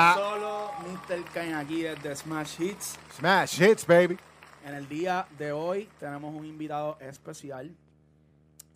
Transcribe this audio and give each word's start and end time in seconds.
Ah. 0.00 0.14
solo 0.16 0.70
Mr. 0.86 1.24
Kane 1.32 1.54
aquí 1.54 1.82
desde 1.82 2.14
Smash 2.14 2.60
Hits. 2.60 2.98
Smash 3.16 3.60
hits, 3.60 3.86
baby. 3.86 4.16
En 4.64 4.74
el 4.74 4.88
día 4.88 5.26
de 5.38 5.50
hoy 5.52 5.88
tenemos 5.98 6.34
un 6.34 6.44
invitado 6.44 6.96
especial. 7.00 7.74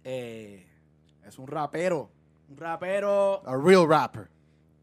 Eh, 0.05 0.67
es 1.27 1.39
un 1.39 1.47
rapero. 1.47 2.11
Un 2.49 2.57
rapero 2.57 3.43
A 3.47 3.57
real 3.57 3.89
rapper. 3.89 4.29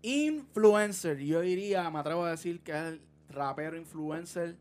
influencer. 0.02 1.18
Yo 1.18 1.42
diría, 1.42 1.90
me 1.90 2.00
atrevo 2.00 2.24
a 2.26 2.32
decir 2.32 2.62
que 2.62 2.72
es 2.72 2.78
el 2.78 3.02
rapero 3.30 3.76
influencer 3.76 4.56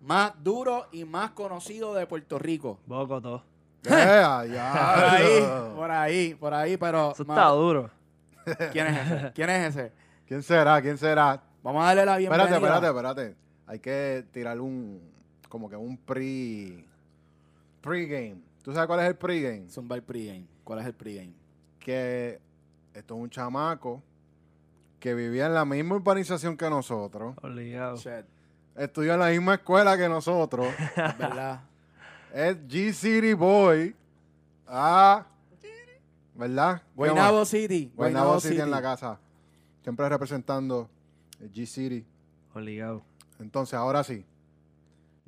más 0.00 0.32
duro 0.42 0.86
y 0.92 1.04
más 1.04 1.32
conocido 1.32 1.92
de 1.94 2.06
Puerto 2.06 2.38
Rico. 2.38 2.78
Bogotá. 2.86 3.42
Yeah, 3.82 4.44
Por 4.94 5.04
ahí, 5.04 5.44
por 5.74 5.90
ahí, 5.90 6.34
por 6.34 6.54
ahí, 6.54 6.76
pero... 6.76 7.12
Eso 7.12 7.22
está 7.22 7.48
duro. 7.48 7.90
¿Quién 8.72 8.86
es 8.86 9.10
ese? 9.10 9.32
¿Quién 9.34 9.50
es 9.50 9.76
ese? 9.76 9.92
¿Quién 10.26 10.42
será? 10.42 10.80
¿Quién 10.80 10.96
será? 10.98 11.42
Vamos 11.62 11.82
a 11.82 11.86
darle 11.88 12.06
la 12.06 12.16
bienvenida. 12.16 12.44
Espérate, 12.44 12.86
espérate, 12.86 12.86
espérate. 12.86 13.36
Hay 13.66 13.78
que 13.78 14.24
tirar 14.32 14.60
un, 14.60 15.00
como 15.48 15.68
que 15.68 15.76
un 15.76 15.96
pre, 15.96 16.84
pre-game. 17.80 18.36
¿Tú 18.62 18.72
sabes 18.72 18.86
cuál 18.86 19.00
es 19.00 19.06
el 19.06 19.16
pre-game? 19.16 19.68
Zumba 19.70 19.96
el 19.96 20.02
pregame. 20.02 20.46
¿Cuál 20.64 20.78
es 20.80 20.86
el 20.86 20.94
pregame? 20.94 21.32
Que 21.78 22.40
esto 22.94 23.14
es 23.14 23.20
un 23.20 23.30
chamaco 23.30 24.02
que 24.98 25.14
vivía 25.14 25.46
en 25.46 25.54
la 25.54 25.66
misma 25.66 25.96
urbanización 25.96 26.56
que 26.56 26.70
nosotros, 26.70 27.34
Obligado. 27.42 27.96
Shit, 27.98 28.24
estudió 28.76 29.14
en 29.14 29.20
la 29.20 29.28
misma 29.28 29.54
escuela 29.54 29.98
que 29.98 30.08
nosotros, 30.08 30.68
es 30.68 30.94
verdad. 31.18 31.60
es 32.32 32.56
G-City 32.66 33.34
Boy. 33.34 33.94
Ah, 34.66 35.26
¿verdad? 36.34 36.80
Guaynabo 36.96 37.44
City. 37.44 37.92
Guaynabo 37.94 38.40
City 38.40 38.60
en 38.60 38.70
la 38.70 38.80
casa. 38.80 39.18
Siempre 39.84 40.08
representando 40.08 40.88
el 41.40 41.52
G-City. 41.52 42.04
Obligado. 42.54 43.02
Entonces, 43.38 43.74
ahora 43.74 44.02
sí. 44.02 44.24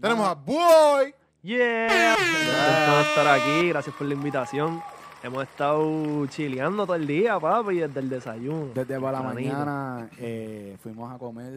Tenemos 0.01 0.27
a 0.27 0.35
Boy. 0.35 1.15
Yeah. 1.43 2.17
Contento 2.17 2.97
de 2.97 3.03
estar 3.03 3.27
aquí. 3.29 3.69
Gracias 3.69 3.95
por 3.95 4.07
la 4.07 4.15
invitación. 4.15 4.83
Hemos 5.23 5.43
estado 5.45 6.27
chileando 6.27 6.85
todo 6.87 6.97
el 6.97 7.07
día, 7.07 7.39
papi, 7.39 7.77
desde 7.79 8.01
el 8.01 8.09
desayuno. 8.09 8.73
Desde 8.75 8.99
por 9.01 9.13
la 9.13 9.23
mañana 9.23 10.09
eh, 10.19 10.77
fuimos 10.83 11.13
a 11.13 11.19
comer 11.19 11.53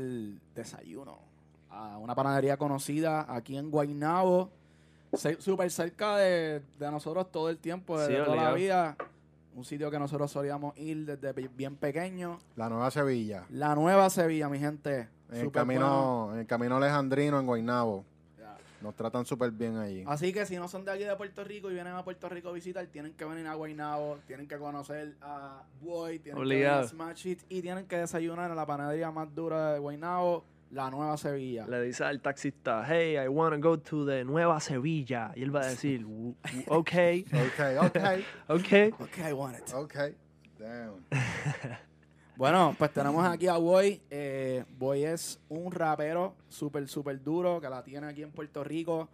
desayuno 0.56 1.17
a 1.69 1.97
una 1.97 2.16
panadería 2.16 2.58
conocida 2.58 3.25
aquí 3.34 3.58
en 3.58 3.69
Guaynabo, 3.69 4.50
súper 5.39 5.69
cerca 5.72 6.17
de, 6.17 6.61
de 6.80 6.91
nosotros 6.91 7.31
todo 7.31 7.50
el 7.50 7.58
tiempo, 7.59 7.97
Sí, 8.00 8.13
toda 8.13 8.25
la 8.36 8.52
obligado. 8.52 8.56
vida. 8.56 8.95
Un 9.59 9.65
sitio 9.65 9.91
que 9.91 9.99
nosotros 9.99 10.31
solíamos 10.31 10.73
ir 10.77 11.05
desde 11.05 11.33
bien 11.49 11.75
pequeño. 11.75 12.39
La 12.55 12.69
Nueva 12.69 12.89
Sevilla. 12.91 13.43
La 13.49 13.75
Nueva 13.75 14.09
Sevilla, 14.09 14.47
mi 14.47 14.57
gente. 14.57 15.09
En 15.29 15.41
el, 15.41 15.51
camino, 15.51 16.29
en 16.31 16.39
el 16.39 16.47
camino 16.47 16.77
alejandrino 16.77 17.38
en 17.38 17.45
Guaynabo. 17.45 18.05
Nos 18.81 18.95
tratan 18.95 19.25
súper 19.25 19.51
bien 19.51 19.75
allí. 19.75 20.05
Así 20.07 20.31
que 20.31 20.45
si 20.45 20.55
no 20.55 20.69
son 20.69 20.85
de 20.85 20.93
aquí 20.93 21.03
de 21.03 21.13
Puerto 21.17 21.43
Rico 21.43 21.69
y 21.69 21.73
vienen 21.73 21.91
a 21.91 22.05
Puerto 22.05 22.29
Rico 22.29 22.47
a 22.47 22.51
visitar, 22.53 22.88
tienen 22.88 23.11
que 23.16 23.25
venir 23.25 23.47
a 23.47 23.55
Guaynabo, 23.55 24.19
tienen 24.25 24.47
que 24.47 24.57
conocer 24.57 25.17
a 25.21 25.61
Boy, 25.81 26.19
tienen 26.19 26.41
que 26.41 26.47
venir 26.47 26.67
a 26.67 26.88
Smash 26.88 27.27
It 27.27 27.41
y 27.49 27.61
tienen 27.61 27.85
que 27.85 27.97
desayunar 27.97 28.49
en 28.49 28.55
la 28.55 28.66
panadería 28.66 29.11
más 29.11 29.35
dura 29.35 29.73
de 29.73 29.79
Guaynabo, 29.79 30.45
la 30.72 30.89
Nueva 30.92 31.17
Sevilla. 31.17 31.66
Le 31.67 31.81
dice 31.81 32.03
al 32.03 32.22
taxista, 32.22 32.86
hey, 32.88 33.16
I 33.23 33.28
want 33.28 33.56
to 33.56 33.62
go 33.70 33.80
to 33.80 34.06
the 34.06 34.23
Nueva 34.23 34.59
Sevilla. 34.59 35.31
Y 35.36 35.42
él 35.44 35.56
va 35.56 35.62
a 35.62 35.67
decir, 35.67 36.02
"W- 36.03 36.36
w- 36.44 36.66
ok, 36.67 36.92
Ok, 37.34 37.86
ok, 37.86 37.98
ok. 38.50 39.02
Ok, 39.02 39.17
I 39.30 39.34
want 39.34 39.58
it. 39.58 39.73
ok. 39.73 39.95
Damn. 40.59 41.06
Bueno, 42.36 42.73
pues 42.78 42.94
tenemos 42.94 43.25
aquí 43.28 43.47
a 43.47 43.58
Boy. 43.58 44.02
Eh, 44.09 44.64
Boy 44.78 45.03
es 45.03 45.41
un 45.50 45.72
rapero 45.74 46.35
súper, 46.47 46.88
súper 46.88 47.22
duro 47.22 47.59
que 47.59 47.69
la 47.69 47.84
tiene 47.84 48.08
aquí 48.08 48.24
en 48.24 48.31
Puerto 48.31 48.63
Rico. 48.63 49.09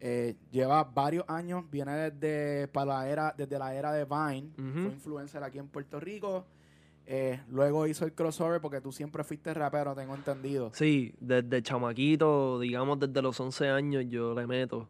Eh, 0.00 0.34
lleva 0.50 0.82
varios 0.82 1.24
años, 1.28 1.64
viene 1.70 2.10
desde, 2.10 2.66
para 2.68 2.86
la 2.98 3.08
era, 3.08 3.34
desde 3.38 3.56
la 3.56 3.72
era 3.72 3.92
de 3.92 4.04
Vine. 4.04 4.50
Fue 4.56 4.92
influencer 4.92 5.44
aquí 5.44 5.58
en 5.58 5.68
Puerto 5.68 6.00
Rico. 6.00 6.44
Eh, 7.06 7.40
luego 7.50 7.86
hizo 7.86 8.04
el 8.04 8.12
crossover 8.12 8.60
porque 8.60 8.80
tú 8.80 8.90
siempre 8.90 9.22
fuiste 9.22 9.54
rapero, 9.54 9.94
tengo 9.94 10.14
entendido. 10.14 10.70
Sí, 10.74 11.14
desde 11.20 11.62
chamaquito, 11.62 12.58
digamos 12.58 12.98
desde 12.98 13.22
los 13.22 13.38
11 13.38 13.68
años 13.68 14.04
yo 14.08 14.34
le 14.34 14.46
meto. 14.46 14.88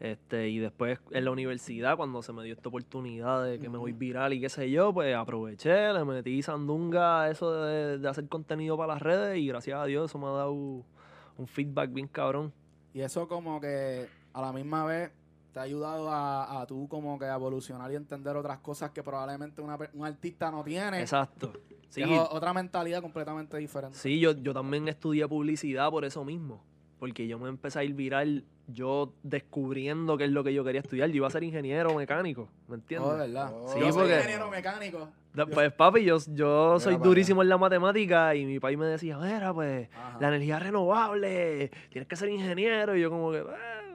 Este, 0.00 0.48
y 0.48 0.58
después 0.60 1.00
en 1.10 1.24
la 1.24 1.32
universidad, 1.32 1.96
cuando 1.96 2.22
se 2.22 2.32
me 2.32 2.44
dio 2.44 2.54
esta 2.54 2.68
oportunidad 2.68 3.44
de 3.44 3.58
que 3.58 3.68
me 3.68 3.78
voy 3.78 3.92
viral 3.92 4.32
y 4.32 4.40
qué 4.40 4.48
sé 4.48 4.70
yo, 4.70 4.92
pues 4.94 5.14
aproveché, 5.14 5.92
le 5.92 6.04
metí 6.04 6.40
sandunga 6.40 7.22
a 7.22 7.30
eso 7.30 7.64
de, 7.64 7.98
de 7.98 8.08
hacer 8.08 8.28
contenido 8.28 8.76
para 8.76 8.94
las 8.94 9.02
redes 9.02 9.38
y 9.38 9.48
gracias 9.48 9.78
a 9.78 9.84
Dios 9.86 10.10
eso 10.10 10.18
me 10.18 10.26
ha 10.26 10.30
dado 10.30 10.52
un 10.52 11.46
feedback 11.46 11.92
bien 11.92 12.06
cabrón. 12.06 12.52
Y 12.94 13.00
eso 13.00 13.28
como 13.28 13.60
que 13.60 14.06
a 14.32 14.40
la 14.40 14.52
misma 14.52 14.84
vez 14.84 15.10
te 15.58 15.62
ha 15.62 15.64
ayudado 15.64 16.08
a, 16.08 16.60
a 16.60 16.66
tú 16.66 16.86
como 16.88 17.18
que 17.18 17.24
a 17.24 17.34
evolucionar 17.34 17.90
y 17.90 17.96
entender 17.96 18.36
otras 18.36 18.58
cosas 18.60 18.90
que 18.92 19.02
probablemente 19.02 19.60
una 19.60 19.76
un 19.92 20.06
artista 20.06 20.50
no 20.52 20.62
tiene. 20.62 21.00
Exacto. 21.00 21.52
Sí, 21.88 22.02
es 22.02 22.08
otra 22.30 22.52
mentalidad 22.52 23.00
completamente 23.02 23.56
diferente. 23.56 23.98
sí 23.98 24.20
yo, 24.20 24.32
yo 24.32 24.52
también 24.54 24.86
estudié 24.88 25.26
publicidad 25.26 25.90
por 25.90 26.04
eso 26.04 26.24
mismo. 26.24 26.62
Porque 27.00 27.26
yo 27.28 27.38
me 27.38 27.48
empecé 27.48 27.78
a 27.78 27.84
ir 27.84 27.94
viral 27.94 28.44
yo 28.66 29.12
descubriendo 29.22 30.18
qué 30.18 30.24
es 30.24 30.30
lo 30.32 30.42
que 30.44 30.52
yo 30.52 30.64
quería 30.64 30.80
estudiar. 30.80 31.08
Yo 31.10 31.16
iba 31.16 31.28
a 31.28 31.30
ser 31.30 31.44
ingeniero 31.44 31.94
mecánico, 31.94 32.48
¿me 32.66 32.74
entiendes? 32.74 33.08
Oh, 33.08 33.12
de 33.14 33.18
verdad. 33.26 33.52
Oh. 33.54 33.68
Sí, 33.68 33.78
Yo 33.80 33.92
soy 33.92 34.02
porque- 34.02 34.16
ingeniero 34.16 34.50
mecánico. 34.50 35.08
Pues 35.54 35.72
papi, 35.72 36.04
yo, 36.04 36.18
yo 36.34 36.80
soy 36.80 36.96
durísimo 36.96 37.42
en 37.42 37.48
la 37.48 37.56
matemática 37.56 38.34
y 38.34 38.44
mi 38.44 38.58
país 38.58 38.76
me 38.76 38.86
decía, 38.86 39.16
mira, 39.18 39.54
pues, 39.54 39.88
Ajá. 39.94 40.18
la 40.20 40.28
energía 40.28 40.58
renovable, 40.58 41.70
tienes 41.90 42.08
que 42.08 42.16
ser 42.16 42.28
ingeniero. 42.30 42.96
Y 42.96 43.00
yo 43.00 43.10
como 43.10 43.30
que, 43.30 43.38
"Eh, 43.38 43.44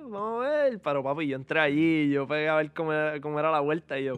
vamos 0.09 0.45
a 0.45 0.49
ver. 0.49 0.79
Pero 0.79 1.03
papi, 1.03 1.27
yo 1.27 1.35
entré 1.35 1.59
allí, 1.59 2.09
yo 2.11 2.27
pegué 2.27 2.49
a 2.49 2.55
ver 2.55 2.71
cómo 2.73 2.93
era, 2.93 3.19
cómo 3.21 3.39
era 3.39 3.51
la 3.51 3.59
vuelta 3.59 3.99
y 3.99 4.05
yo, 4.05 4.13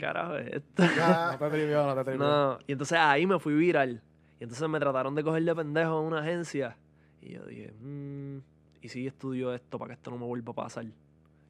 carajo 0.00 0.36
es 0.36 0.54
esto? 0.54 0.82
Ya. 0.96 1.30
No 1.32 1.38
te 1.38 1.50
trivió, 1.50 1.86
no 1.86 1.94
te 1.94 2.04
trivió. 2.04 2.18
No, 2.24 2.58
y 2.66 2.72
entonces 2.72 2.98
ahí 2.98 3.26
me 3.26 3.38
fui 3.38 3.54
viral. 3.54 4.00
Y 4.40 4.44
entonces 4.44 4.68
me 4.68 4.78
trataron 4.78 5.14
de 5.14 5.24
coger 5.24 5.42
de 5.42 5.54
pendejo 5.54 6.00
en 6.00 6.06
una 6.06 6.20
agencia. 6.20 6.76
Y 7.20 7.32
yo 7.32 7.44
dije, 7.44 7.72
mmm, 7.82 8.38
¿y 8.80 8.88
si 8.88 9.06
estudio 9.06 9.52
esto 9.52 9.78
para 9.78 9.88
que 9.88 9.94
esto 9.94 10.10
no 10.12 10.18
me 10.18 10.26
vuelva 10.26 10.52
a 10.52 10.54
pasar? 10.54 10.84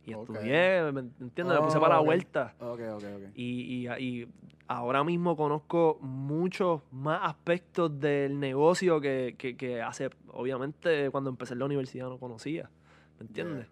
Y 0.07 0.13
estudié, 0.13 0.91
¿me 0.91 1.01
entiendes? 1.21 1.55
me 1.59 1.61
puse 1.63 1.79
para 1.79 1.97
la 1.97 2.01
Oh, 2.01 2.05
vuelta. 2.05 2.55
Ok, 2.61 2.81
ok, 2.95 3.05
ok. 3.17 3.23
Y, 3.35 3.87
y, 3.87 3.89
y 4.03 4.29
ahora 4.67 5.05
mismo 5.05 5.37
conozco 5.37 5.99
muchos 6.01 6.81
más 6.91 7.21
aspectos 7.25 8.01
del 8.01 8.41
negocio 8.41 9.03
que, 9.03 9.35
que, 9.37 9.55
que 9.55 9.83
hace, 9.83 10.09
obviamente, 10.33 11.11
cuando 11.11 11.29
empecé 11.29 11.53
en 11.53 11.59
la 11.59 11.67
universidad 11.67 12.09
no 12.09 12.17
conocía. 12.17 12.71
¿Me 13.19 13.27
entiendes? 13.27 13.67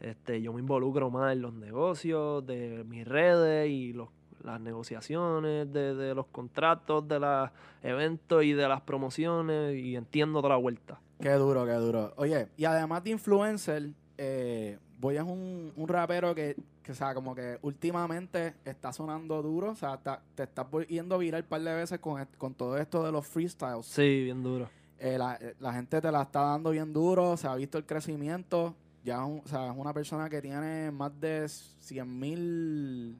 Este, 0.00 0.40
yo 0.40 0.52
me 0.52 0.60
involucro 0.60 1.10
más 1.10 1.32
en 1.32 1.42
los 1.42 1.52
negocios, 1.52 2.46
de 2.46 2.84
mis 2.88 3.06
redes 3.06 3.68
y 3.68 3.92
los, 3.92 4.08
las 4.44 4.60
negociaciones, 4.60 5.72
de, 5.72 5.94
de 5.94 6.14
los 6.14 6.26
contratos, 6.26 7.06
de 7.08 7.18
los 7.18 7.50
eventos 7.82 8.44
y 8.44 8.52
de 8.52 8.68
las 8.68 8.80
promociones 8.82 9.76
y 9.76 9.96
entiendo 9.96 10.40
toda 10.40 10.54
la 10.54 10.60
vuelta. 10.60 11.00
Qué 11.20 11.32
duro, 11.32 11.66
qué 11.66 11.72
duro. 11.72 12.12
Oye, 12.16 12.48
y 12.56 12.64
además 12.64 13.02
de 13.02 13.10
influencer, 13.10 13.90
eh, 14.16 14.78
Boy 15.00 15.16
es 15.16 15.22
un, 15.22 15.72
un 15.76 15.88
rapero 15.88 16.32
que, 16.34 16.56
que, 16.82 16.92
o 16.92 16.94
sea, 16.94 17.12
como 17.14 17.34
que 17.34 17.58
últimamente 17.62 18.54
está 18.64 18.92
sonando 18.92 19.42
duro. 19.42 19.70
O 19.72 19.74
sea, 19.74 19.94
está- 19.94 20.22
te 20.36 20.44
estás 20.44 20.66
yendo 20.88 21.18
viral 21.18 21.42
un 21.42 21.48
par 21.48 21.60
de 21.60 21.74
veces 21.74 21.98
con, 21.98 22.24
con 22.36 22.54
todo 22.54 22.76
esto 22.78 23.02
de 23.04 23.10
los 23.10 23.26
freestyles. 23.26 23.86
Sí, 23.86 24.22
bien 24.24 24.42
duro. 24.44 24.68
Eh, 24.98 25.16
la, 25.18 25.36
eh, 25.36 25.54
la 25.60 25.72
gente 25.72 26.00
te 26.00 26.10
la 26.10 26.22
está 26.22 26.40
dando 26.42 26.70
bien 26.70 26.92
duro, 26.92 27.36
se 27.36 27.46
ha 27.46 27.54
visto 27.54 27.78
el 27.78 27.86
crecimiento. 27.86 28.74
Ya 29.04 29.16
es, 29.22 29.28
un- 29.28 29.42
o 29.44 29.48
sea, 29.48 29.70
es 29.70 29.76
una 29.76 29.92
persona 29.94 30.28
que 30.28 30.42
tiene 30.42 30.90
más 30.90 31.12
de 31.20 31.48
100 31.48 32.18
mil 32.18 33.16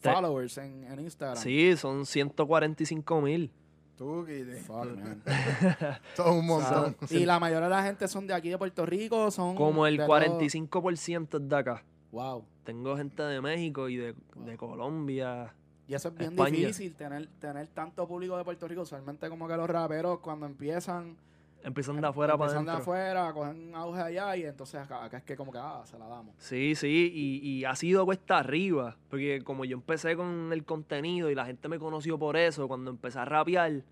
followers 0.00 0.56
en, 0.58 0.84
en 0.84 1.00
Instagram. 1.00 1.36
Sí, 1.36 1.76
son 1.76 2.06
145 2.06 3.20
mil. 3.20 3.50
Tú. 3.96 4.26
Fuck, 4.66 4.96
man. 4.96 5.22
Todo 6.16 6.32
un 6.32 6.48
O 6.48 6.60
sea, 6.62 6.80
montón. 6.80 7.08
y 7.10 7.26
la 7.26 7.38
mayoría 7.38 7.68
de 7.68 7.74
la 7.74 7.82
gente 7.82 8.08
son 8.08 8.26
de 8.26 8.32
aquí 8.32 8.48
de 8.48 8.56
Puerto 8.56 8.86
Rico, 8.86 9.30
son 9.30 9.54
Como 9.54 9.86
el 9.86 9.98
de 9.98 10.06
todo- 10.06 10.16
45% 10.16 11.36
es 11.42 11.48
de 11.48 11.56
acá. 11.56 11.84
Wow. 12.10 12.44
Tengo 12.64 12.96
gente 12.96 13.22
de 13.22 13.40
México 13.42 13.90
y 13.90 13.96
de, 13.96 14.14
de 14.36 14.56
Colombia. 14.56 15.54
Y 15.90 15.94
eso 15.94 16.06
es 16.06 16.14
bien 16.14 16.30
España. 16.30 16.56
difícil, 16.56 16.94
tener, 16.94 17.26
tener 17.40 17.66
tanto 17.66 18.06
público 18.06 18.36
de 18.36 18.44
Puerto 18.44 18.68
Rico. 18.68 18.82
Usualmente 18.82 19.28
como 19.28 19.48
que 19.48 19.56
los 19.56 19.68
raperos 19.68 20.20
cuando 20.20 20.46
empiezan, 20.46 21.16
Empiezan 21.64 22.00
de 22.00 22.06
afuera 22.06 22.38
para 22.38 22.52
empiezan 22.52 22.64
de 22.64 22.80
afuera, 22.80 23.32
cogen 23.32 23.74
auge 23.74 24.00
allá 24.00 24.36
y 24.36 24.44
entonces 24.44 24.80
acá, 24.80 25.04
acá 25.04 25.16
es 25.18 25.24
que 25.24 25.36
como 25.36 25.50
que, 25.50 25.58
ah, 25.60 25.82
se 25.84 25.98
la 25.98 26.06
damos. 26.06 26.36
Sí, 26.38 26.76
sí, 26.76 27.10
y, 27.12 27.46
y 27.46 27.64
ha 27.64 27.74
sido 27.74 28.06
cuesta 28.06 28.38
arriba, 28.38 28.96
porque 29.10 29.42
como 29.42 29.64
yo 29.64 29.76
empecé 29.76 30.14
con 30.14 30.52
el 30.52 30.64
contenido 30.64 31.28
y 31.28 31.34
la 31.34 31.44
gente 31.44 31.68
me 31.68 31.80
conoció 31.80 32.16
por 32.18 32.36
eso, 32.36 32.68
cuando 32.68 32.92
empecé 32.92 33.18
a 33.18 33.24
rapear, 33.24 33.82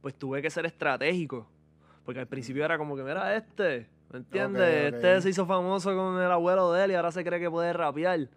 pues 0.00 0.14
tuve 0.14 0.40
que 0.40 0.48
ser 0.48 0.64
estratégico, 0.64 1.48
porque 2.04 2.20
al 2.20 2.28
principio 2.28 2.64
era 2.64 2.78
como 2.78 2.96
que, 2.96 3.02
mira, 3.02 3.34
este, 3.36 3.88
¿me 4.12 4.20
entiendes? 4.20 4.62
Ok, 4.62 4.88
ok. 4.88 4.94
Este 4.94 5.20
se 5.22 5.28
hizo 5.30 5.44
famoso 5.44 5.94
con 5.94 6.22
el 6.22 6.30
abuelo 6.30 6.72
de 6.72 6.84
él 6.84 6.92
y 6.92 6.94
ahora 6.94 7.10
se 7.10 7.24
cree 7.24 7.40
que 7.40 7.50
puede 7.50 7.72
rapear. 7.72 8.28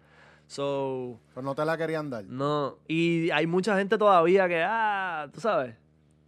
So, 0.52 1.18
Pues 1.32 1.42
no 1.44 1.54
te 1.54 1.64
la 1.64 1.78
querían 1.78 2.10
dar. 2.10 2.24
no, 2.24 2.76
y 2.86 3.30
hay 3.30 3.46
mucha 3.46 3.76
gente 3.78 3.96
todavía 3.96 4.46
que, 4.48 4.62
ah, 4.62 5.28
tú 5.32 5.40
sabes, 5.40 5.74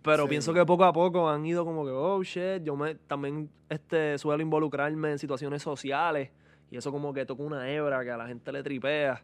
Pero 0.02 0.24
Sí. 0.24 0.28
pienso 0.30 0.52
que 0.54 0.64
poco 0.66 0.84
a 0.84 0.92
poco 0.92 1.28
han 1.30 1.44
ido 1.46 1.64
como 1.64 1.84
que, 1.84 1.90
oh 1.90 2.22
shit, 2.22 2.62
yo 2.62 2.74
me, 2.76 2.94
también 2.94 3.50
este, 3.70 4.18
suelo 4.18 4.42
involucrarme 4.42 5.12
en 5.12 5.18
situaciones 5.18 5.62
sociales 5.62 6.30
y 6.70 6.76
eso 6.76 6.90
como 6.92 7.12
que 7.14 7.24
toca 7.26 7.42
una 7.42 7.70
hebra 7.70 8.02
que 8.04 8.10
a 8.10 8.16
la 8.18 8.26
gente 8.26 8.50
le 8.52 8.62
tripea 8.62 9.22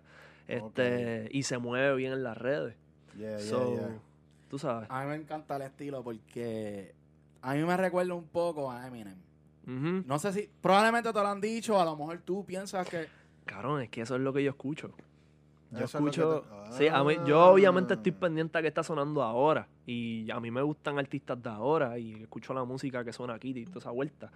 este, 0.49 1.29
y 1.32 1.43
se 1.43 1.58
mueve 1.58 1.97
bien 1.97 2.12
en 2.12 2.23
las 2.23 2.37
redes. 2.37 2.76
Yeah, 3.17 3.37
yeah, 3.37 3.38
So, 3.38 3.75
yeah. 3.76 3.99
Tú 4.49 4.58
sabes. 4.58 4.88
A 4.91 5.02
mí 5.02 5.08
me 5.11 5.14
encanta 5.17 5.56
el 5.56 5.62
estilo 5.62 6.02
porque 6.02 6.94
a 7.43 7.55
mí 7.55 7.62
me 7.62 7.76
recuerda 7.76 8.14
un 8.14 8.26
poco 8.29 8.70
a 8.70 8.87
Eminem. 8.87 9.17
No 9.67 10.19
sé 10.19 10.32
si, 10.32 10.50
probablemente 10.61 11.12
te 11.12 11.19
lo 11.20 11.26
han 11.29 11.41
dicho, 11.41 11.81
a 11.81 11.85
lo 11.85 11.97
mejor 11.97 12.19
tú 12.25 12.44
piensas 12.44 12.88
que... 12.88 13.06
Cabrón, 13.50 13.82
es 13.82 13.88
que 13.88 14.02
eso 14.02 14.14
es 14.14 14.20
lo 14.20 14.32
que 14.32 14.44
yo 14.44 14.50
escucho. 14.50 14.93
Yo 15.73 15.79
Eso 15.79 15.85
es 15.85 15.94
escucho. 15.94 16.43
te- 16.69 16.73
Sí, 16.73 16.87
a 16.88 17.02
mí, 17.05 17.14
Ah. 17.19 17.25
yo 17.26 17.44
obviamente 17.47 17.94
estoy 17.94 18.12
pendiente 18.12 18.56
a 18.58 18.62
qué 18.62 18.69
está 18.69 18.82
sonando 18.82 19.23
ahora. 19.23 19.67
Y 19.87 20.31
a 20.31 20.38
mí 20.41 20.50
me 20.50 20.62
gustan 20.62 20.99
artistas 20.99 21.41
de 21.43 21.49
ahora. 21.49 21.99
Y 21.99 22.23
escucho 22.23 22.55
la 22.55 22.64
música 22.64 23.05
que 23.05 23.12
suena 23.12 23.35
aquí 23.35 23.50
y 23.56 23.64
toda 23.67 23.79
esa 23.81 23.91
vuelta. 23.91 24.31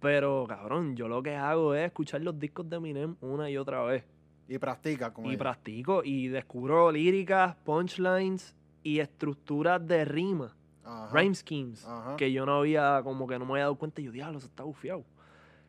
Pero, 0.00 0.44
cabrón, 0.48 0.94
yo 0.96 1.08
lo 1.08 1.22
que 1.22 1.34
hago 1.36 1.74
es 1.74 1.86
escuchar 1.86 2.20
los 2.22 2.38
discos 2.38 2.68
de 2.68 2.76
Eminem 2.76 3.16
una 3.20 3.48
y 3.50 3.56
otra 3.56 3.82
vez. 3.82 4.04
Y 4.48 4.58
practica 4.58 5.12
con 5.12 5.24
Y 5.26 5.30
ella. 5.30 5.38
practico 5.38 6.02
y 6.04 6.28
descubro 6.28 6.90
líricas, 6.92 7.54
punchlines 7.64 8.54
y 8.82 8.98
estructuras 8.98 9.84
de 9.86 10.04
rima. 10.04 10.54
Ajá. 10.84 11.10
Rhyme 11.16 11.34
schemes. 11.34 11.86
Ajá. 11.86 12.16
Que 12.16 12.32
yo 12.32 12.44
no 12.44 12.56
había, 12.58 13.00
como 13.04 13.26
que 13.28 13.38
no 13.38 13.44
me 13.44 13.52
había 13.52 13.64
dado 13.64 13.76
cuenta. 13.76 14.00
Y 14.00 14.04
yo, 14.04 14.12
diablo, 14.12 14.38
eso 14.38 14.48
está 14.48 14.64
bufiado. 14.64 15.04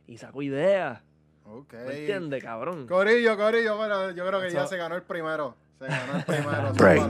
Y 0.08 0.18
saco 0.18 0.42
ideas. 0.42 1.04
Ok. 1.46 1.74
¿Me 1.74 2.00
entiendes, 2.00 2.44
cabrón? 2.44 2.88
Corillo, 2.88 3.38
Corillo, 3.38 3.78
bueno, 3.78 4.12
yo 4.12 4.26
creo 4.26 4.42
que 4.42 4.52
ya 4.52 4.66
se 4.68 4.78
ganó 4.78 4.96
el 4.96 5.04
primero. 5.04 5.56
Se 5.80 5.88
ganó 5.88 6.16
el 6.18 6.24
primero. 6.24 6.74
Break. 6.74 7.04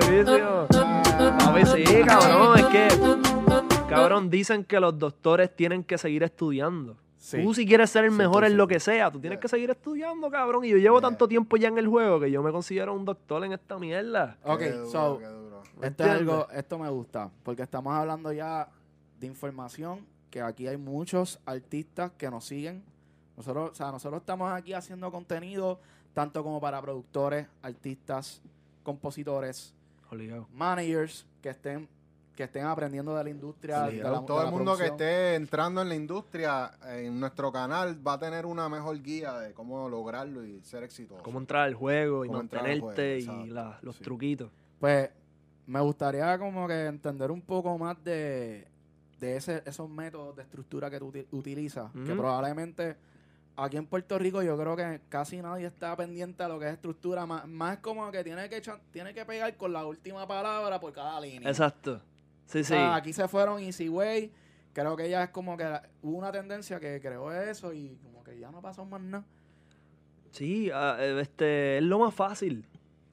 durísimo. 0.00 0.66
Papi, 1.38 1.66
sí, 1.66 2.02
cabrón, 2.06 2.58
es 2.58 2.66
que, 2.66 2.88
cabrón, 3.88 4.30
dicen 4.30 4.64
que 4.64 4.80
los 4.80 4.98
doctores 4.98 5.54
tienen 5.54 5.84
que 5.84 5.98
seguir 5.98 6.22
estudiando. 6.22 6.96
Sí. 7.18 7.42
Tú 7.42 7.54
si 7.54 7.64
quieres 7.66 7.88
ser 7.90 8.04
el 8.04 8.10
Sí, 8.10 8.16
mejor 8.18 8.44
sí, 8.44 8.50
en 8.50 8.56
lo 8.58 8.66
que 8.68 8.78
sea, 8.80 9.10
tú 9.10 9.18
tienes 9.18 9.36
Yeah. 9.38 9.40
que 9.40 9.48
seguir 9.48 9.70
estudiando, 9.70 10.30
cabrón. 10.30 10.64
Y 10.64 10.68
yo 10.70 10.76
llevo 10.76 10.98
Yeah. 11.00 11.08
tanto 11.08 11.26
tiempo 11.26 11.56
ya 11.56 11.68
en 11.68 11.78
el 11.78 11.88
juego 11.88 12.20
que 12.20 12.30
yo 12.30 12.42
me 12.42 12.52
considero 12.52 12.92
un 12.94 13.04
doctor 13.06 13.42
en 13.44 13.52
esta 13.52 13.78
mierda. 13.78 14.36
Ok, 14.44 14.58
Qué 14.58 14.72
duro, 14.72 14.90
so, 14.90 15.18
qué 15.18 15.26
duro. 15.26 15.62
¿Me 15.78 15.86
esto 15.88 16.04
es 16.04 16.10
algo, 16.10 16.48
esto 16.50 16.78
me 16.78 16.88
gusta, 16.90 17.30
porque 17.42 17.62
estamos 17.62 17.94
hablando 17.94 18.30
ya 18.32 18.68
de 19.18 19.26
información, 19.26 20.04
que 20.30 20.42
aquí 20.42 20.66
hay 20.68 20.76
muchos 20.76 21.40
artistas 21.46 22.12
que 22.18 22.30
nos 22.30 22.44
siguen. 22.44 22.82
Nosotros, 23.36 23.70
o 23.72 23.74
sea, 23.74 23.90
nosotros 23.90 24.20
estamos 24.20 24.52
aquí 24.52 24.72
haciendo 24.72 25.10
contenido 25.10 25.80
tanto 26.12 26.42
como 26.44 26.60
para 26.60 26.80
productores, 26.80 27.46
artistas, 27.62 28.40
compositores, 28.84 29.74
Obligado. 30.10 30.46
managers 30.52 31.26
que 31.42 31.50
estén 31.50 31.88
que 32.36 32.42
estén 32.42 32.64
aprendiendo 32.64 33.14
de 33.16 33.22
la 33.22 33.30
industria. 33.30 33.88
Sí, 33.88 33.98
de 33.98 34.02
la- 34.02 34.20
todo 34.26 34.40
de 34.40 34.46
el 34.46 34.50
mundo 34.50 34.76
que 34.76 34.86
esté 34.86 35.36
entrando 35.36 35.82
en 35.82 35.88
la 35.88 35.94
industria, 35.94 36.72
en 36.88 37.20
nuestro 37.20 37.52
canal, 37.52 37.96
va 38.04 38.14
a 38.14 38.18
tener 38.18 38.44
una 38.44 38.68
mejor 38.68 39.00
guía 39.00 39.38
de 39.38 39.52
cómo 39.54 39.88
lograrlo 39.88 40.44
y 40.44 40.60
ser 40.64 40.82
exitoso. 40.82 41.22
Cómo 41.22 41.38
entrar 41.38 41.62
al 41.62 41.74
juego 41.74 42.24
y 42.24 42.26
Cómo 42.26 42.38
mantenerte 42.40 43.22
juego, 43.24 43.44
y 43.44 43.50
la- 43.50 43.78
los 43.82 43.94
sí. 43.94 44.02
truquitos. 44.02 44.50
Pues 44.80 45.10
me 45.68 45.78
gustaría 45.80 46.36
como 46.36 46.66
que 46.66 46.86
entender 46.86 47.30
un 47.30 47.40
poco 47.40 47.78
más 47.78 48.02
de, 48.02 48.66
de 49.20 49.36
ese, 49.36 49.62
esos 49.64 49.88
métodos 49.88 50.34
de 50.34 50.42
estructura 50.42 50.90
que 50.90 50.98
tú 50.98 51.12
uti- 51.12 51.26
utilizas, 51.30 51.92
que 52.04 52.16
probablemente 52.16 52.96
aquí 53.56 53.76
en 53.76 53.86
Puerto 53.86 54.18
Rico 54.18 54.42
yo 54.42 54.56
creo 54.58 54.76
que 54.76 55.00
casi 55.08 55.40
nadie 55.40 55.66
está 55.66 55.96
pendiente 55.96 56.42
a 56.42 56.48
lo 56.48 56.58
que 56.58 56.66
es 56.66 56.72
estructura, 56.72 57.24
más, 57.26 57.46
más 57.46 57.78
como 57.78 58.10
que 58.10 58.24
tiene 58.24 58.48
que 58.48 58.62
echar- 58.62 58.80
tiene 58.90 59.14
que 59.14 59.24
pegar 59.24 59.56
con 59.56 59.72
la 59.72 59.84
última 59.86 60.26
palabra 60.26 60.80
por 60.80 60.92
cada 60.92 61.20
línea. 61.20 61.48
Exacto. 61.48 62.00
Sí, 62.46 62.60
O 62.60 62.64
sí. 62.64 62.74
aquí 62.76 63.12
se 63.12 63.26
fueron 63.28 63.60
Easy 63.60 63.88
Way, 63.88 64.30
creo 64.72 64.96
que 64.96 65.08
ya 65.08 65.24
es 65.24 65.30
como 65.30 65.56
que 65.56 65.64
hubo 66.02 66.18
una 66.18 66.30
tendencia 66.32 66.78
que 66.80 67.00
creó 67.00 67.32
eso 67.32 67.72
y 67.72 67.96
como 68.02 68.22
que 68.24 68.38
ya 68.38 68.50
no 68.50 68.60
pasó 68.60 68.84
más 68.84 69.00
nada. 69.00 69.24
Sí, 70.32 70.68
eh, 70.74 71.18
este, 71.20 71.78
es 71.78 71.84
lo 71.84 71.98
más 72.00 72.14
fácil. 72.14 72.64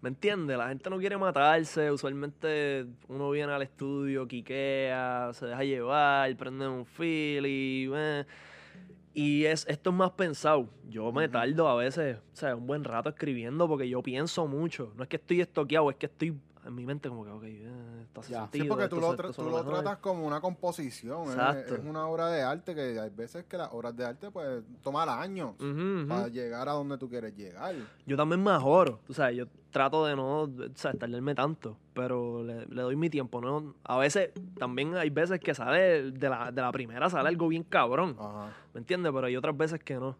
¿Me 0.01 0.09
entiendes? 0.09 0.57
La 0.57 0.69
gente 0.69 0.89
no 0.89 0.97
quiere 0.97 1.15
matarse. 1.15 1.91
Usualmente 1.91 2.87
uno 3.07 3.29
viene 3.29 3.53
al 3.53 3.61
estudio, 3.61 4.27
quiquea, 4.27 5.29
se 5.33 5.45
deja 5.45 5.63
llevar, 5.63 6.35
prende 6.35 6.67
un 6.67 6.85
feel 6.87 7.45
y. 7.45 7.87
eh, 7.93 8.25
y 9.13 9.45
es, 9.45 9.65
esto 9.67 9.89
es 9.89 9.95
más 9.95 10.11
pensado. 10.11 10.69
Yo 10.89 11.11
me 11.11 11.27
tardo 11.27 11.67
a 11.67 11.75
veces, 11.75 12.17
o 12.17 12.35
sea, 12.35 12.55
un 12.55 12.67
buen 12.67 12.83
rato 12.83 13.09
escribiendo 13.09 13.67
porque 13.67 13.89
yo 13.89 14.01
pienso 14.01 14.47
mucho. 14.47 14.93
No 14.95 15.03
es 15.03 15.09
que 15.09 15.17
estoy 15.17 15.41
estoqueado, 15.41 15.89
es 15.89 15.97
que 15.97 16.05
estoy 16.05 16.37
en 16.65 16.75
mi 16.75 16.85
mente 16.85 17.09
como 17.09 17.23
que, 17.23 17.31
ok, 17.31 17.43
eh, 17.43 18.01
esto 18.03 18.21
hace 18.21 18.31
Ya. 18.31 18.45
Sí, 18.45 18.59
sentido, 18.59 18.67
porque 18.69 18.83
esto 18.85 18.95
tú 18.95 19.01
lo, 19.01 19.17
tra- 19.17 19.35
tú 19.35 19.49
lo 19.49 19.63
tratas 19.63 19.97
como 19.97 20.25
una 20.25 20.41
composición. 20.41 21.23
Exacto. 21.23 21.75
Es, 21.75 21.83
una 21.83 22.07
obra 22.07 22.27
de 22.27 22.41
arte 22.43 22.75
que 22.75 22.99
hay 22.99 23.09
veces 23.09 23.45
que 23.45 23.57
las 23.57 23.69
obras 23.71 23.95
de 23.95 24.05
arte 24.05 24.31
pues 24.31 24.63
toman 24.81 25.09
años 25.09 25.55
ujú. 25.59 26.07
para 26.07 26.27
llegar 26.27 26.69
a 26.69 26.73
donde 26.73 26.97
tú 26.97 27.09
quieres 27.09 27.35
llegar. 27.35 27.75
Yo 28.05 28.17
también 28.17 28.43
me 28.43 28.51
ahorro, 28.51 28.99
tú 29.05 29.13
sabes, 29.13 29.37
yo 29.37 29.45
trato 29.71 30.05
de 30.05 30.15
no, 30.15 30.41
o 30.41 30.49
sea, 30.75 30.93
tardarme 30.93 31.33
tanto, 31.33 31.77
pero 31.93 32.43
le, 32.43 32.65
le 32.65 32.81
doy 32.81 32.95
mi 32.95 33.09
tiempo, 33.09 33.39
¿no? 33.41 33.73
A 33.83 33.97
veces, 33.97 34.31
también 34.59 34.95
hay 34.95 35.09
veces 35.09 35.39
que 35.39 35.55
sale, 35.55 36.11
de 36.11 36.29
la, 36.29 36.51
de 36.51 36.61
la 36.61 36.71
primera 36.71 37.09
sale 37.09 37.29
algo 37.29 37.47
bien 37.47 37.63
cabrón, 37.63 38.15
Ajá. 38.19 38.49
¿me 38.73 38.79
entiendes? 38.79 39.11
Pero 39.13 39.27
hay 39.27 39.35
otras 39.35 39.57
veces 39.57 39.79
que 39.83 39.95
no. 39.95 40.17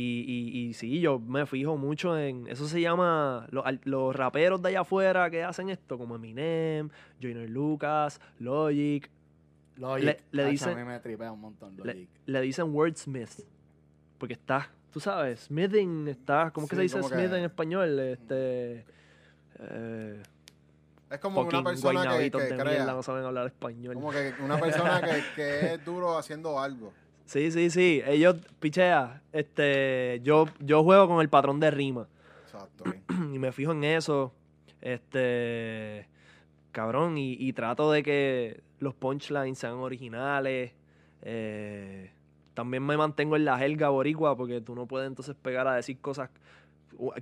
Y, 0.00 0.24
y, 0.28 0.60
y 0.68 0.74
sí, 0.74 1.00
yo 1.00 1.18
me 1.18 1.44
fijo 1.44 1.76
mucho 1.76 2.16
en, 2.16 2.46
eso 2.46 2.68
se 2.68 2.80
llama, 2.80 3.48
los, 3.50 4.14
raperos 4.14 4.62
de 4.62 4.68
allá 4.68 4.82
afuera 4.82 5.28
que 5.28 5.42
hacen 5.42 5.70
esto, 5.70 5.98
como 5.98 6.14
Eminem, 6.14 6.88
Joyner 7.20 7.50
Lucas, 7.50 8.20
Logic, 8.38 9.10
Logic, 9.74 10.22
Le- 10.30 10.46
dicen- 10.50 10.74
a 10.74 10.76
mí 10.76 10.84
me 10.84 11.00
tripea 11.00 11.32
un 11.32 11.40
montón 11.40 11.76
Logic. 11.76 12.08
le 12.26 12.40
dicen 12.42 12.72
wordsmith, 12.72 13.40
porque 14.18 14.34
está, 14.34 14.70
tú 14.92 15.00
sabes, 15.00 15.40
smithing, 15.46 16.06
está, 16.06 16.52
¿cómo 16.52 16.66
es 16.66 16.70
que 16.70 16.76
Sí, 16.76 16.88
se 16.90 16.98
dice 16.98 17.08
que- 17.10 17.14
smith 17.16 17.32
en 17.32 17.44
español? 17.44 17.98
Este... 17.98 18.84
eh, 19.58 20.22
Es 21.10 21.18
como 21.18 21.40
una 21.40 21.64
persona 21.64 22.16
que, 22.18 22.30
que 22.30 22.56
crea. 22.56 22.86
no 22.86 23.02
saben 23.02 23.24
hablar 23.24 23.46
español. 23.46 23.94
Como 23.94 24.12
que 24.12 24.32
una 24.44 24.58
persona 24.60 25.00
que, 25.00 25.22
que 25.34 25.72
es 25.74 25.84
duro 25.84 26.16
haciendo 26.16 26.60
algo. 26.60 26.92
Sí, 27.28 27.50
sí, 27.50 27.68
sí. 27.68 28.00
Ellos, 28.06 28.36
pichea, 28.58 29.20
este, 29.34 30.18
yo, 30.24 30.46
yo 30.60 30.82
juego 30.82 31.08
con 31.08 31.20
el 31.20 31.28
patrón 31.28 31.60
de 31.60 31.70
rima 31.70 32.08
Exacto. 32.42 32.84
y 33.34 33.38
me 33.38 33.52
fijo 33.52 33.72
en 33.72 33.84
eso. 33.84 34.32
Este, 34.80 36.08
cabrón, 36.72 37.18
y, 37.18 37.34
y 37.34 37.52
trato 37.52 37.92
de 37.92 38.02
que 38.02 38.62
los 38.80 38.94
punchlines 38.94 39.58
sean 39.58 39.74
originales. 39.74 40.72
eh, 41.20 42.12
también 42.54 42.82
me 42.82 42.96
mantengo 42.96 43.36
en 43.36 43.44
la 43.44 43.58
jerga 43.58 43.90
boricua 43.90 44.34
porque 44.34 44.62
tú 44.62 44.74
no 44.74 44.86
puedes 44.86 45.06
entonces 45.06 45.36
pegar 45.36 45.68
a 45.68 45.74
decir 45.74 46.00
cosas. 46.00 46.30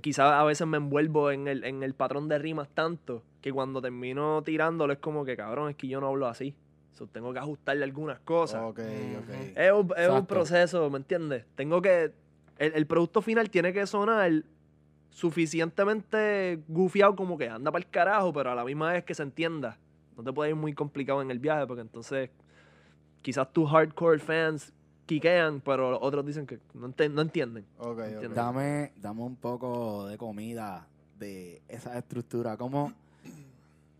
Quizás 0.01 0.31
a 0.31 0.43
veces 0.45 0.65
me 0.67 0.77
envuelvo 0.77 1.31
en 1.31 1.49
el, 1.49 1.65
en 1.65 1.83
el 1.83 1.93
patrón 1.93 2.29
de 2.29 2.39
rimas 2.39 2.69
tanto 2.69 3.23
que 3.41 3.51
cuando 3.51 3.81
termino 3.81 4.41
tirándolo 4.41 4.93
es 4.93 4.99
como 4.99 5.25
que 5.25 5.35
cabrón, 5.35 5.69
es 5.69 5.75
que 5.75 5.89
yo 5.89 5.99
no 5.99 6.07
hablo 6.07 6.27
así. 6.27 6.55
So, 6.97 7.05
tengo 7.05 7.31
que 7.31 7.37
ajustarle 7.37 7.83
algunas 7.83 8.19
cosas. 8.21 8.63
Ok, 8.63 8.79
Ujú. 8.79 9.19
ok. 9.19 9.29
Es 9.55 9.71
un, 9.71 9.93
es 9.95 10.09
un 10.09 10.25
proceso, 10.25 10.89
¿me 10.89 10.97
entiendes? 10.97 11.45
Tengo 11.55 11.79
que. 11.79 12.11
El, 12.57 12.73
el 12.73 12.87
producto 12.87 13.21
final 13.21 13.51
tiene 13.51 13.71
que 13.71 13.85
sonar 13.85 14.31
suficientemente 15.11 16.59
gufiado 16.67 17.15
como 17.15 17.37
que 17.37 17.49
anda 17.49 17.71
para 17.71 17.85
el 17.85 17.91
carajo, 17.91 18.33
pero 18.33 18.51
a 18.51 18.55
la 18.55 18.65
misma 18.65 18.93
vez 18.93 19.03
que 19.03 19.13
se 19.13 19.21
entienda. 19.21 19.77
No 20.17 20.23
te 20.23 20.33
puede 20.33 20.49
ir 20.49 20.55
muy 20.55 20.73
complicado 20.73 21.21
en 21.21 21.29
el 21.29 21.37
viaje, 21.37 21.67
porque 21.67 21.81
entonces 21.81 22.31
quizás 23.21 23.53
tus 23.53 23.69
hardcore 23.69 24.17
fans 24.17 24.73
quiquean, 25.05 25.61
pero 25.61 25.91
los 25.91 25.99
otros 26.01 26.25
dicen 26.25 26.47
que 26.47 26.57
no, 26.73 26.91
no 27.11 27.21
entienden. 27.21 27.63
Ok, 27.77 27.89
ok. 27.89 27.99
Entiendo. 27.99 28.35
Dame, 28.35 28.91
dame 28.97 29.21
un 29.21 29.35
poco 29.35 30.07
de 30.07 30.17
comida 30.17 30.87
de 31.19 31.61
esa 31.67 31.95
estructura. 31.95 32.57
¿Cómo? 32.57 32.91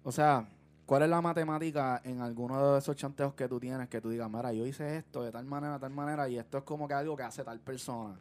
O 0.04 0.12
sea, 0.12 0.48
¿cuál 0.88 1.04
es 1.04 1.10
la 1.10 1.22
matemática 1.22 2.02
en 2.04 2.22
alguno 2.22 2.74
de 2.74 2.80
esos 2.80 2.96
chanteos 2.96 3.36
que 3.36 3.48
tú 3.48 3.60
tienes 3.60 3.88
que 3.90 4.02
tú 4.02 4.10
digas, 4.10 4.28
mira, 4.32 4.52
yo 4.54 4.66
hice 4.66 4.98
esto 4.98 5.22
de 5.24 5.32
tal 5.32 5.46
manera, 5.46 5.74
de 5.74 5.80
tal 5.80 5.92
manera, 5.92 6.28
y 6.28 6.40
esto 6.40 6.58
es 6.58 6.64
como 6.64 6.88
que 6.88 6.96
algo 6.96 7.16
que 7.16 7.22
hace 7.24 7.44
tal 7.44 7.60
persona? 7.60 8.18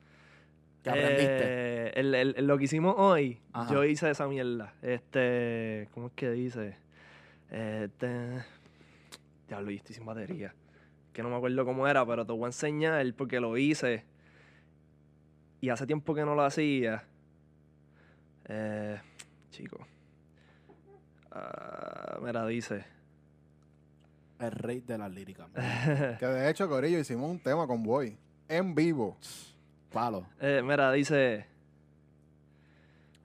Que 0.82 0.90
aprendiste. 0.90 1.40
Eh, 1.42 1.92
el- 1.96 2.46
lo 2.46 2.58
que 2.58 2.64
hicimos 2.64 2.94
hoy, 2.98 3.40
Ajá. 3.52 3.72
yo 3.72 3.82
hice 3.84 4.10
esa 4.10 4.28
mierda. 4.28 4.74
Este, 4.82 5.88
¿cómo 5.94 6.08
es 6.08 6.12
que 6.12 6.30
dice? 6.30 6.76
Este, 7.50 8.44
diablo, 9.48 9.70
y 9.70 9.76
estoy 9.76 9.94
sin 9.94 10.04
batería. 10.04 10.52
Que 11.12 11.22
no 11.22 11.30
me 11.30 11.36
acuerdo 11.36 11.64
cómo 11.64 11.88
era, 11.88 12.04
pero 12.04 12.26
te 12.26 12.32
voy 12.32 12.42
a 12.44 12.46
enseñar 12.48 13.06
porque 13.14 13.40
lo 13.40 13.56
hice. 13.56 14.04
Y 15.60 15.70
hace 15.70 15.86
tiempo 15.86 16.14
que 16.14 16.24
no 16.24 16.34
lo 16.34 16.42
hacía. 16.44 17.04
Eh, 18.48 19.00
chico. 19.50 19.78
Ah, 21.36 22.18
mira, 22.22 22.46
dice. 22.46 22.84
El 24.38 24.50
rey 24.52 24.80
de 24.80 24.98
las 24.98 25.10
líricas. 25.10 25.46
Que 26.18 26.26
de 26.26 26.50
hecho, 26.50 26.68
Corillo, 26.68 26.98
hicimos 26.98 27.30
un 27.30 27.38
tema 27.38 27.66
con 27.66 27.82
Boy. 27.82 28.16
En 28.48 28.74
vivo. 28.74 29.16
Palo. 29.92 30.26
Eh, 30.40 30.62
mira, 30.64 30.92
dice. 30.92 31.46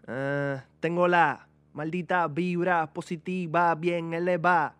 ah, 0.08 0.64
tengo 0.80 1.08
la 1.08 1.48
maldita 1.74 2.28
vibra 2.28 2.88
positiva 2.88 3.74
bien 3.76 4.14
elevada. 4.14 4.76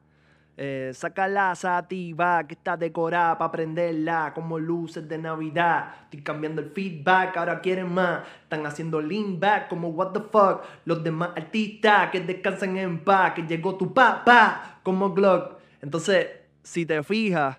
Eh, 0.58 0.92
saca 0.94 1.28
la 1.28 1.56
sativa 1.56 2.46
que 2.46 2.54
está 2.54 2.78
decorada 2.78 3.38
para 3.38 3.52
prenderla 3.52 4.32
como 4.36 4.60
luces 4.60 5.08
de 5.08 5.18
Navidad. 5.18 5.96
Estoy 6.04 6.22
cambiando 6.22 6.62
el 6.62 6.70
feedback, 6.72 7.36
ahora 7.38 7.62
quieren 7.62 7.92
más. 7.92 8.28
Están 8.44 8.66
haciendo 8.66 9.02
lean 9.02 9.40
back 9.40 9.70
como 9.70 9.90
what 9.90 10.12
the 10.12 10.20
fuck. 10.20 10.62
Los 10.86 11.04
demás 11.04 11.30
artistas 11.36 12.12
que 12.12 12.20
descansan 12.20 12.78
en 12.78 13.04
paz, 13.04 13.34
que 13.34 13.44
llegó 13.44 13.76
tu 13.76 13.94
papá 13.94 14.80
como 14.84 15.14
Glock. 15.14 15.54
Entonces, 15.82 16.28
si 16.62 16.86
te 16.86 17.02
fijas, 17.02 17.58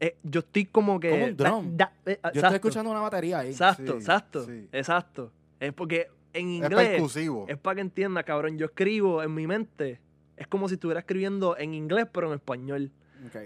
eh, 0.00 0.16
yo 0.22 0.40
estoy 0.40 0.64
como 0.64 0.98
que... 0.98 1.10
Como 1.10 1.24
un 1.26 1.36
drum. 1.36 1.76
da- 1.76 1.92
eh, 2.06 2.18
Yo 2.22 2.28
exacto, 2.30 2.38
estoy 2.38 2.54
escuchando 2.56 2.90
una 2.90 3.00
batería 3.00 3.40
ahí. 3.40 3.50
Exacto, 3.50 3.92
Sí, 3.92 3.98
exacto, 3.98 4.44
sí. 4.46 4.68
exacto. 4.72 5.30
Es 5.60 5.72
porque 5.74 6.08
en 6.32 6.48
Es 6.48 6.54
inglés... 6.56 6.88
percusivo. 6.88 7.44
Es 7.48 7.58
para 7.58 7.74
que 7.76 7.80
entiendas, 7.82 8.24
cabrón. 8.24 8.56
Yo 8.58 8.66
escribo 8.66 9.22
en 9.22 9.34
mi 9.34 9.46
mente. 9.46 10.00
Es 10.40 10.46
como 10.46 10.68
si 10.68 10.74
estuviera 10.74 11.00
escribiendo 11.00 11.58
en 11.58 11.74
inglés, 11.74 12.06
pero 12.10 12.28
en 12.28 12.32
español. 12.32 12.90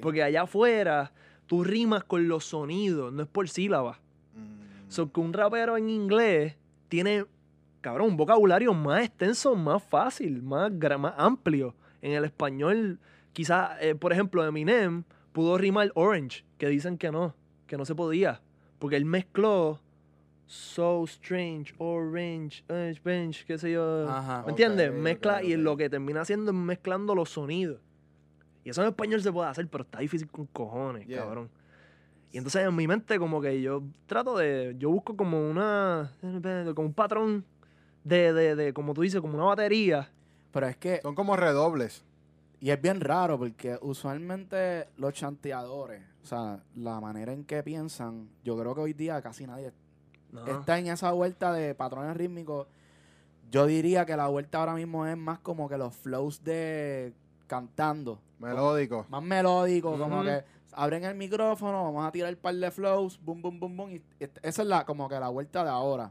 Porque 0.01 0.23
allá 0.23 0.43
afuera, 0.43 1.11
tú 1.49 1.65
rimas 1.65 2.05
con 2.05 2.29
los 2.29 2.45
sonidos, 2.45 3.13
no 3.13 3.25
es 3.25 3.29
por 3.29 3.49
sílabas. 3.49 3.99
Mm. 4.37 4.91
So 4.91 5.11
que 5.11 5.19
un 5.19 5.33
rapero 5.33 5.77
en 5.77 5.91
inglés 5.91 6.55
tiene, 6.89 7.27
cabrón, 7.81 8.11
un 8.11 8.17
vocabulario 8.17 8.73
más 8.75 9.07
extenso, 9.07 9.57
más 9.57 9.83
fácil, 9.83 10.41
más, 10.41 10.71
más 11.01 11.15
amplio. 11.17 11.75
En 12.01 12.13
el 12.13 12.25
español, 12.25 13.01
quizás, 13.33 13.73
eh, 13.81 13.97
por 13.97 14.13
ejemplo, 14.13 14.47
Eminem 14.47 15.03
pudo 15.33 15.59
rimar 15.59 15.91
orange, 15.97 16.45
que 16.59 16.69
dicen 16.69 16.97
que 16.97 17.11
no, 17.11 17.35
que 17.67 17.77
no 17.77 17.85
se 17.85 17.97
podía. 17.97 18.41
Porque 18.79 18.95
él 18.95 19.05
mezcló 19.05 19.81
so 20.47 21.05
strange, 21.05 21.75
orange, 21.79 22.63
orange, 22.69 23.01
bench, 23.05 23.45
qué 23.47 23.59
sé 23.59 23.73
yo. 23.73 24.09
Ajá. 24.09 24.43
¿Me 24.45 24.51
entiendes? 24.51 24.93
Mezcla 24.93 25.39
ok, 25.39 25.45
y 25.45 25.55
ok. 25.55 25.61
lo 25.61 25.77
que 25.77 25.89
termina 25.91 26.21
haciendo 26.23 26.51
es 26.51 26.57
mezclando 26.57 27.15
los 27.15 27.31
sonidos. 27.31 27.81
Y 28.65 28.71
eso 28.71 28.83
en 28.83 28.89
español 28.89 29.23
se 29.23 29.33
puede 29.33 29.49
hacer, 29.49 29.69
pero 29.69 29.85
está 29.85 29.99
difícil 29.99 30.29
con 30.31 30.47
cojones, 30.47 31.07
Yeah. 31.07 31.21
cabrón. 31.23 31.51
Y 32.33 32.39
entonces 32.39 32.67
en 32.67 32.75
mi 32.75 32.87
mente 32.89 33.19
como 33.19 33.41
que 33.41 33.61
yo 33.63 33.83
trato 34.07 34.37
de, 34.37 34.75
yo 34.79 34.91
busco 34.91 35.17
como 35.17 35.49
una, 35.51 36.13
como 36.75 36.89
un 36.89 36.95
patrón 36.95 37.45
de, 38.03 38.33
de, 38.33 38.57
de, 38.57 38.73
como 38.73 38.93
tú 38.93 39.03
dices, 39.03 39.21
como 39.21 39.35
una 39.35 39.45
batería. 39.45 40.11
Pero 40.51 40.67
es 40.67 40.77
que, 40.77 41.01
Son 41.03 41.15
como 41.15 41.37
redobles. 41.37 42.05
y 42.61 42.71
es 42.71 42.81
bien 42.83 43.01
raro 43.01 43.39
porque 43.39 43.79
usualmente 43.83 44.89
los 44.97 45.13
chanteadores, 45.15 46.03
o 46.23 46.27
sea, 46.27 46.61
la 46.75 47.01
manera 47.01 47.33
en 47.33 47.45
que 47.45 47.63
piensan, 47.63 48.29
yo 48.43 48.59
creo 48.59 48.75
que 48.75 48.81
hoy 48.81 48.93
día 48.95 49.21
casi 49.23 49.47
nadie 49.47 49.73
No. 50.35 50.47
está 50.61 50.79
en 50.79 50.89
esa 50.89 51.13
vuelta 51.13 51.53
de 51.53 51.75
patrones 51.75 52.17
rítmicos. 52.17 52.67
Yo 53.51 53.67
diría 53.67 54.05
que 54.05 54.17
la 54.17 54.27
vuelta 54.27 54.59
ahora 54.59 54.75
mismo 54.75 55.07
es 55.07 55.17
más 55.17 55.39
como 55.39 55.69
que 55.69 55.79
los 55.79 55.95
flows 55.95 56.43
de 56.43 57.13
cantando. 57.47 58.19
Melódicos. 58.39 59.09
Más 59.11 59.23
melódico, 59.23 59.97
como 59.97 60.23
que 60.25 60.43
abren 60.73 61.05
el 61.05 61.15
micrófono, 61.15 61.85
vamos 61.85 62.05
a 62.05 62.11
tirar 62.11 62.35
un 62.35 62.41
par 62.41 62.55
de 62.55 62.71
flows, 62.71 63.21
boom, 63.25 63.41
boom, 63.41 63.61
boom, 63.61 63.77
boom. 63.77 63.91
Y 63.93 64.03
esa 64.43 64.63
es 64.63 64.69
la, 64.69 64.85
como 64.85 65.09
que 65.09 65.19
la 65.21 65.29
vuelta 65.29 65.63
de 65.63 65.71
ahora. 65.71 66.11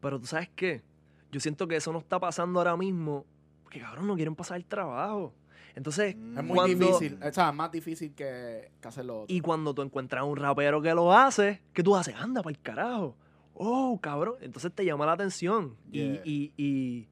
Pero 0.00 0.18
tú 0.18 0.26
sabes 0.26 0.48
qué, 0.56 0.82
yo 1.30 1.38
siento 1.38 1.68
que 1.68 1.76
eso 1.76 1.92
no 1.92 1.98
está 1.98 2.18
pasando 2.18 2.58
ahora 2.60 2.76
mismo, 2.78 3.26
porque 3.62 3.78
cabrón 3.80 4.06
no 4.06 4.14
quieren 4.16 4.34
pasar 4.34 4.56
el 4.56 4.64
trabajo. 4.64 5.34
Entonces, 5.74 6.16
Mm. 6.16 6.38
Es 6.38 6.44
muy 6.44 6.54
Cuando- 6.56 6.86
difícil, 6.86 7.18
o 7.22 7.32
sea, 7.32 7.50
es 7.50 7.54
más 7.54 7.70
difícil 7.70 8.14
que, 8.14 8.70
que 8.80 8.88
hacerlo 8.88 9.22
otro. 9.22 9.34
Y 9.34 9.40
cuando 9.40 9.74
tú 9.74 9.82
encuentras 9.82 10.22
a 10.22 10.24
un 10.24 10.36
rapero 10.36 10.80
que 10.80 10.92
lo 10.94 11.12
hace, 11.12 11.60
¿qué 11.74 11.82
tú 11.82 11.94
haces? 11.94 12.14
Anda 12.16 12.42
para 12.42 12.52
el 12.52 12.60
carajo. 12.60 13.14
Oh, 13.62 13.98
cabrón. 14.00 14.36
Entonces 14.40 14.72
te 14.72 14.84
llama 14.86 15.04
la 15.04 15.12
atención. 15.12 15.74
Y- 15.92 15.98
Yeah. 16.00 16.20
Y, 16.24 16.52
y, 16.56 17.08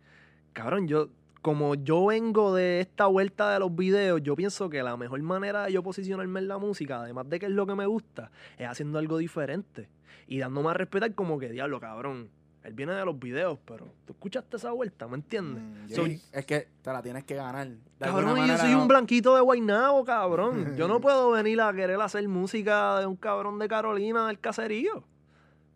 cabrón, 0.55 0.89
yo, 0.89 1.09
como 1.43 1.75
yo 1.75 2.07
vengo 2.07 2.55
de 2.55 2.81
esta 2.81 3.07
vuelta 3.07 3.53
de 3.53 3.59
los 3.61 3.75
videos, 3.77 4.23
yo 4.23 4.35
pienso 4.35 4.71
que 4.71 4.83
la 4.83 4.97
mejor 4.97 5.21
manera 5.23 5.65
de 5.67 5.73
yo 5.73 5.83
posicionarme 5.83 6.41
en 6.41 6.49
la 6.49 6.57
música, 6.59 7.01
además 7.03 7.29
de 7.29 7.39
que 7.39 7.47
es 7.47 7.53
lo 7.53 7.67
que 7.67 7.75
me 7.75 7.85
gusta, 7.87 8.31
es 8.57 8.67
haciendo 8.67 8.99
algo 8.99 9.19
diferente. 9.19 9.89
Y 10.27 10.39
dándome 10.39 10.71
a 10.71 10.75
respetar 10.75 11.15
como 11.15 11.39
que, 11.39 11.51
diablo, 11.51 11.81
cabrón. 11.81 12.31
Él 12.65 12.75
viene 12.75 12.93
de 12.93 13.05
los 13.05 13.19
videos, 13.19 13.59
pero 13.65 13.87
tú 14.05 14.13
escuchaste 14.15 14.57
esa 14.57 14.73
vuelta, 14.73 15.07
¿me 15.07 15.15
entiendes? 15.17 15.63
Mm, 15.63 15.95
So, 15.95 16.05
es 16.33 16.45
que 16.47 16.69
te 16.83 16.93
la 16.93 17.01
tienes 17.03 17.25
que 17.25 17.35
ganar. 17.35 17.69
Cabrón, 17.99 18.47
yo 18.47 18.59
soy 18.59 18.73
¿no? 18.73 18.83
un 18.83 18.89
blanquito 18.89 19.35
de 19.35 19.41
Guaynabo, 19.43 20.05
cabrón. 20.05 20.77
Yo 20.77 20.89
no 20.89 21.01
puedo 21.01 21.31
venir 21.31 21.61
a 21.61 21.73
querer 21.73 22.01
hacer 22.01 22.27
música 22.29 23.01
de 23.01 23.07
un 23.07 23.17
cabrón 23.17 23.59
de 23.59 23.69
Carolina 23.69 24.27
del 24.27 24.39
caserío. 24.41 25.05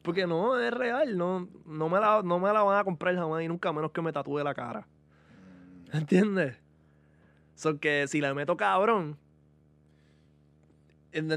Porque 0.03 0.27
no, 0.27 0.59
es 0.59 0.73
real. 0.73 1.17
No, 1.17 1.49
no, 1.65 1.89
me 1.89 2.01
la, 2.01 2.23
no 2.23 2.39
me 2.39 2.53
la 2.53 2.63
van 2.63 2.79
a 2.79 2.85
comprar 2.85 3.15
jamás 3.15 3.43
y 3.43 3.49
nunca 3.49 3.73
menos 3.73 3.93
que 3.93 4.03
me 4.03 4.13
tatúe 4.13 4.39
la 4.43 4.55
cara. 4.55 4.87
¿Entiendes? 5.93 6.57
So 7.55 7.79
que 7.79 8.07
si 8.09 8.21
le 8.21 8.33
meto 8.35 8.57
cabrón 8.57 9.17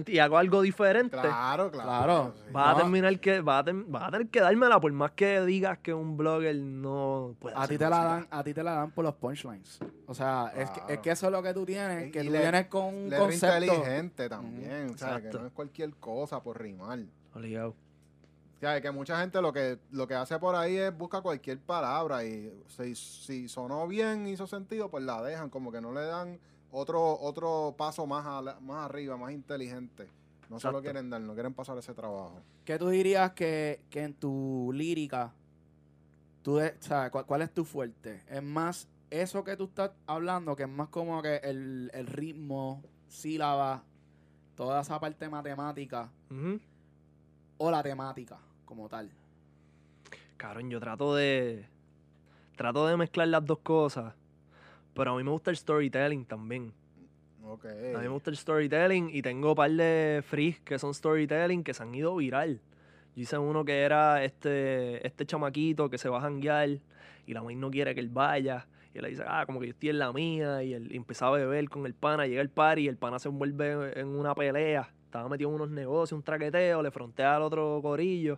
y 0.07 0.19
hago 0.19 0.37
algo 0.37 0.61
diferente, 0.61 1.17
Claro, 1.19 1.69
claro. 1.69 1.89
Claro. 1.89 2.33
sí. 2.37 2.53
vas, 2.53 2.75
a 2.75 2.77
terminar 2.77 3.19
que, 3.19 3.41
vas, 3.41 3.67
a 3.67 3.71
vas 3.87 4.03
a 4.03 4.11
tener 4.11 4.29
que 4.29 4.39
dármela 4.39 4.79
por 4.79 4.89
más 4.93 5.11
que 5.11 5.41
digas 5.41 5.79
que 5.79 5.93
un 5.93 6.15
blogger 6.15 6.55
no 6.55 7.35
puede 7.39 7.57
A 7.57 7.63
hacer 7.63 7.77
ti, 7.77 7.83
te 7.83 7.89
la 7.89 8.03
dan, 8.05 8.27
a 8.31 8.41
ti 8.43 8.53
te 8.53 8.63
la 8.63 8.71
dan 8.75 8.91
por 8.91 9.03
los 9.03 9.15
punchlines. 9.15 9.79
O 10.07 10.13
sea, 10.13 10.53
es, 10.55 10.69
que, 10.69 10.93
es 10.93 10.99
que 10.99 11.11
eso 11.11 11.25
es 11.25 11.31
lo 11.33 11.43
que 11.43 11.53
tú 11.53 11.65
tienes, 11.65 12.09
que 12.13 12.21
y 12.21 12.25
tú 12.27 12.31
le- 12.31 12.39
vienes 12.39 12.67
con 12.67 12.85
un 12.95 13.09
concepto. 13.11 13.65
inteligente 13.65 14.29
también. 14.29 14.91
o 14.91 14.97
sea, 14.97 15.21
que 15.21 15.29
no 15.37 15.47
es 15.47 15.51
cualquier 15.51 15.93
cosa 15.95 16.41
por 16.41 16.61
rimar. 16.61 16.99
Obligado. 17.33 17.75
O 18.65 18.67
sea, 18.67 18.81
que 18.81 18.89
mucha 18.89 19.19
gente 19.21 19.39
lo 19.43 19.53
que, 19.53 19.77
lo 19.91 20.07
que 20.07 20.15
hace 20.15 20.39
por 20.39 20.55
ahí 20.55 20.75
es 20.75 20.97
busca 20.97 21.21
cualquier 21.21 21.59
palabra 21.59 22.23
y 22.25 22.51
si, 22.67 22.95
si 22.95 23.47
sonó 23.47 23.87
bien, 23.87 24.25
hizo 24.27 24.47
sentido, 24.47 24.89
pues 24.89 25.03
la 25.03 25.21
dejan, 25.21 25.51
como 25.51 25.71
que 25.71 25.79
no 25.81 25.91
le 25.93 26.01
dan 26.01 26.39
otro 26.71 27.15
otro 27.19 27.75
paso 27.77 28.07
más, 28.07 28.25
a 28.25 28.41
la- 28.41 28.59
más 28.61 28.85
arriba, 28.89 29.17
más 29.17 29.33
inteligente. 29.33 30.07
No 30.49 30.59
se 30.59 30.65
lo 30.65 30.79
Exacto. 30.79 30.81
quieren 30.81 31.11
dar, 31.11 31.21
no 31.21 31.33
quieren 31.35 31.53
pasar 31.53 31.77
ese 31.77 31.93
trabajo. 31.93 32.41
¿Qué 32.65 32.79
tú 32.79 32.89
dirías 32.89 33.33
que, 33.33 33.81
que 33.91 34.01
en 34.01 34.15
tu 34.15 34.71
lírica, 34.73 35.31
tú 36.41 36.55
de- 36.55 36.69
o 36.79 36.83
sea, 36.83 37.11
¿cuál, 37.11 37.27
cuál 37.27 37.43
es 37.43 37.51
tu 37.53 37.65
fuerte? 37.65 38.23
¿Es 38.27 38.41
más 38.41 38.87
eso 39.11 39.43
que 39.43 39.55
tú 39.55 39.65
estás 39.65 39.91
hablando, 40.07 40.55
que 40.55 40.63
es 40.63 40.69
más 40.69 40.87
como 40.89 41.21
que 41.21 41.35
el, 41.43 41.91
el 41.93 42.07
ritmo, 42.07 42.81
sílaba, 43.09 43.83
toda 44.55 44.81
esa 44.81 44.99
parte 44.99 45.29
matemática, 45.29 46.09
o 47.59 47.69
la 47.69 47.83
temática 47.83 48.39
como 48.65 48.89
tal? 48.89 49.09
Cabrón, 50.37 50.69
yo 50.69 50.79
trato 50.79 51.15
de. 51.15 51.65
Trato 52.55 52.87
de 52.87 52.97
mezclar 52.97 53.27
las 53.27 53.45
dos 53.45 53.59
cosas. 53.59 54.13
Pero 54.93 55.11
a 55.11 55.17
mí 55.17 55.23
me 55.23 55.31
gusta 55.31 55.51
el 55.51 55.57
storytelling 55.57 56.25
también. 56.25 56.73
Ok. 57.43 57.65
A 57.65 57.97
mí 57.97 58.03
me 58.03 58.07
gusta 58.07 58.29
el 58.29 58.37
storytelling 58.37 59.09
y 59.11 59.21
tengo 59.21 59.49
un 59.49 59.55
par 59.55 59.71
de 59.71 60.23
freaks 60.25 60.61
que 60.61 60.79
son 60.79 60.93
storytelling 60.93 61.63
que 61.63 61.73
se 61.73 61.83
han 61.83 61.93
ido 61.93 62.15
viral. 62.15 62.61
Yo 63.15 63.21
hice 63.21 63.37
uno 63.37 63.63
que 63.63 63.81
era 63.81 64.23
este, 64.23 65.05
este 65.05 65.25
chamaquito 65.25 65.89
que 65.89 65.97
se 65.97 66.09
va 66.09 66.19
a 66.19 66.21
janguear 66.21 66.69
y 67.27 67.33
la 67.33 67.43
maíz 67.43 67.57
no 67.57 67.69
quiere 67.69 67.93
que 67.93 68.01
él 68.01 68.09
vaya. 68.09 68.67
Y 68.93 68.97
él 68.97 69.03
le 69.03 69.09
dice, 69.09 69.23
ah, 69.27 69.45
como 69.45 69.59
que 69.59 69.67
yo 69.67 69.73
estoy 69.73 69.89
en 69.89 69.99
la 69.99 70.13
mía. 70.13 70.63
Y 70.63 70.73
él 70.73 70.89
empieza 70.93 71.27
a 71.27 71.31
beber 71.31 71.69
con 71.69 71.85
el 71.85 71.93
pana, 71.93 72.25
llega 72.25 72.41
el 72.41 72.49
party 72.49 72.83
y 72.83 72.87
el 72.87 72.97
pana 72.97 73.19
se 73.19 73.27
envuelve 73.27 73.99
en 73.99 74.07
una 74.07 74.33
pelea. 74.33 74.89
Estaba 75.15 75.29
metido 75.29 75.49
en 75.49 75.55
unos 75.55 75.69
negocios, 75.69 76.11
un 76.17 76.23
traqueteo, 76.23 76.83
le 76.83 76.91
frontea 76.91 77.37
al 77.37 77.43
otro 77.43 77.79
corillo. 77.81 78.37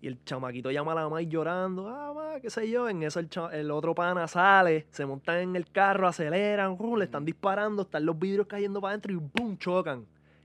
Y 0.00 0.08
el 0.08 0.24
chamaquito 0.24 0.72
llama 0.72 0.90
a 0.90 0.94
la 0.96 1.08
maíz 1.08 1.28
llorando, 1.28 1.86
ah, 1.88 2.12
ma, 2.12 2.40
qué 2.40 2.50
sé 2.50 2.68
yo. 2.68 2.88
En 2.88 3.04
eso 3.04 3.20
el, 3.20 3.70
otro 3.70 3.94
pana 3.94 4.26
sale, 4.26 4.86
se 4.90 5.06
montan 5.06 5.38
en 5.38 5.54
el 5.54 5.70
carro, 5.70 6.08
aceleran, 6.08 6.74
uh, 6.76 6.96
le 6.96 7.04
están 7.04 7.24
disparando, 7.24 7.82
están 7.82 8.04
los 8.04 8.18
vidrios 8.18 8.48
cayendo 8.48 8.80
para 8.80 8.94
adentro 8.94 9.12
y 9.12 9.16
¡pum! 9.18 9.56
chocan. 9.58 10.04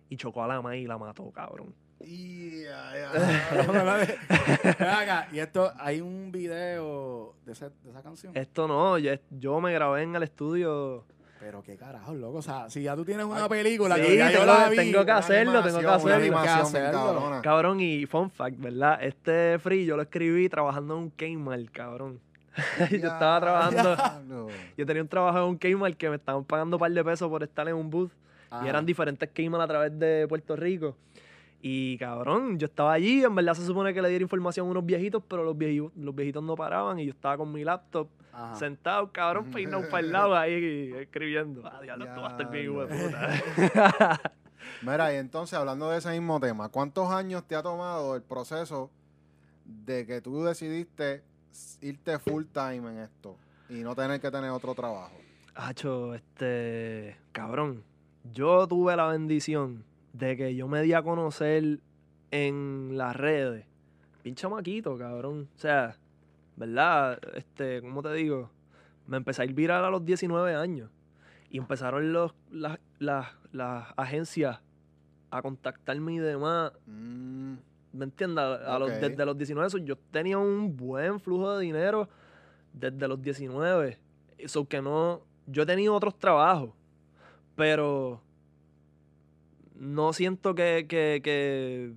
Y 0.10 0.18
chocó 0.18 0.44
a 0.44 0.48
la 0.48 0.62
maíz 0.62 0.84
y 0.84 0.88
la 0.88 1.00
mató, 1.00 1.32
cabrón. 1.32 1.74
Y, 2.02 2.62
y 5.32 5.40
esto, 5.40 5.72
hay 5.80 6.02
un 6.02 6.32
video 6.32 7.34
de, 7.44 7.54
ese- 7.54 7.72
de 7.84 7.90
esa 7.90 8.04
canción. 8.04 8.38
Esto 8.38 8.68
no, 8.68 9.00
yo, 9.00 9.12
yo 9.32 9.60
me 9.60 9.74
grabé 9.74 10.04
en 10.04 10.16
el 10.16 10.22
estudio. 10.22 11.04
Pero 11.40 11.62
qué 11.62 11.76
carajo, 11.78 12.14
loco. 12.16 12.38
O 12.38 12.42
sea, 12.42 12.70
si 12.70 12.82
ya 12.84 12.96
tú 12.96 13.06
tienes 13.06 13.26
una 13.26 13.44
Ay, 13.44 13.50
película 13.50 13.96
sí, 13.96 14.02
que 14.02 14.18
ya 14.18 14.32
yo 14.32 14.40
tengo- 14.40 14.54
la 14.54 14.70
vi, 14.70 14.76
tengo 14.78 15.06
que 15.06 15.12
hacerlo, 15.12 15.64
tengo 15.64 15.80
que 15.80 15.86
hacerlo. 15.88 16.38
Cabrona. 16.92 17.42
Cabrón, 17.42 17.80
y 17.80 18.06
fun 18.06 18.30
fact, 18.32 18.58
¿verdad? 18.60 18.98
Este 19.04 19.60
free 19.60 19.86
yo 19.86 19.96
lo 19.96 20.02
escribí 20.04 20.50
trabajando 20.50 20.96
en 20.98 21.04
un 21.04 21.10
Kmart, 21.12 21.70
cabrón. 21.72 22.20
yo 22.90 22.96
estaba 22.98 23.40
trabajando, 23.40 24.48
yo 24.76 24.86
tenía 24.86 25.04
un 25.04 25.08
trabajo 25.08 25.38
en 25.38 25.44
un 25.44 25.58
Kmart 25.58 25.96
que 25.96 26.10
me 26.10 26.16
estaban 26.16 26.44
pagando 26.44 26.78
un 26.78 26.80
par 26.80 26.92
de 26.92 27.04
pesos 27.04 27.30
por 27.30 27.44
estar 27.44 27.68
en 27.68 27.76
un 27.76 27.90
booth. 27.90 28.12
Y 28.64 28.68
eran 28.68 28.86
diferentes 28.86 29.30
Kmart 29.30 29.64
a 29.64 29.68
través 29.68 30.00
de 30.00 30.26
Puerto 30.28 30.56
Rico. 30.56 30.96
Y 31.62 31.98
cabrón, 31.98 32.60
yo 32.60 32.66
estaba 32.68 32.94
allí, 32.94 33.24
en 33.24 33.34
verdad 33.34 33.56
se 33.56 33.66
supone 33.66 33.94
que 33.94 34.02
le 34.02 34.10
diera 34.10 34.22
información 34.22 34.68
a 34.68 34.70
unos 34.70 34.86
viejitos, 34.86 35.24
pero 35.28 35.44
los 35.44 35.58
viejitos, 35.58 35.92
los 35.96 36.16
viejitos 36.16 36.44
no 36.44 36.56
paraban 36.56 37.00
y 37.00 37.06
yo 37.06 37.12
estaba 37.12 37.38
con 37.38 37.52
mi 37.52 37.64
laptop 37.64 38.08
Ajá. 38.32 38.56
sentado, 38.56 39.12
cabrón, 39.12 39.46
peinado 39.54 39.90
para 39.90 40.00
el 40.00 40.12
lado 40.12 40.36
ahí 40.36 40.94
escribiendo. 41.00 41.64
Ah, 41.66 41.82
diablo, 41.82 42.06
esto 42.06 42.22
va 42.22 42.28
a 42.28 42.32
estar 42.32 42.52
bien, 42.52 42.66
hijo 42.66 42.86
de 42.86 42.96
puta. 42.96 44.22
Mira, 44.84 45.14
y 45.14 45.18
entonces 45.18 45.58
hablando 45.58 45.90
de 45.90 45.98
ese 45.98 46.12
mismo 46.12 46.40
tema, 46.40 46.70
¿cuántos 46.70 47.12
años 47.12 47.44
te 47.48 47.56
ha 47.56 47.64
tomado 47.64 48.16
el 48.16 48.22
proceso 48.22 48.92
de 49.66 50.06
que 50.06 50.22
tú 50.22 50.44
decidiste 50.44 51.24
irte 51.82 52.20
full 52.20 52.46
time 52.46 52.90
en 52.92 52.98
esto 53.00 53.36
y 53.70 53.82
no 53.82 53.96
tener 53.96 54.22
que 54.22 54.30
tener 54.30 54.52
otro 54.52 54.76
trabajo? 54.76 55.16
Hacho, 55.56 56.14
este. 56.14 57.18
Cabrón. 57.32 57.84
yo 58.32 58.68
tuve 58.68 58.96
la 58.96 59.08
bendición 59.08 59.84
de 60.18 60.38
que 60.38 60.56
yo 60.56 60.68
me 60.68 60.82
di 60.82 60.94
a 60.94 61.02
conocer 61.02 61.80
en 62.32 62.98
las 62.98 63.16
redes. 63.16 63.66
Bien 64.24 64.36
chamaquito, 64.36 64.98
cabrón. 64.98 65.48
O 65.56 65.60
sea, 65.60 65.96
¿verdad? 66.56 67.20
Este, 67.36 67.82
¿cómo 67.82 68.02
te 68.02 68.14
digo? 68.14 68.50
Me 69.06 69.18
empecé 69.18 69.42
a 69.42 69.46
ir 69.46 69.54
viral 69.54 69.86
a 69.86 69.90
los 69.90 70.04
19 70.04 70.56
años. 70.56 70.90
Y 71.50 71.58
empezaron 71.60 72.12
los, 72.12 72.34
las, 72.52 72.80
las, 73.00 73.28
las 73.52 73.88
agencias 73.96 74.60
a 75.32 75.42
contactarme 75.42 76.16
y 76.16 76.18
demás. 76.20 76.74
Mm, 76.86 77.54
¿Me 77.94 78.04
entiendes? 78.06 78.44
A- 78.44 78.78
los- 78.80 78.90
desde 79.10 79.26
los 79.26 79.38
19, 79.38 79.70
so, 79.70 79.78
yo 79.78 79.96
tenía 80.12 80.38
un 80.38 80.76
buen 80.76 81.20
flujo 81.20 81.58
de 81.58 81.64
dinero 81.66 82.10
desde 82.74 83.08
los 83.08 83.22
19. 83.22 83.98
Eso 84.38 84.68
que 84.68 84.82
no. 84.82 85.22
Yo 85.48 85.64
he 85.64 85.66
tenido 85.66 85.96
otros 85.96 86.18
trabajos, 86.20 86.72
pero 87.56 88.22
no 89.80 90.14
siento 90.14 90.56
que, 90.56 90.86
que, 90.88 91.22
que- 91.24 91.94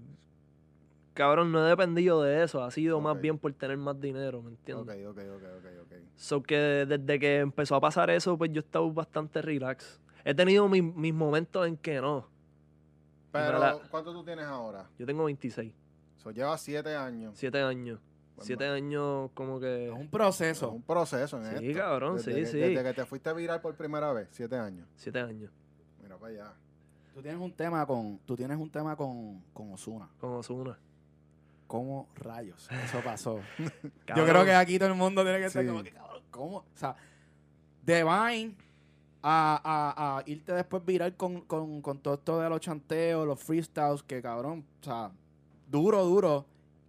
cabrón, 1.15 1.53
no 1.53 1.65
he 1.67 1.69
dependido 1.71 2.23
de 2.23 2.43
eso. 2.43 2.63
Ha 2.63 2.71
sido 2.71 3.01
más 3.01 3.21
bien 3.21 3.39
por 3.39 3.53
tener 3.53 3.77
más 3.77 4.01
dinero, 4.01 4.43
¿me 4.43 4.51
entiendes? 4.51 5.07
ok, 5.07 5.11
ok, 5.11 5.19
ok, 5.37 5.43
ok, 5.59 5.67
ok. 5.83 5.93
So 6.17 6.43
que 6.43 6.57
desde 6.57 7.19
que 7.19 7.39
empezó 7.39 7.75
a 7.77 7.81
pasar 7.81 8.11
eso, 8.11 8.37
pues 8.39 8.51
yo 8.53 8.61
he 8.61 8.65
estado 8.65 8.91
bastante 8.93 9.43
relax. 9.43 10.01
He 10.25 10.35
tenido 10.35 10.69
mis, 10.69 10.83
mis 10.83 11.15
momentos 11.15 11.67
en 11.67 11.77
que 11.77 12.01
no. 12.01 12.29
Pero, 13.33 13.59
la- 13.59 13.79
¿cuánto 13.91 14.13
tú 14.13 14.25
tienes 14.25 14.45
ahora? 14.45 14.89
Yo 14.99 15.07
tengo 15.07 15.25
26, 15.25 15.73
So, 16.19 16.31
llevas 16.33 16.61
siete 16.61 16.95
años. 16.95 17.33
7 17.37 17.63
años. 17.63 17.99
Pues, 18.35 18.47
7 18.47 18.67
años 18.67 19.31
como 19.33 19.59
que... 19.59 19.87
Es 19.87 19.93
un 19.93 20.03
Es 20.03 20.09
proceso. 20.09 20.71
un 20.71 20.83
proceso 20.83 21.39
en 21.43 21.59
Sí, 21.59 21.69
esto. 21.71 21.79
cabrón, 21.81 22.17
desde 22.17 22.33
sí, 22.35 22.41
que, 22.41 22.47
sí. 22.47 22.59
Desde 22.59 22.83
que 22.83 22.93
te 22.93 23.05
fuiste 23.07 23.33
viral 23.33 23.61
por 23.63 23.75
primera 23.75 24.13
vez, 24.13 24.29
siete 24.33 24.57
años. 24.57 24.87
7 24.97 25.19
años. 25.21 25.51
Mira 26.03 26.17
para 26.19 26.33
allá. 26.33 26.55
Tú 27.15 27.23
tienes 27.23 27.41
un 27.41 27.53
tema 27.53 27.85
con, 27.87 28.19
tú 28.25 28.37
tienes 28.37 28.57
un 28.59 28.71
tema 28.71 28.97
con, 28.97 29.41
con 29.53 29.73
Osuna. 29.73 30.09
Con 30.21 30.33
Ozuna. 30.35 30.79
¿Cómo 31.67 32.09
rayos 32.17 32.69
eso 32.85 33.01
pasó? 33.05 33.41
Yo 34.17 34.25
creo 34.27 34.45
que 34.45 34.53
aquí 34.55 34.79
todo 34.79 34.89
el 34.89 34.95
mundo 34.97 35.23
tiene 35.23 35.39
que 35.39 35.45
estar 35.47 35.63
Sí. 35.63 35.69
como 35.69 35.83
que, 35.83 35.93
cabrón, 35.93 36.23
¿cómo? 36.31 36.57
O 36.59 36.65
sea, 36.75 36.97
de 37.85 38.03
Vine 38.03 38.55
a, 39.23 39.61
a, 39.63 40.19
a 40.19 40.23
irte 40.27 40.53
después 40.53 40.85
viral 40.85 41.15
con, 41.17 41.43
con, 41.43 41.81
con 41.83 41.99
todo 41.99 42.15
esto 42.15 42.41
de 42.41 42.49
los 42.49 42.61
chanteos, 42.61 43.27
los 43.27 43.39
freestyles, 43.41 44.03
que 44.03 44.21
cabrón, 44.21 44.65
o 44.81 44.85
sea, 44.85 45.11
duro, 45.71 46.05
duro. 46.05 46.47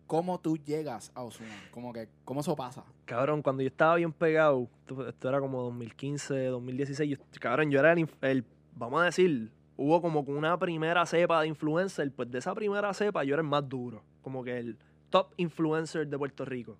¿Cómo 0.08 0.40
tú 0.42 0.58
llegas 0.58 1.10
a 1.16 1.24
Osuna? 1.24 1.56
Como 1.72 1.94
que, 1.94 2.10
¿cómo 2.26 2.42
eso 2.42 2.54
pasa? 2.56 2.84
Cabrón, 3.06 3.42
cuando 3.42 3.62
yo 3.64 3.68
estaba 3.68 3.96
bien 3.96 4.12
pegado, 4.12 4.68
esto, 4.82 5.08
esto 5.08 5.30
era 5.30 5.40
como 5.40 5.62
2015, 5.64 6.48
2016, 6.48 7.18
yo, 7.18 7.18
cabrón, 7.40 7.72
yo 7.72 7.80
era 7.80 7.94
el, 7.94 8.00
inf- 8.00 8.18
el- 8.22 8.44
vamos 8.76 9.02
a 9.02 9.06
decir, 9.06 9.50
hubo 9.78 10.02
como 10.02 10.22
una 10.22 10.58
primera 10.60 11.06
cepa 11.06 11.42
de 11.42 11.48
influencer, 11.48 12.12
pues 12.12 12.30
de 12.32 12.40
esa 12.40 12.54
primera 12.54 12.94
cepa 12.94 13.24
yo 13.24 13.34
era 13.36 13.42
el 13.42 13.48
más 13.48 13.68
duro, 13.68 14.04
como 14.22 14.44
que 14.44 14.58
el 14.58 14.78
top 15.10 15.34
influencer 15.38 16.08
de 16.08 16.18
Puerto 16.18 16.46
Rico. 16.46 16.78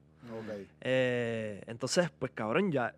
Eh, 0.82 1.64
entonces, 1.68 2.10
pues 2.20 2.32
cabrón, 2.34 2.72
ya, 2.72 2.94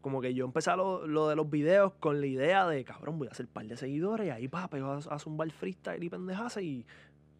como 0.00 0.20
que 0.20 0.34
yo 0.34 0.44
empecé 0.44 0.74
lo, 0.76 1.06
lo 1.06 1.28
de 1.28 1.36
los 1.36 1.48
videos 1.50 1.92
con 2.00 2.20
la 2.20 2.26
idea 2.26 2.66
de, 2.66 2.84
cabrón, 2.84 3.18
voy 3.18 3.28
a 3.28 3.30
hacer 3.30 3.46
un 3.46 3.52
par 3.52 3.66
de 3.66 3.76
seguidores 3.76 4.26
y 4.26 4.30
ahí, 4.30 4.48
pa, 4.48 4.68
pego 4.68 4.88
a, 4.88 4.96
a 4.98 5.18
zumbar 5.18 5.50
freestyle 5.50 6.02
y 6.02 6.08
pendejaza 6.10 6.60
y 6.62 6.84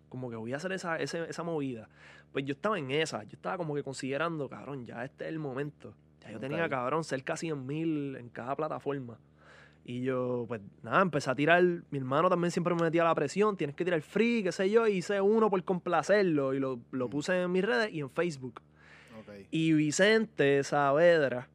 como 0.09 0.31
que 0.31 0.37
voy 0.37 0.53
a 0.53 0.57
hacer 0.57 0.73
esa, 0.73 0.97
ese- 0.99 1.29
esa 1.29 1.43
movida. 1.43 1.89
Pues 2.33 2.45
yo 2.45 2.53
estaba 2.53 2.79
en 2.79 2.91
esa, 2.91 3.23
yo 3.25 3.37
estaba 3.37 3.57
como 3.57 3.75
que 3.75 3.83
considerando, 3.83 4.49
cabrón, 4.49 4.85
ya 4.87 5.05
este 5.05 5.25
es 5.25 5.31
el 5.31 5.39
momento. 5.39 5.95
Ya 6.21 6.31
yo 6.31 6.41
tenía, 6.41 6.69
cabrón, 6.71 7.05
cerca 7.05 7.35
de 7.35 7.39
100 7.39 7.67
mil 7.67 8.17
en 8.17 8.29
cada 8.31 8.55
plataforma. 8.57 9.19
Y 9.87 10.03
yo, 10.03 10.45
pues 10.49 10.63
nada, 10.83 11.03
empecé 11.03 11.31
a 11.31 11.35
tirar. 11.35 11.63
Mi 11.91 11.99
hermano 11.99 12.31
también 12.31 12.51
siempre 12.51 12.75
me 12.75 12.83
metía 12.83 13.05
la 13.05 13.15
presión. 13.15 13.57
Tienes 13.57 13.77
que 13.77 13.85
tirar 13.85 14.01
free, 14.01 14.43
qué 14.43 14.51
sé 14.51 14.71
yo. 14.71 14.87
Y 14.87 14.95
hice 14.99 15.21
uno 15.21 15.51
por 15.51 15.63
complacerlo. 15.63 16.55
Y 16.55 16.59
lo, 16.59 16.81
lo 16.91 17.07
Mm. 17.09 17.11
puse 17.11 17.43
en 17.43 17.53
mis 17.53 17.65
redes 17.65 17.93
y 17.93 18.01
en 18.01 18.09
Facebook. 18.11 18.63
Ok. 19.21 19.47
Y 19.51 19.73
Vicente 19.75 20.65
Saavedra 20.65 21.49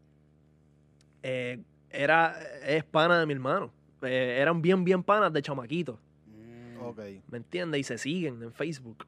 eh, 1.24 1.60
era, 1.90 2.36
es 2.66 2.84
pana 2.84 3.20
de 3.20 3.26
mi 3.26 3.34
hermano. 3.34 3.72
Eh, 4.02 4.38
eran 4.40 4.62
bien, 4.62 4.84
bien 4.84 5.04
panas 5.04 5.34
de 5.34 5.42
chamaquito. 5.42 6.00
Ok. 6.82 7.00
¿Me 7.30 7.38
entiendes? 7.40 7.82
Y 7.82 7.84
se 7.84 7.98
siguen 7.98 8.42
en 8.42 8.54
Facebook. 8.54 9.06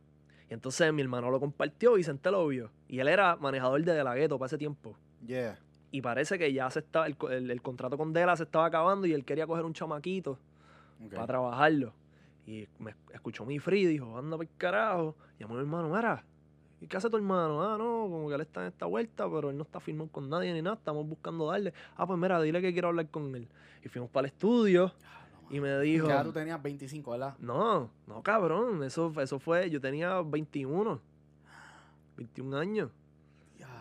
Y 0.49 0.53
entonces 0.53 0.91
mi 0.91 1.01
hermano 1.01 1.31
lo 1.31 1.39
compartió, 1.39 1.93
Vicente 1.93 2.29
lo 2.31 2.45
vio. 2.47 2.69
Y 2.89 2.99
él 2.99 3.07
era 3.07 3.35
manejador 3.37 3.83
de 3.83 3.93
De 3.93 4.03
La 4.03 4.15
Ghetto 4.15 4.37
para 4.37 4.47
ese 4.47 4.57
tiempo. 4.57 4.97
Yeah. 5.25 5.57
Y 5.91 6.01
parece 6.01 6.37
que 6.39 6.51
ya 6.53 6.69
se 6.69 6.79
estaba, 6.79 7.05
el, 7.07 7.15
el- 7.29 7.51
el 7.51 7.61
contrato 7.61 7.97
con 7.97 8.13
Dela 8.13 8.35
se 8.37 8.43
estaba 8.43 8.65
acabando 8.65 9.05
y 9.07 9.13
él 9.13 9.25
quería 9.25 9.45
coger 9.45 9.65
un 9.65 9.73
chamaquito 9.73 10.37
para 11.09 11.27
trabajarlo. 11.27 11.93
Y 12.47 12.67
me 12.79 12.95
escuchó 13.13 13.45
mi 13.45 13.59
free 13.59 13.81
y 13.81 13.85
dijo, 13.85 14.17
anda 14.17 14.37
por 14.37 14.47
carajo. 14.57 15.15
Llamó 15.39 15.53
a 15.55 15.57
mi 15.57 15.63
hermano, 15.63 15.89
mira, 15.93 16.23
¿y 16.79 16.87
qué 16.87 16.97
hace 16.97 17.09
tu 17.09 17.17
hermano? 17.17 17.61
Ah, 17.61 17.77
no, 17.77 18.07
como 18.09 18.29
que 18.29 18.35
él 18.35 18.41
está 18.41 18.61
en 18.61 18.67
esta 18.67 18.85
vuelta, 18.85 19.29
pero 19.29 19.49
él 19.49 19.57
no 19.57 19.63
está 19.63 19.79
firmado 19.79 20.09
con 20.09 20.29
nadie 20.29 20.53
ni 20.53 20.61
nada, 20.61 20.75
estamos 20.77 21.07
buscando 21.07 21.47
darle. 21.47 21.73
Ah, 21.97 22.07
pues 22.07 22.17
mira, 22.17 22.41
dile 22.41 22.61
que 22.61 22.71
quiero 22.71 22.87
hablar 22.89 23.09
con 23.09 23.35
él. 23.35 23.47
Y 23.83 23.89
fuimos 23.89 24.09
para 24.09 24.27
el 24.27 24.33
estudio 24.33 24.91
y 25.49 25.59
me 25.59 25.77
dijo, 25.81 26.07
Ya 26.07 26.23
tú 26.23 26.31
tenías 26.31 26.61
25, 26.61 27.11
¿verdad? 27.11 27.35
no, 27.39 27.89
no, 28.07 28.21
cabrón, 28.23 28.83
eso, 28.83 29.11
eso 29.19 29.39
fue, 29.39 29.69
yo 29.69 29.81
tenía 29.81 30.21
21, 30.21 30.99
21 32.17 32.57
años. 32.57 32.89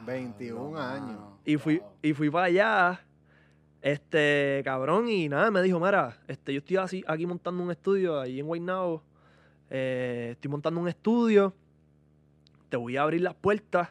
21 0.04 0.76
años. 0.78 1.18
Y 1.44 1.56
fui, 1.56 1.78
Wow. 1.78 1.88
y 2.02 2.12
fui 2.12 2.30
para 2.30 2.46
allá, 2.46 3.00
este, 3.82 4.60
cabrón, 4.64 5.08
y 5.08 5.28
nada, 5.28 5.50
me 5.50 5.62
dijo, 5.62 5.80
mira, 5.80 6.18
este, 6.28 6.52
yo 6.52 6.58
estoy 6.58 6.76
así, 6.76 7.04
aquí 7.06 7.26
montando 7.26 7.62
un 7.62 7.70
estudio, 7.70 8.20
ahí 8.20 8.40
en 8.40 8.46
Guaynabo, 8.46 9.02
eh, 9.70 10.30
estoy 10.32 10.50
montando 10.50 10.80
un 10.80 10.88
estudio, 10.88 11.54
te 12.68 12.76
voy 12.76 12.96
a 12.96 13.02
abrir 13.02 13.22
las 13.22 13.34
puertas, 13.34 13.88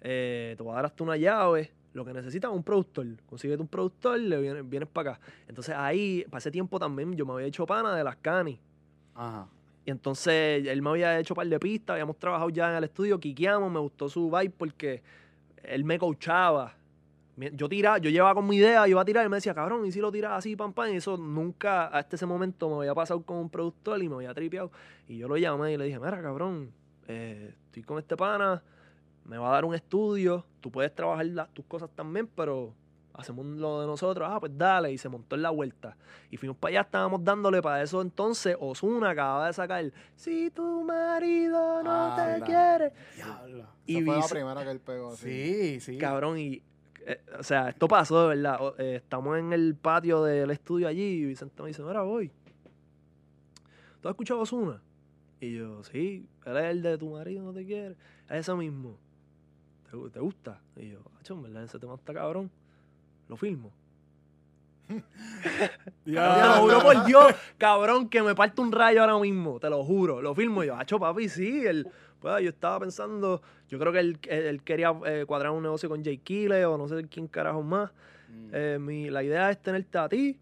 eh, 0.00 0.54
te 0.56 0.62
voy 0.62 0.72
a 0.72 0.76
dar 0.76 0.86
hasta 0.86 1.02
una 1.02 1.16
llave, 1.16 1.72
lo 1.92 2.04
que 2.04 2.12
necesitas 2.12 2.50
es 2.50 2.56
un 2.56 2.62
productor, 2.62 3.06
consíguete 3.26 3.62
un 3.62 3.68
productor, 3.68 4.18
le 4.18 4.40
vienes, 4.40 4.68
vienes 4.68 4.88
para 4.88 5.12
acá. 5.12 5.20
Entonces 5.48 5.74
ahí, 5.76 6.24
para 6.28 6.38
ese 6.38 6.50
tiempo 6.50 6.78
también, 6.78 7.14
yo 7.14 7.24
me 7.24 7.32
había 7.34 7.46
hecho 7.46 7.66
pana 7.66 7.94
de 7.94 8.02
las 8.02 8.16
canis. 8.16 8.58
Ajá. 9.14 9.46
Y 9.86 9.90
entonces 9.90 10.66
él 10.66 10.82
me 10.82 10.90
había 10.90 11.18
hecho 11.20 11.34
un 11.34 11.36
par 11.36 11.46
de 11.46 11.60
pistas, 11.60 11.94
habíamos 11.94 12.18
trabajado 12.18 12.50
ya 12.50 12.70
en 12.70 12.76
el 12.78 12.84
estudio, 12.84 13.20
quiqueamos, 13.20 13.70
me 13.70 13.78
gustó 13.78 14.08
su 14.08 14.30
vibe 14.30 14.50
porque 14.50 15.02
él 15.68 15.84
me 15.84 15.98
coachaba. 15.98 16.74
Yo 17.36 17.68
tiraba, 17.68 17.98
yo 17.98 18.10
llevaba 18.10 18.34
con 18.34 18.46
mi 18.46 18.56
idea, 18.56 18.82
yo 18.82 18.92
iba 18.92 19.02
a 19.02 19.04
tirar 19.04 19.26
y 19.26 19.28
me 19.28 19.36
decía, 19.36 19.54
cabrón, 19.54 19.84
y 19.86 19.90
si 19.90 20.00
lo 20.00 20.12
tiras 20.12 20.32
así, 20.32 20.54
pam, 20.54 20.72
pam, 20.72 20.92
y 20.92 20.96
eso 20.96 21.16
nunca, 21.16 21.86
hasta 21.86 22.14
ese 22.14 22.26
momento 22.26 22.68
me 22.68 22.76
había 22.76 22.94
pasado 22.94 23.22
con 23.22 23.38
un 23.38 23.50
productor 23.50 24.00
y 24.02 24.08
me 24.08 24.14
había 24.14 24.32
tripeado. 24.32 24.70
Y 25.08 25.18
yo 25.18 25.26
lo 25.26 25.36
llamé 25.36 25.72
y 25.72 25.76
le 25.76 25.86
dije, 25.86 25.98
mira, 25.98 26.22
cabrón, 26.22 26.70
eh, 27.08 27.52
estoy 27.66 27.82
con 27.82 27.98
este 27.98 28.16
pana, 28.16 28.62
me 29.24 29.36
va 29.36 29.48
a 29.48 29.52
dar 29.52 29.64
un 29.64 29.74
estudio, 29.74 30.44
tú 30.60 30.70
puedes 30.70 30.94
trabajar 30.94 31.26
tus 31.52 31.64
cosas 31.64 31.90
también, 31.90 32.28
pero 32.36 32.72
hacemos 33.14 33.46
lo 33.46 33.80
de 33.80 33.86
nosotros, 33.86 34.28
ah, 34.30 34.38
pues 34.40 34.52
dale, 34.58 34.92
y 34.92 34.98
se 34.98 35.08
montó 35.08 35.36
en 35.36 35.42
la 35.42 35.50
vuelta. 35.50 35.96
Y 36.30 36.36
fuimos 36.36 36.56
para 36.58 36.70
allá, 36.70 36.80
estábamos 36.82 37.22
dándole 37.24 37.62
para 37.62 37.82
eso 37.82 38.02
entonces, 38.02 38.56
Osuna 38.60 39.10
acababa 39.10 39.46
de 39.46 39.52
sacar, 39.52 39.92
si 40.16 40.50
tu 40.50 40.82
marido 40.84 41.82
no 41.82 41.90
Ah, 41.90 42.16
te 42.16 42.38
la- 42.40 42.46
quiere. 42.46 42.92
Diablo. 43.14 43.66
Y 43.86 44.02
fue 44.02 44.18
la 44.18 44.28
primera 44.28 44.64
que 44.64 44.70
él 44.70 44.80
pegó 44.80 45.12
así. 45.12 45.24
Sí, 45.24 45.80
sí. 45.80 45.98
Cabrón, 45.98 46.38
y. 46.38 46.62
eh, 47.06 47.20
o 47.38 47.42
sea, 47.42 47.68
esto 47.68 47.86
pasó 47.86 48.22
de 48.28 48.36
verdad. 48.36 48.56
O- 48.60 48.74
eh, 48.78 48.96
estamos 48.96 49.38
en 49.38 49.52
el 49.52 49.74
patio 49.76 50.22
del 50.24 50.50
estudio 50.50 50.88
allí 50.88 51.02
y 51.02 51.24
Vicente 51.26 51.62
me 51.62 51.68
dice: 51.68 51.82
Mira, 51.82 52.02
voy. 52.02 52.30
¿Tú 54.00 54.08
has 54.08 54.12
escuchado 54.12 54.40
a 54.40 54.42
Ozuna? 54.44 54.82
Y 55.40 55.54
yo, 55.56 55.82
sí, 55.84 56.26
él 56.46 56.56
es 56.56 56.64
el 56.64 56.82
de 56.82 56.96
tu 56.98 57.10
marido, 57.10 57.42
no 57.44 57.52
te 57.52 57.64
quiere. 57.64 57.92
Es 58.28 58.40
ese 58.40 58.54
mismo. 58.54 58.96
¿Te, 59.90 59.96
gu- 59.96 60.10
te 60.10 60.20
gusta? 60.20 60.60
Y 60.76 60.90
yo, 60.90 61.00
en 61.28 61.42
verdad, 61.42 61.64
ese 61.64 61.78
tema 61.78 61.94
está 61.94 62.12
cabrón. 62.14 62.50
Lo 63.34 63.36
filmo. 63.38 63.72
Diablo. 64.88 65.02
Te 66.04 66.46
lo 66.48 66.54
juro 66.62 66.78
por 66.82 67.04
Dios, 67.04 67.34
cabrón, 67.58 68.08
que 68.08 68.22
me 68.22 68.34
parte 68.36 68.60
un 68.60 68.70
rayo 68.70 69.00
ahora 69.00 69.18
mismo. 69.18 69.58
Te 69.58 69.68
lo 69.68 69.82
juro. 69.84 70.22
Lo 70.22 70.34
filmo 70.36 70.62
y 70.62 70.68
yo, 70.68 70.76
hacho, 70.76 71.00
papi, 71.00 71.28
sí. 71.28 71.66
Él, 71.66 71.88
pues, 72.20 72.42
yo 72.44 72.50
estaba 72.50 72.78
pensando, 72.80 73.42
yo 73.68 73.78
creo 73.80 73.92
que 73.92 73.98
él, 73.98 74.18
él- 74.28 74.44
él 74.46 74.62
quería 74.62 74.94
eh, 75.06 75.24
cuadrar 75.26 75.50
un 75.52 75.62
negocio 75.64 75.88
con 75.88 76.04
Jay 76.04 76.18
Kille 76.18 76.64
o 76.64 76.78
no 76.78 76.86
sé 76.86 77.06
quién 77.08 77.26
carajo 77.26 77.62
más. 77.62 77.90
Mm. 78.28 78.50
Eh, 78.52 78.78
mi, 78.80 79.10
la 79.10 79.22
idea 79.24 79.50
es 79.50 79.60
tenerte 79.60 79.98
a 79.98 80.08
ti, 80.08 80.38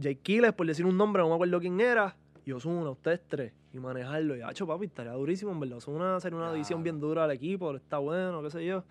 Jay 0.00 0.16
Kille, 0.16 0.52
por 0.52 0.66
decir 0.66 0.86
un 0.86 0.96
nombre, 0.96 1.22
no 1.22 1.28
me 1.28 1.34
acuerdo 1.34 1.60
quién 1.60 1.78
era, 1.80 2.16
y 2.46 2.52
Osuna, 2.52 2.88
ustedes 2.90 3.20
tres, 3.28 3.52
y 3.74 3.78
manejarlo. 3.78 4.34
Y, 4.36 4.40
hacho, 4.40 4.66
papi, 4.66 4.86
estaría 4.86 5.12
durísimo, 5.12 5.52
en 5.52 5.60
verdad. 5.60 5.76
Osuna 5.78 6.20
sería 6.20 6.38
una 6.38 6.52
edición 6.52 6.82
bien 6.82 7.00
dura 7.00 7.24
al 7.24 7.32
equipo, 7.32 7.74
está 7.76 7.98
bueno, 7.98 8.42
qué 8.42 8.50
sé 8.50 8.64
yo. 8.64 8.84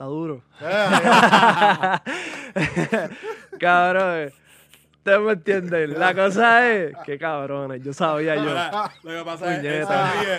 Está 0.00 0.08
duro. 0.08 0.40
cabrón. 3.60 4.32
Ustedes 4.96 5.20
me 5.20 5.32
entienden. 5.32 5.98
La 5.98 6.14
cosa 6.14 6.66
es 6.70 6.96
que 7.04 7.18
cabrones, 7.18 7.82
yo 7.84 7.92
sabía 7.92 8.34
yo. 8.36 8.44
Lo 9.02 9.18
que 9.18 9.24
pasa 9.26 9.56
es 9.56 9.60
que 9.60 9.68
Puñeta. 9.68 10.10
se 10.10 10.30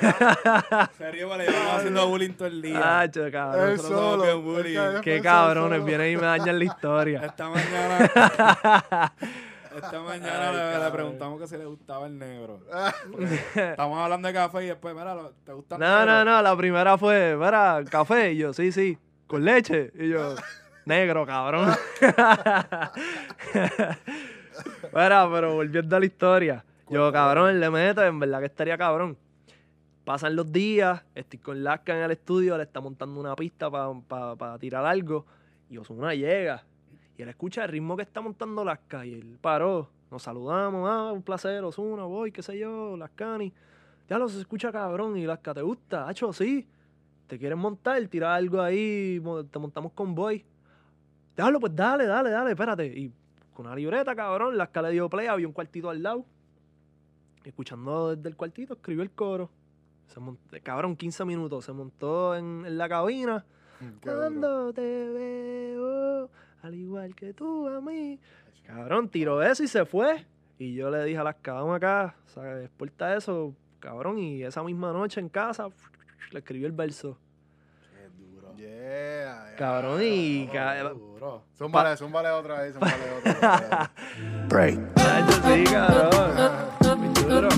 ríe. 0.42 0.88
Se 0.98 1.12
ríe 1.12 1.28
haciendo 1.76 2.08
bullying 2.08 2.34
todo 2.34 2.48
el 2.48 2.60
día. 2.64 3.08
Cabrón. 3.32 3.70
Él 3.70 3.76
Nosotros 3.78 4.00
somos 4.00 4.12
solo. 4.14 4.24
bien 4.24 4.44
bullying. 4.44 5.02
Qué 5.04 5.22
cabrones, 5.22 5.78
solo. 5.78 5.86
vienen 5.86 6.14
y 6.14 6.16
me 6.18 6.24
dañan 6.26 6.58
la 6.58 6.66
historia. 6.66 7.22
Esta 7.24 7.48
mañana. 7.50 8.00
Esta 9.76 10.02
mañana 10.02 10.50
Ay, 10.50 10.56
le- 10.56 10.66
le, 10.66 10.72
cabrón. 10.74 10.92
preguntamos 10.92 11.40
que 11.40 11.48
si 11.48 11.56
le 11.58 11.66
gustaba 11.66 12.08
el 12.08 12.18
negro. 12.18 12.60
Estamos 13.56 14.00
hablando 14.00 14.28
de 14.28 14.34
café 14.34 14.64
y 14.64 14.68
después, 14.68 14.96
mira, 14.96 15.16
¿te 15.46 15.54
gusta 15.54 15.76
el 15.76 15.82
No, 15.82 16.00
negro? 16.00 16.26
no, 16.26 16.26
no, 16.26 16.42
la 16.42 16.56
primera 16.58 16.98
fue, 16.98 17.36
mira, 17.38 17.82
café. 17.90 18.32
Y 18.34 18.38
yo, 18.38 18.54
sí, 18.54 18.72
sí, 18.72 18.98
con 19.32 19.46
leche. 19.46 19.92
Y 19.98 20.10
yo, 20.10 20.36
negro, 20.86 21.26
cabrón. 21.26 21.70
Mira, 24.94 25.30
pero 25.32 25.54
volviendo 25.56 25.96
a 25.96 26.00
la 26.00 26.06
historia. 26.06 26.66
Yo, 26.90 27.10
cabrón, 27.14 27.62
le 27.62 27.70
meto, 27.70 28.04
en 28.04 28.20
verdad 28.20 28.40
que 28.42 28.48
estaría 28.48 28.78
cabrón. 28.78 29.18
Pasan 30.04 30.36
los 30.36 30.52
días, 30.52 31.02
estoy 31.16 31.40
con 31.40 31.64
Lasca 31.64 31.96
en 31.96 32.04
el 32.04 32.12
estudio, 32.12 32.58
le 32.58 32.64
está 32.64 32.82
montando 32.82 33.18
una 33.22 33.34
pista 33.36 33.72
para 33.72 34.58
tirar 34.60 34.86
algo. 34.86 35.26
Y 35.70 35.78
Osuna 35.78 36.14
llega. 36.14 36.66
Y 37.18 37.22
él 37.22 37.30
escucha 37.30 37.64
el 37.64 37.70
ritmo 37.70 37.96
que 37.96 38.04
está 38.04 38.20
montando 38.20 38.66
Lasca. 38.66 39.06
Y 39.06 39.14
él 39.14 39.38
paró. 39.40 39.88
Nos 40.10 40.24
saludamos. 40.24 40.90
Ah, 40.90 41.14
un 41.14 41.24
placer, 41.24 41.64
Osuna, 41.64 42.04
voy, 42.04 42.34
qué 42.34 42.44
sé 42.44 42.60
yo, 42.60 42.98
Lascani. 42.98 43.54
Ya 44.10 44.18
lo 44.18 44.28
se 44.28 44.42
escucha 44.42 44.74
cabrón. 44.74 45.16
Y 45.16 45.26
Lasca, 45.26 45.54
¿te 45.54 45.62
gusta? 45.62 46.10
Hacho, 46.10 46.34
sí. 46.34 46.68
¿Te 47.32 47.40
quieres 47.40 47.58
montar? 47.58 48.06
Tirar 48.10 48.34
algo 48.34 48.62
ahí, 48.62 49.22
te 49.50 49.58
montamos 49.58 49.94
con 49.94 50.14
Boy. 50.14 50.44
Déjalo, 51.34 51.62
pues 51.62 51.74
dale, 51.74 52.06
dale, 52.06 52.30
dale, 52.30 52.52
espérate. 52.52 52.88
Y 52.88 53.10
con 53.54 53.68
una 53.68 53.76
libreta, 53.78 54.14
cabrón, 54.14 54.58
Lasca 54.58 54.82
le 54.82 54.92
dio 54.92 55.10
play, 55.10 55.28
había 55.28 55.48
un 55.48 55.54
cuartito 55.54 55.90
al 55.90 56.04
lado. 56.04 56.26
Y 57.46 57.48
escuchando 57.48 58.14
desde 58.14 58.28
el 58.28 58.36
cuartito, 58.36 58.74
escribió 58.74 59.02
el 59.02 59.12
coro. 59.12 59.50
Se 60.08 60.20
montó, 60.20 60.58
cabrón, 60.62 60.98
15 60.98 61.24
minutos. 61.24 61.64
Se 61.64 61.72
montó 61.72 62.36
en, 62.36 62.66
en 62.66 62.78
la 62.78 62.90
cabina. 62.90 63.46
Duro. 63.80 64.18
Cuando 64.18 64.74
te 64.74 64.82
veo, 64.82 66.30
al 66.62 66.76
igual 66.76 67.16
que 67.16 67.34
tú 67.34 67.70
a 67.70 67.80
mí. 67.80 68.20
Cabrón, 68.66 69.08
tiró 69.08 69.42
eso 69.42 69.64
y 69.64 69.70
se 69.70 69.86
fue. 69.86 70.26
Y 70.60 70.74
yo 70.74 70.92
le 70.92 71.06
dije 71.06 71.20
a 71.20 71.24
las 71.24 71.38
vamos 71.42 71.78
acá, 71.78 72.14
¿sabes? 72.26 72.66
Exporta 72.66 73.16
eso, 73.16 73.56
cabrón. 73.80 74.18
Y 74.18 74.44
esa 74.44 74.62
misma 74.64 74.92
noche 74.92 75.22
en 75.22 75.30
casa, 75.30 75.70
le 76.32 76.40
escribió 76.40 76.68
el 76.68 76.74
verso. 76.74 77.18
Qué 77.94 78.10
duro. 78.10 78.54
Yeah, 78.56 78.68
yeah. 78.68 79.56
Cabrón, 79.58 80.00
y. 80.04 80.48
Ca- 80.48 80.84
duro. 80.90 81.44
Zúmbale, 81.58 81.98
zúmbale 81.98 82.30
otra 82.30 82.62
vez, 82.62 82.74
zúmbale 82.74 82.94
otra 83.20 83.60
vez. 83.60 84.48
Break. 84.48 84.80
Sí, 85.46 85.64
cabrón. 85.72 87.00
Muy 87.00 87.24
duro. 87.24 87.50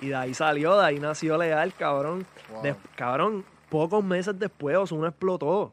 Y 0.00 0.08
de 0.08 0.14
ahí 0.14 0.34
salió, 0.34 0.76
de 0.78 0.84
ahí 0.86 0.98
nació 1.00 1.36
legal, 1.38 1.72
cabrón. 1.74 2.26
Wow. 2.52 2.62
De- 2.62 2.76
cabrón, 2.96 3.44
pocos 3.70 4.04
meses 4.04 4.38
después 4.38 4.76
Ozuna 4.76 5.08
explotó. 5.08 5.72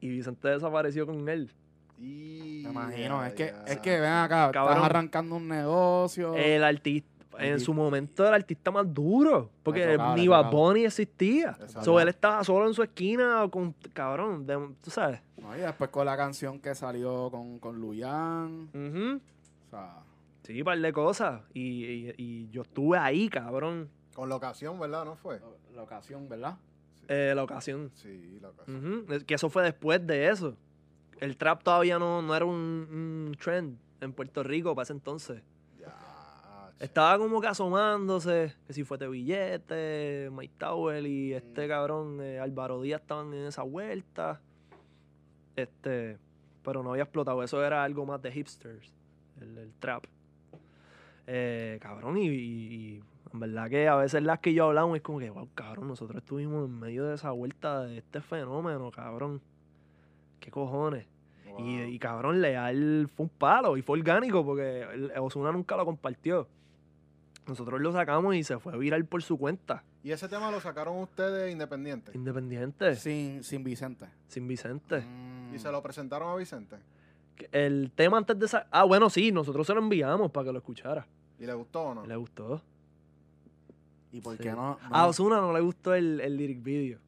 Y 0.00 0.08
Vicente 0.08 0.48
desapareció 0.48 1.06
con 1.06 1.28
él. 1.28 1.50
Y- 1.98 2.62
Me 2.64 2.70
imagino, 2.70 3.24
es 3.24 3.32
que, 3.34 3.54
es 3.66 3.78
que 3.78 4.00
ven 4.00 4.10
acá, 4.10 4.50
Cabrón. 4.52 4.74
estás 4.74 4.84
arrancando 4.90 5.36
un 5.36 5.48
negocio. 5.48 6.34
El 6.34 6.62
artista, 6.64 7.08
en 7.38 7.60
su 7.60 7.72
momento, 7.74 8.26
el 8.26 8.34
artista 8.34 8.70
más 8.70 8.92
duro. 8.92 9.50
Porque 9.62 9.92
tocaba, 9.92 10.14
ni 10.16 10.28
Bad. 10.28 10.50
Bunny 10.50 10.84
existía. 10.84 11.56
So, 11.82 11.98
él 12.00 12.08
estaba 12.08 12.42
solo 12.44 12.66
en 12.66 12.74
su 12.74 12.82
esquina 12.82 13.46
con, 13.50 13.72
cabrón, 13.92 14.46
de- 14.46 14.74
tú 14.82 14.90
sabes. 14.90 15.20
No, 15.40 15.56
y 15.56 15.60
después 15.60 15.90
con 15.90 16.06
la 16.06 16.16
canción 16.16 16.60
que 16.60 16.74
salió 16.74 17.30
con, 17.30 17.58
con 17.58 17.80
Luyan. 17.80 18.68
O 19.66 19.70
sea, 19.70 19.98
Sí, 20.44 20.58
un 20.60 20.64
par 20.64 20.78
de 20.78 20.92
cosas. 20.92 21.42
Y, 21.54 21.84
y- 21.84 22.14
y 22.16 22.50
yo 22.50 22.62
estuve 22.62 22.98
ahí, 22.98 23.28
cabrón. 23.28 23.88
Con 24.14 24.28
la 24.28 24.34
ocasión, 24.36 24.78
¿verdad? 24.78 25.04
¿No 25.04 25.14
fue? 25.16 25.40
la- 25.74 25.82
ocasión, 25.82 26.28
¿verdad? 26.28 26.56
eh, 27.08 27.32
la 27.34 27.42
ocasión. 27.44 27.90
Sí, 27.94 28.38
la 28.40 28.48
ocasión. 28.50 29.06
Es 29.10 29.24
Que 29.24 29.34
eso 29.34 29.48
fue 29.50 29.62
después 29.62 30.04
de 30.06 30.28
eso. 30.28 30.54
El 31.20 31.36
trap 31.36 31.62
todavía 31.62 31.98
no, 31.98 32.20
no 32.22 32.34
era 32.34 32.44
un, 32.44 32.54
un 32.54 33.36
trend 33.42 33.76
en 34.00 34.12
Puerto 34.12 34.42
Rico 34.42 34.74
para 34.74 34.82
ese 34.84 34.92
entonces. 34.92 35.42
Estaba 36.82 37.16
como 37.16 37.40
que 37.40 37.46
asomándose, 37.46 38.54
que 38.66 38.72
si 38.72 38.82
fuese 38.82 39.06
Billete, 39.06 40.28
Mike 40.32 40.54
Tower 40.58 41.06
y 41.06 41.30
Mm. 41.32 41.36
este 41.36 41.68
cabrón 41.68 42.18
eh, 42.20 42.40
Álvaro 42.40 42.80
Díaz 42.82 43.00
estaban 43.02 43.32
en 43.34 43.46
esa 43.46 43.62
vuelta. 43.62 44.40
Este, 45.54 46.18
pero 46.64 46.82
no 46.82 46.90
había 46.90 47.04
explotado. 47.04 47.42
Eso 47.42 47.64
era 47.64 47.84
algo 47.84 48.04
más 48.04 48.20
de 48.20 48.32
hipsters, 48.32 48.92
el, 49.40 49.58
el 49.58 49.72
trap. 49.78 50.04
Eh, 51.28 51.78
cabrón, 51.80 52.16
y, 52.18 52.26
y- 52.26 52.74
y 52.74 53.02
en 53.32 53.40
verdad 53.40 53.70
que 53.70 53.86
a 53.86 53.94
veces 53.96 54.22
las 54.24 54.40
que 54.40 54.52
yo 54.52 54.64
hablamos 54.66 54.96
es 54.96 55.02
como 55.02 55.20
que, 55.20 55.30
wow, 55.30 55.48
cabrón, 55.54 55.86
nosotros 55.88 56.20
estuvimos 56.22 56.64
en 56.68 56.80
medio 56.80 57.04
de 57.06 57.14
esa 57.14 57.30
vuelta 57.30 57.82
de 57.84 57.98
este 57.98 58.20
fenómeno, 58.20 58.90
cabrón. 58.90 59.40
¿Qué 60.40 60.50
cojones? 60.50 61.06
Wow. 61.46 61.60
Y, 61.64 61.80
y, 61.82 61.98
cabrón, 62.00 62.40
Leal 62.40 63.08
fue 63.14 63.24
un 63.26 63.30
palo 63.30 63.76
y 63.76 63.82
fue 63.82 63.98
orgánico 64.00 64.44
porque 64.44 64.84
Ozuna 65.20 65.52
nunca 65.52 65.76
lo 65.76 65.84
compartió. 65.84 66.48
Nosotros 67.46 67.80
lo 67.80 67.92
sacamos 67.92 68.36
y 68.36 68.44
se 68.44 68.58
fue 68.58 68.76
viral 68.78 69.04
por 69.04 69.22
su 69.22 69.36
cuenta. 69.36 69.82
¿Y 70.04 70.12
ese 70.12 70.28
tema 70.28 70.50
lo 70.50 70.60
sacaron 70.60 70.98
ustedes 70.98 71.52
independiente? 71.52 72.12
Independiente, 72.14 72.94
Sin, 72.96 73.42
sin 73.42 73.64
Vicente. 73.64 74.06
sin 74.28 74.46
Vicente. 74.46 75.00
Mm. 75.00 75.54
¿Y 75.54 75.58
se 75.58 75.70
lo 75.72 75.82
presentaron 75.82 76.28
a 76.30 76.36
Vicente? 76.36 76.76
El 77.50 77.90
tema 77.94 78.18
antes 78.18 78.38
de 78.38 78.46
esa... 78.46 78.66
Ah, 78.70 78.84
bueno, 78.84 79.10
sí, 79.10 79.32
nosotros 79.32 79.66
se 79.66 79.74
lo 79.74 79.80
enviamos 79.80 80.30
para 80.30 80.46
que 80.46 80.52
lo 80.52 80.58
escuchara. 80.58 81.06
¿Y 81.40 81.46
le 81.46 81.54
gustó 81.54 81.82
o 81.82 81.94
no? 81.94 82.06
Le 82.06 82.14
gustó. 82.14 82.62
¿Y 84.12 84.20
por 84.20 84.36
Sí. 84.36 84.42
qué 84.44 84.50
no? 84.52 84.78
no? 84.88 84.94
A 84.94 85.06
Ozuna 85.06 85.40
no 85.40 85.52
le 85.52 85.60
gustó 85.60 85.94
el, 85.94 86.20
el 86.20 86.36
lyric 86.36 86.62
video. 86.62 86.98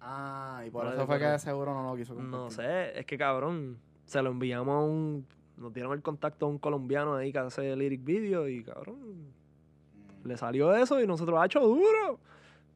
Ah, 0.00 0.64
y 0.66 0.70
por 0.70 0.84
No 0.84 0.92
eso 0.92 1.06
fue 1.06 1.18
que 1.20 1.26
de 1.26 1.38
seguro 1.38 1.72
no 1.72 1.88
lo 1.90 1.96
quiso 1.96 2.14
compartir. 2.14 2.36
No 2.40 2.50
sé, 2.50 2.98
es 2.98 3.06
que 3.06 3.16
cabrón, 3.16 3.78
se 4.06 4.20
lo 4.22 4.30
enviamos 4.30 4.74
a 4.74 4.80
un... 4.84 5.26
Nos 5.56 5.72
dieron 5.72 5.92
el 5.92 6.02
contacto 6.02 6.46
a 6.46 6.48
un 6.48 6.58
colombiano 6.58 7.14
ahí 7.14 7.30
que 7.30 7.38
hace 7.38 7.70
el 7.72 7.78
lyric 7.78 8.02
video 8.02 8.48
y 8.48 8.64
cabrón. 8.64 8.98
Le 10.24 10.36
salió 10.36 10.74
eso 10.74 11.00
y 11.00 11.06
nosotros, 11.06 11.38
ha 11.40 11.46
hecho 11.46 11.60
duro. 11.60 12.18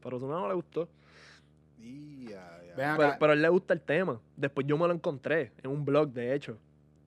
Pero 0.03 0.17
a 0.17 0.19
Ozuna 0.19 0.35
no 0.35 0.49
le 0.49 0.55
gustó. 0.55 0.89
Pero, 3.19 3.33
a 3.33 3.35
él 3.35 3.43
le 3.43 3.49
gusta 3.49 3.75
el 3.75 3.81
tema. 3.81 4.21
Después 4.37 4.67
yo 4.67 4.77
me 4.77 4.87
lo 4.87 4.93
encontré 4.95 5.53
en 5.63 5.71
un 5.71 5.85
blog, 5.85 6.09
de 6.13 6.35
hecho. 6.35 6.59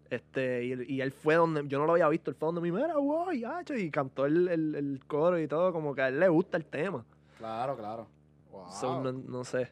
Este, 0.09 0.65
y, 0.65 0.71
él- 0.71 0.89
y 0.89 1.01
él 1.01 1.11
fue 1.11 1.35
donde, 1.35 1.67
yo 1.67 1.77
no 1.77 1.85
lo 1.85 1.91
había 1.91 2.09
visto, 2.09 2.31
él 2.31 2.35
fue 2.35 2.47
donde 2.47 2.61
mi 2.61 2.71
guay, 2.71 3.43
hacho", 3.43 3.75
y 3.75 3.91
cantó 3.91 4.25
el, 4.25 4.47
el, 4.47 4.75
el 4.75 5.01
coro 5.05 5.39
y 5.39 5.47
todo, 5.47 5.71
como 5.71 5.93
que 5.93 6.01
a 6.01 6.07
él 6.07 6.19
le 6.19 6.27
gusta 6.27 6.57
el 6.57 6.65
tema. 6.65 7.05
Claro, 7.37 7.77
claro. 7.77 8.07
Wow. 8.51 8.71
So, 8.71 8.99
no, 8.99 9.11
no 9.11 9.43
sé. 9.43 9.69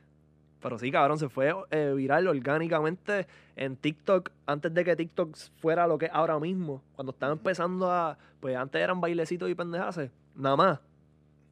Pero 0.61 0.77
sí, 0.77 0.91
cabrón, 0.91 1.17
se 1.17 1.29
fue 1.29 1.53
eh, 1.71 1.93
viral 1.95 2.27
orgánicamente 2.27 3.25
en 3.55 3.75
TikTok, 3.77 4.29
antes 4.45 4.71
de 4.73 4.83
que 4.83 4.95
TikTok 4.95 5.35
fuera 5.59 5.87
lo 5.87 5.97
que 5.97 6.05
es 6.05 6.11
ahora 6.13 6.39
mismo. 6.39 6.83
Cuando 6.95 7.11
estaba 7.11 7.33
empezando 7.33 7.91
a, 7.91 8.17
pues 8.39 8.55
antes 8.55 8.79
eran 8.81 9.01
bailecitos 9.01 9.49
y 9.49 9.55
pendejaces, 9.55 10.11
nada 10.37 10.55
más. 10.55 10.79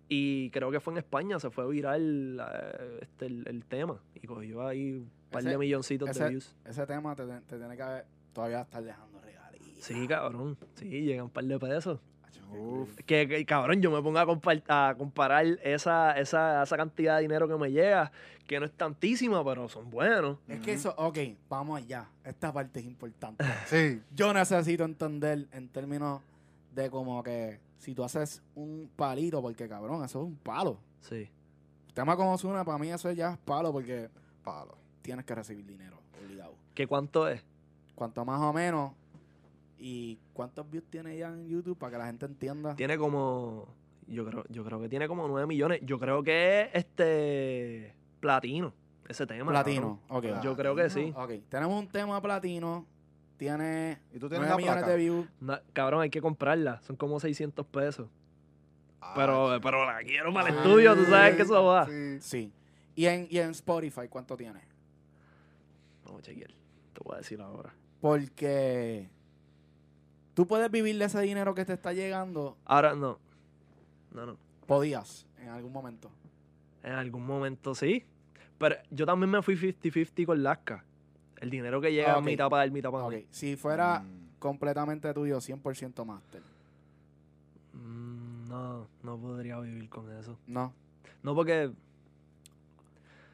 Y 0.08 0.50
creo 0.52 0.69
que 0.71 0.80
fue 0.80 0.93
en 0.93 0.98
España, 1.00 1.39
se 1.39 1.50
fue 1.50 1.67
viral 1.69 2.39
eh, 2.39 3.00
este, 3.02 3.26
el, 3.26 3.48
el 3.48 3.65
tema. 3.65 4.00
Y 4.13 4.28
cogió 4.28 4.65
ahí 4.67 4.93
un 4.93 5.12
par 5.32 5.41
Ese- 5.41 5.50
de 5.50 5.58
milloncitos 5.58 6.15
de 6.17 6.30
views. 6.30 6.56
Ese 6.63 6.86
tema 6.86 7.15
te, 7.15 7.26
te 7.26 7.58
tiene 7.58 7.76
que 7.76 7.82
haber, 7.82 8.06
todavía 8.32 8.62
estar 8.62 8.84
dejando 8.84 9.19
regalías. 9.21 9.63
Sí, 9.80 10.08
cabrón. 10.08 10.58
Sí, 10.76 10.86
llegan 11.02 11.26
un 11.26 11.32
par 11.32 11.43
de 11.45 11.58
pesos. 11.60 12.00
Uf. 12.52 12.95
Que, 13.08 13.28
que, 13.28 13.43
cabrón, 13.45 13.82
yo 13.82 13.89
me 13.89 14.02
pongo 14.04 14.19
a, 14.19 14.26
compar- 14.28 14.63
a 14.67 14.93
comparar 14.95 15.45
esa, 15.63 16.12
esa, 16.19 16.62
esa 16.63 16.78
cantidad 16.78 17.15
de 17.15 17.24
dinero 17.24 17.48
que 17.48 17.56
me 17.58 17.71
llega, 17.71 18.12
que 18.45 18.60
no 18.60 18.67
es 18.67 18.71
tantísima, 18.71 19.43
pero 19.43 19.67
son 19.67 19.89
buenos. 19.89 20.38
Es 20.48 20.60
que 20.60 20.74
eso, 20.74 20.93
ok, 20.95 21.17
vamos 21.50 21.80
allá. 21.82 22.08
Esta 22.24 22.54
parte 22.54 22.80
es 22.80 22.86
importante. 22.86 23.43
Sí. 23.65 24.00
Yo 24.15 24.32
necesito 24.32 24.84
entender 24.86 25.48
en 25.52 25.67
términos 25.69 26.21
de 26.76 26.89
como 26.91 27.21
que 27.24 27.60
si 27.86 27.93
tú 27.93 28.04
haces 28.04 28.41
un 28.56 28.89
palito, 28.95 29.43
porque 29.43 29.69
cabrón, 29.69 30.04
eso 30.04 30.19
es 30.19 30.26
un 30.26 30.36
palo. 30.38 30.80
Sí. 31.02 31.30
Tema 31.93 32.17
como 32.17 32.34
Ozuna, 32.34 32.65
para 32.65 32.80
mí 32.80 32.89
eso 32.89 33.12
ya 33.12 33.34
es 33.34 33.38
palo 33.38 33.71
porque 33.71 34.10
Palo. 34.43 34.76
tienes 35.04 35.24
que 35.24 35.36
recibir 35.36 35.63
dinero, 35.67 36.00
obligado. 36.19 36.56
¿Qué 36.74 36.88
cuánto 36.88 37.28
es? 37.28 37.43
Cuanto 37.93 38.26
más 38.26 38.41
o 38.41 38.52
menos, 38.52 38.91
y 39.78 40.17
cuántos 40.34 40.67
views 40.67 40.86
tiene 40.89 41.15
ya 41.15 41.28
en 41.28 41.48
YouTube 41.48 41.78
para 41.78 41.91
que 41.91 41.98
la 42.00 42.06
gente 42.08 42.26
entienda. 42.26 42.76
Tiene 42.76 42.98
como. 42.98 43.67
Yo 44.08 44.26
creo, 44.26 44.43
yo 44.50 44.65
creo 44.65 44.82
que 44.82 44.89
tiene 44.89 45.08
como 45.08 45.28
9 45.28 45.45
millones. 45.45 45.82
Yo 45.84 46.00
creo 46.00 46.24
que 46.24 46.62
es 46.62 46.69
este. 46.74 47.93
Platino. 48.19 48.74
Ese 49.08 49.28
tema. 49.28 49.52
Platino, 49.52 50.00
ok. 50.10 50.21
Platino. 50.24 50.41
Yo 50.43 50.56
creo 50.56 50.76
que 50.76 50.89
sí. 50.89 51.13
Ok, 51.15 51.34
tenemos 51.50 51.80
un 51.80 51.88
tema 51.88 52.19
platino, 52.19 52.88
tiene 53.38 54.00
¿Y 54.13 54.19
tú 54.19 54.30
tienes 54.30 54.48
9 54.48 54.50
la 54.50 54.58
millones 54.58 54.84
placa? 54.84 54.91
de 54.91 54.98
views. 54.98 55.28
Cabrón, 55.74 56.02
hay 56.02 56.10
que 56.10 56.21
comprarla. 56.21 56.82
Son 56.82 56.95
como 56.95 57.19
600 57.19 57.65
pesos. 57.67 58.08
Ah, 59.02 59.13
Pero, 59.15 59.60
pero 59.62 59.86
la 59.86 60.00
quiero 60.00 60.34
para 60.34 60.50
el 60.50 60.56
Sí, 60.56 60.60
estudio, 60.62 60.95
tú 60.95 61.06
sabes 61.06 61.36
que 61.36 61.41
eso 61.43 61.63
va. 61.63 61.86
sí. 61.86 62.17
Sí. 62.21 62.52
Y 62.95 63.06
en, 63.08 63.28
y 63.30 63.38
en 63.39 63.50
Spotify, 63.52 64.08
¿cuánto 64.10 64.38
tiene? 64.38 64.62
Vamos 66.06 66.21
a 66.21 66.24
chequear. 66.24 66.50
Te 66.93 67.02
voy 67.04 67.15
a 67.15 67.17
decir 67.17 67.41
ahora. 67.41 67.74
Porque 68.02 69.10
tú 70.34 70.48
puedes 70.48 70.71
vivir 70.71 70.98
de 70.98 71.06
ese 71.06 71.19
dinero 71.21 71.54
que 71.54 71.65
te 71.65 71.74
está 71.74 71.91
llegando. 71.93 72.58
Ahora 72.65 72.95
no. 72.95 73.19
No, 74.12 74.26
no. 74.26 74.38
Podías 74.65 75.26
en 75.39 75.50
algún 75.50 75.74
momento. 75.74 76.10
En 76.84 76.93
algún 76.93 77.26
momento 77.26 77.76
sí. 77.76 78.06
Pero 78.58 78.76
yo 78.91 79.06
también 79.06 79.30
me 79.30 79.41
fui 79.41 79.56
50-50 79.56 80.26
con 80.26 80.41
Lasca. 80.41 80.86
El 81.45 81.51
dinero 81.51 81.79
que 81.79 81.93
llega 81.93 82.10
Ah, 82.10 82.15
es 82.15 82.19
ok. 82.21 82.25
mitad 82.25 82.49
para 82.49 82.63
él, 82.63 82.71
mitad 82.71 82.89
para 82.91 83.05
Ok, 83.05 83.13
mí. 83.13 83.25
si 83.29 83.55
fuera 83.55 83.99
Mm. 83.99 84.39
completamente 84.39 85.13
tuyo, 85.13 85.39
100% 85.39 86.03
máster. 86.03 86.41
Mm, 87.73 88.49
no, 88.49 88.88
no 89.03 89.17
podría 89.17 89.60
vivir 89.60 89.88
con 89.89 90.12
eso. 90.17 90.38
No. 90.47 90.73
No, 91.21 91.36
porque, 91.36 91.71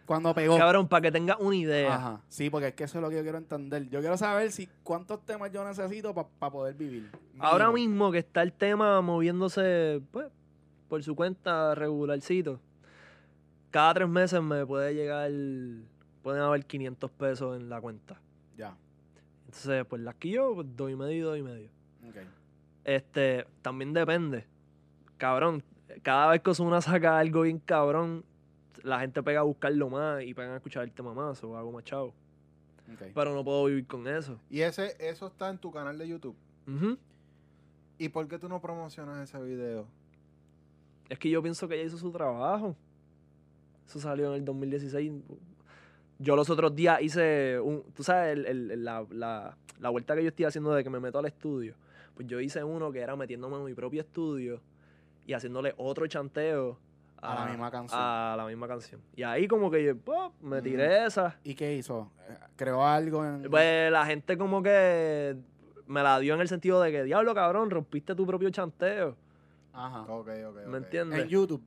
Cuando 0.05 0.33
pegó. 0.33 0.57
cabrón, 0.57 0.87
para 0.89 1.03
que 1.03 1.11
tengas 1.11 1.37
una 1.39 1.55
idea. 1.55 1.95
Ajá. 1.95 2.21
Sí, 2.27 2.49
porque 2.49 2.67
es 2.69 2.73
que 2.73 2.83
eso 2.83 2.97
es 2.97 3.01
lo 3.01 3.09
que 3.09 3.15
yo 3.15 3.21
quiero 3.21 3.37
entender. 3.37 3.87
Yo 3.89 4.01
quiero 4.01 4.17
saber 4.17 4.51
si 4.51 4.67
cuántos 4.83 5.25
temas 5.25 5.51
yo 5.53 5.63
necesito 5.65 6.13
para 6.13 6.51
poder 6.51 6.75
vivir. 6.75 7.09
Ahora 7.39 7.71
mismo 7.71 8.11
que 8.11 8.17
está 8.19 8.41
el 8.41 8.51
tema 8.51 8.99
moviéndose, 9.01 10.01
pues, 10.11 10.27
por 10.89 11.01
su 11.01 11.15
cuenta 11.15 11.75
regularcito, 11.75 12.59
cada 13.69 13.93
tres 13.93 14.09
meses 14.09 14.41
me 14.41 14.65
puede 14.65 14.93
llegar, 14.93 15.31
pueden 16.21 16.41
haber 16.41 16.65
500 16.65 17.11
pesos 17.11 17.59
en 17.59 17.69
la 17.69 17.81
cuenta. 17.81 18.19
Ya. 18.57 18.75
Entonces, 19.45 19.85
pues 19.85 20.01
las 20.01 20.15
que 20.15 20.29
yo, 20.29 20.53
pues, 20.55 20.67
doy 20.75 20.95
medio 20.95 21.15
y 21.15 21.19
doy 21.19 21.43
medio. 21.43 21.69
Ok. 22.07 22.17
Este, 22.83 23.45
también 23.61 23.93
depende. 23.93 24.45
Cabrón, 25.17 25.63
cada 26.01 26.31
vez 26.31 26.41
que 26.41 26.49
Ozuna 26.49 26.81
saca 26.81 27.17
algo 27.17 27.41
bien 27.41 27.59
cabrón, 27.59 28.23
la 28.83 28.99
gente 28.99 29.21
pega 29.21 29.41
a 29.41 29.43
buscarlo 29.43 29.89
más 29.89 30.23
y 30.23 30.33
pegan 30.33 30.53
a 30.53 30.55
escuchar 30.57 30.83
el 30.83 30.91
tema 30.91 31.13
más 31.13 31.43
o 31.43 31.57
hago 31.57 31.71
más 31.71 31.83
chavo. 31.83 32.13
Pero 33.13 33.33
no 33.33 33.43
puedo 33.43 33.65
vivir 33.65 33.87
con 33.87 34.07
eso. 34.07 34.39
Y 34.49 34.61
ese, 34.61 34.95
eso 34.99 35.27
está 35.27 35.49
en 35.49 35.57
tu 35.57 35.71
canal 35.71 35.97
de 35.97 36.07
YouTube. 36.07 36.35
Ujú. 36.67 36.97
¿Y 37.97 38.09
por 38.09 38.27
qué 38.27 38.39
tú 38.39 38.49
no 38.49 38.59
promocionas 38.59 39.29
ese 39.29 39.41
video? 39.43 39.87
Es 41.07 41.19
que 41.19 41.29
yo 41.29 41.41
pienso 41.41 41.67
que 41.67 41.75
ella 41.75 41.85
hizo 41.85 41.97
su 41.97 42.11
trabajo. 42.11 42.75
Eso 43.85 43.99
salió 43.99 44.29
en 44.29 44.39
el 44.39 44.45
2016. 44.45 45.11
Yo 46.21 46.35
los 46.35 46.49
otros 46.49 46.75
días 46.75 47.01
hice 47.01 47.59
un. 47.59 47.83
Tú 47.93 48.03
sabes, 48.03 48.37
el- 48.37 48.45
el- 48.45 48.83
la, 48.85 49.05
la- 49.09 49.57
la 49.79 49.89
vuelta 49.89 50.15
que 50.15 50.21
yo 50.23 50.29
estoy 50.29 50.45
haciendo 50.45 50.71
de 50.73 50.83
que 50.83 50.89
me 50.89 50.99
meto 50.99 51.17
al 51.19 51.25
estudio. 51.25 51.75
Pues 52.15 52.27
yo 52.27 52.39
hice 52.39 52.63
uno 52.63 52.91
que 52.91 52.99
era 52.99 53.15
metiéndome 53.15 53.55
en 53.57 53.63
mi 53.65 53.73
propio 53.73 54.01
estudio 54.01 54.61
y 55.25 55.33
haciéndole 55.33 55.73
otro 55.77 56.05
chanteo 56.07 56.77
A 57.21 57.35
la 57.35 57.45
misma 57.51 57.71
canción. 57.71 57.99
A 58.01 58.33
la 58.37 58.45
misma 58.45 58.67
canción. 58.67 59.01
Y 59.15 59.23
ahí 59.23 59.47
como 59.47 59.69
que 59.71 59.83
yo, 59.83 59.97
pop, 59.97 60.33
me 60.41 60.61
tiré 60.61 61.05
esa. 61.05 61.37
¿Y 61.43 61.55
qué 61.55 61.75
hizo? 61.75 62.11
Eh, 62.29 62.37
¿Creó 62.55 62.85
algo 62.85 63.23
en...? 63.25 63.43
Pues 63.49 63.91
la 63.91 64.05
gente 64.05 64.37
como 64.37 64.61
que 64.63 65.35
me 65.87 66.01
la 66.03 66.19
dio 66.19 66.33
en 66.35 66.41
el 66.41 66.47
sentido 66.47 66.81
de 66.81 66.91
que, 66.91 67.03
diablo, 67.03 67.33
cabrón, 67.35 67.69
rompiste 67.69 68.13
tu 68.15 68.25
propio 68.25 68.49
chanteo. 68.49 69.15
Ajá. 69.73 70.01
Ok, 70.03 70.29
ok, 70.29 70.57
ok. 70.63 70.67
¿Me 70.67 70.77
entiendes? 70.79 71.23
En 71.23 71.27
YouTube. 71.29 71.63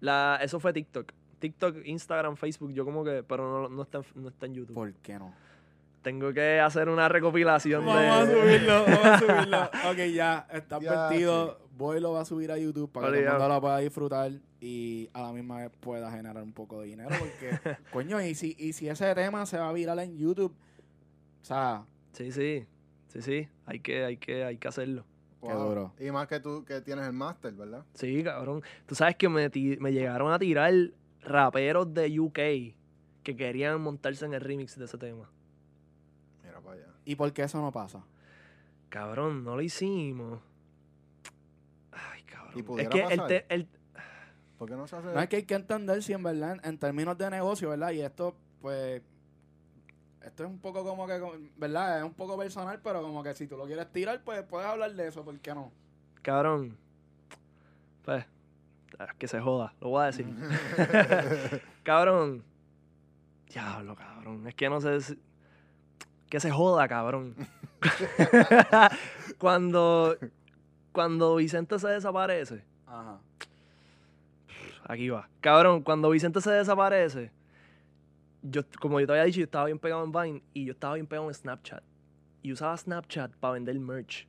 La, 0.00 0.38
eso 0.42 0.58
fue 0.60 0.72
TikTok. 0.72 1.12
TikTok, 1.38 1.76
Instagram, 1.84 2.36
Facebook, 2.36 2.72
yo 2.72 2.84
como 2.84 3.04
que, 3.04 3.22
pero 3.22 3.62
no, 3.62 3.68
no, 3.68 3.82
está, 3.82 3.98
en- 3.98 4.22
no 4.22 4.28
está 4.28 4.46
en 4.46 4.54
YouTube. 4.54 4.74
¿Por 4.74 4.92
qué 4.94 5.18
no? 5.18 5.32
Tengo 6.02 6.32
que 6.32 6.60
hacer 6.60 6.88
una 6.88 7.08
recopilación 7.08 7.84
Vamos 7.84 8.02
de... 8.02 8.08
a 8.08 8.26
subirlo, 8.42 8.84
vamos 8.84 9.04
a 9.04 9.18
subirlo. 9.18 9.64
Ok, 9.90 9.96
ya, 10.14 10.46
está 10.52 10.78
Ya, 10.80 11.06
advertido. 11.06 11.58
Voy 11.76 12.00
lo 12.00 12.12
va 12.12 12.22
a 12.22 12.24
subir 12.24 12.50
a 12.50 12.58
YouTube 12.58 12.90
para 12.90 13.06
que 13.06 13.10
todo 13.12 13.14
el 13.20 13.26
Obligado. 13.26 13.38
mundo 13.40 13.54
lo 13.54 13.60
pueda 13.60 13.78
disfrutar 13.78 14.32
y 14.60 15.08
a 15.12 15.22
la 15.22 15.32
misma 15.32 15.58
vez 15.58 15.70
pueda 15.80 16.10
generar 16.10 16.42
un 16.42 16.52
poco 16.52 16.80
de 16.80 16.86
dinero. 16.88 17.10
Porque, 17.18 17.76
coño, 17.92 18.20
y 18.20 18.34
si, 18.34 18.56
y 18.58 18.72
si 18.72 18.88
ese 18.88 19.14
tema 19.14 19.46
se 19.46 19.58
va 19.58 19.68
a 19.68 19.72
viral 19.72 19.98
en 20.00 20.16
YouTube, 20.18 20.52
o 21.42 21.44
sea, 21.44 21.84
Sí, 22.12 22.32
sí, 22.32 22.66
sí, 23.08 23.22
sí, 23.22 23.48
hay 23.66 23.78
que, 23.80 24.04
hay 24.04 24.16
que, 24.16 24.44
hay 24.44 24.56
que 24.56 24.66
hacerlo. 24.68 25.04
Qué 25.40 25.52
duro. 25.52 25.92
Y 26.00 26.10
más 26.10 26.26
que 26.26 26.40
tú 26.40 26.64
que 26.64 26.80
tienes 26.80 27.06
el 27.06 27.12
máster, 27.12 27.52
¿verdad? 27.52 27.84
Sí, 27.94 28.24
cabrón. 28.24 28.60
Tú 28.86 28.96
sabes 28.96 29.14
que 29.14 29.28
me, 29.28 29.48
ti- 29.50 29.76
me 29.78 29.92
llegaron 29.92 30.32
a 30.32 30.38
tirar 30.38 30.72
raperos 31.22 31.92
de 31.94 32.18
UK 32.20 32.38
que 33.22 33.36
querían 33.36 33.80
montarse 33.80 34.24
en 34.24 34.34
el 34.34 34.40
remix 34.40 34.78
de 34.78 34.84
ese 34.86 34.98
tema. 34.98 35.28
Mira 36.44 36.60
para 36.60 36.76
allá. 36.76 36.92
¿y 37.04 37.14
por 37.16 37.32
qué 37.32 37.42
eso 37.42 37.60
no 37.60 37.72
pasa? 37.72 38.02
Cabrón, 38.88 39.44
no 39.44 39.54
lo 39.56 39.62
hicimos. 39.62 40.40
Ay, 41.92 42.22
cabrón. 42.22 42.52
¿Y 42.56 42.80
es 42.82 42.88
que 42.88 43.02
el, 43.02 43.26
te- 43.26 43.46
el- 43.54 43.68
¿Por 44.58 44.68
qué 44.68 44.76
no 44.76 44.86
se 44.88 44.96
hace? 44.96 45.06
No 45.12 45.20
es 45.20 45.28
que 45.28 45.36
hay 45.36 45.42
que 45.44 45.54
entender 45.54 46.02
si 46.02 46.12
en 46.12 46.22
verdad, 46.22 46.52
en, 46.52 46.60
en 46.64 46.78
términos 46.78 47.16
de 47.18 47.30
negocio, 47.30 47.68
¿verdad? 47.70 47.90
Y 47.92 48.00
esto, 48.00 48.34
pues, 48.60 49.02
esto 50.22 50.44
es 50.44 50.50
un 50.50 50.58
poco 50.58 50.82
como 50.84 51.06
que, 51.06 51.20
¿verdad? 51.56 51.98
Es 51.98 52.04
un 52.04 52.14
poco 52.14 52.36
personal, 52.36 52.80
pero 52.82 53.02
como 53.02 53.22
que 53.22 53.34
si 53.34 53.46
tú 53.46 53.56
lo 53.56 53.66
quieres 53.66 53.90
tirar, 53.92 54.22
pues 54.24 54.42
puedes 54.44 54.66
hablar 54.66 54.92
de 54.94 55.06
eso, 55.08 55.24
¿por 55.24 55.38
qué 55.40 55.54
no? 55.54 55.70
cabrón. 56.22 56.76
Pues, 58.04 58.24
que 59.18 59.28
se 59.28 59.40
joda, 59.40 59.74
lo 59.80 59.90
voy 59.90 60.02
a 60.02 60.06
decir. 60.06 60.26
cabrón. 61.82 62.42
Diablo, 63.48 63.94
cabrón. 63.96 64.46
Es 64.46 64.54
que 64.54 64.68
no 64.68 64.80
sé. 64.80 65.00
si- 65.00 65.18
Que 66.28 66.40
se 66.40 66.50
joda, 66.50 66.86
cabrón. 66.88 67.34
cuando. 69.38 70.16
Cuando 70.92 71.36
Vicente 71.36 71.78
se 71.78 71.88
desaparece. 71.88 72.64
Ajá. 72.86 73.20
Aquí 74.84 75.08
va. 75.10 75.28
Cabrón, 75.40 75.82
cuando 75.82 76.10
Vicente 76.10 76.40
se 76.40 76.50
desaparece. 76.50 77.30
Yo, 78.42 78.62
como 78.80 78.98
yo 79.00 79.06
te 79.06 79.12
había 79.12 79.24
dicho, 79.24 79.38
yo 79.38 79.44
estaba 79.44 79.66
bien 79.66 79.78
pegado 79.78 80.02
en 80.04 80.12
Vine 80.12 80.42
y 80.54 80.64
yo 80.64 80.72
estaba 80.72 80.94
bien 80.94 81.06
pegado 81.06 81.28
en 81.28 81.34
Snapchat. 81.34 81.82
Y 82.42 82.52
usaba 82.52 82.76
Snapchat 82.76 83.32
para 83.36 83.54
vender 83.54 83.78
merch. 83.78 84.26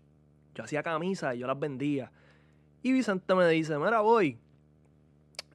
Yo 0.55 0.63
hacía 0.63 0.83
camisas 0.83 1.35
y 1.35 1.39
yo 1.39 1.47
las 1.47 1.59
vendía. 1.59 2.11
Y 2.83 2.91
Vicente 2.91 3.33
me 3.35 3.47
dice, 3.47 3.77
mira, 3.77 4.01
voy. 4.01 4.37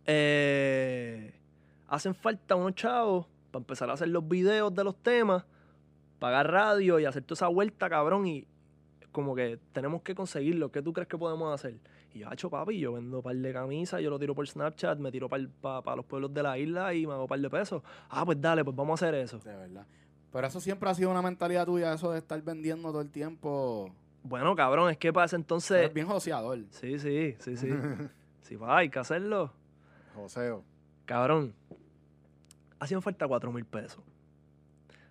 Eh, 0.07 1.35
hacen 1.89 2.15
falta 2.15 2.55
unos 2.57 2.75
chavos 2.75 3.27
para 3.51 3.61
empezar 3.61 3.91
a 3.91 3.95
hacer 3.95 4.09
los 4.09 4.27
videos 4.27 4.75
de 4.75 4.85
los 4.85 4.97
temas, 4.97 5.45
pagar 6.19 6.51
radio 6.51 6.99
y 6.99 7.05
hacer 7.05 7.23
toda 7.23 7.37
esa 7.37 7.49
vuelta, 7.49 7.89
cabrón. 7.89 8.27
Y 8.27 8.47
como 9.13 9.35
que 9.35 9.59
tenemos 9.73 10.03
que 10.03 10.15
conseguirlo. 10.15 10.73
¿Qué 10.73 10.83
tú 10.83 10.93
crees 10.93 11.09
que 11.09 11.17
podemos 11.17 11.55
hacer? 11.55 11.79
Y 12.13 12.21
yo, 12.21 12.29
hacho, 12.29 12.51
papi, 12.51 12.79
yo 12.79 12.93
vendo 12.93 13.19
un 13.19 13.23
par 13.23 13.37
de 13.37 13.53
camisas, 13.53 14.01
yo 14.01 14.11
lo 14.11 14.19
tiro 14.19 14.35
por 14.35 14.47
Snapchat, 14.47 14.99
me 14.99 15.11
tiro 15.11 15.29
para 15.29 15.97
los 15.97 16.05
pueblos 16.05 16.33
de 16.35 16.43
la 16.43 16.59
isla 16.59 16.95
y 16.95 17.07
me 17.07 17.13
hago 17.13 17.23
un 17.23 17.29
par 17.29 17.41
de 17.41 17.51
pesos. 17.51 17.83
Ah, 18.09 18.25
pues 18.25 18.41
dale, 18.41 18.65
pues 18.65 18.77
vamos 18.77 19.01
a 19.03 19.07
hacer 19.07 19.15
eso. 19.21 19.39
De 19.39 19.57
verdad. 19.57 19.87
Pero 20.33 20.47
eso 20.49 20.61
siempre 20.61 20.91
ha 20.91 20.95
sido 20.95 21.11
una 21.11 21.23
mentalidad 21.23 21.65
tuya, 21.65 21.95
eso 21.95 22.11
de 22.11 22.19
estar 22.19 22.43
vendiendo 22.43 22.91
todo 22.91 23.01
el 23.01 23.11
tiempo. 23.11 23.95
Bueno, 24.25 24.57
cabrón, 24.57 24.91
es 24.91 24.99
que 24.99 25.13
para 25.13 25.27
ese 25.27 25.37
Eres 25.37 25.45
entonces... 25.45 25.95
bien 25.95 26.09
joseador. 26.09 26.59
Sí, 26.71 26.99
sí, 26.99 27.37
sí, 27.39 27.57
sí. 27.57 27.69
Sí, 28.43 28.57
va, 28.57 28.77
hay 28.77 28.91
que 28.91 28.99
hacerlo. 28.99 29.53
Joseo. 30.15 30.65
Cabrón, 31.05 31.55
hacían 32.79 33.03
falta 33.03 33.27
cuatro 33.29 33.53
mil 33.53 33.65
pesos. 33.65 34.03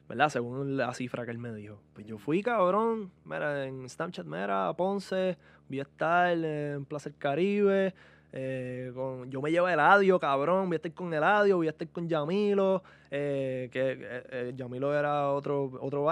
¿Verdad? 0.07 0.29
Según 0.29 0.75
la 0.75 0.93
cifra 0.93 1.23
que 1.25 1.31
él 1.31 1.37
me 1.37 1.53
dijo. 1.53 1.79
Pues 1.93 2.05
yo 2.05 2.17
fui, 2.17 2.43
cabrón. 2.43 3.11
Mira, 3.23 3.65
en 3.65 3.87
Snapchat, 3.87 4.25
mira, 4.25 4.73
Ponce, 4.75 5.37
voy 5.69 5.79
a 5.79 5.83
estar 5.83 6.31
en 6.37 6.85
Plaza 6.85 7.09
del 7.09 7.17
Caribe. 7.17 7.93
eh, 8.33 8.91
con, 8.93 9.29
yo 9.31 9.41
me 9.41 9.49
llevo 9.49 9.69
Eladio, 9.69 10.19
cabrón. 10.19 10.67
Voy 10.67 10.75
a 10.75 10.77
estar 10.77 10.93
con 10.93 11.13
Eladio, 11.13 11.57
voy 11.57 11.67
a 11.67 11.69
estar 11.71 11.87
con 11.89 12.07
Yamilo. 12.09 12.83
eh, 13.11 13.69
que 13.71 13.97
eh, 13.99 14.53
Yamilo 14.55 14.93
era 14.93 15.29
otro, 15.31 15.71
otro. 15.79 16.03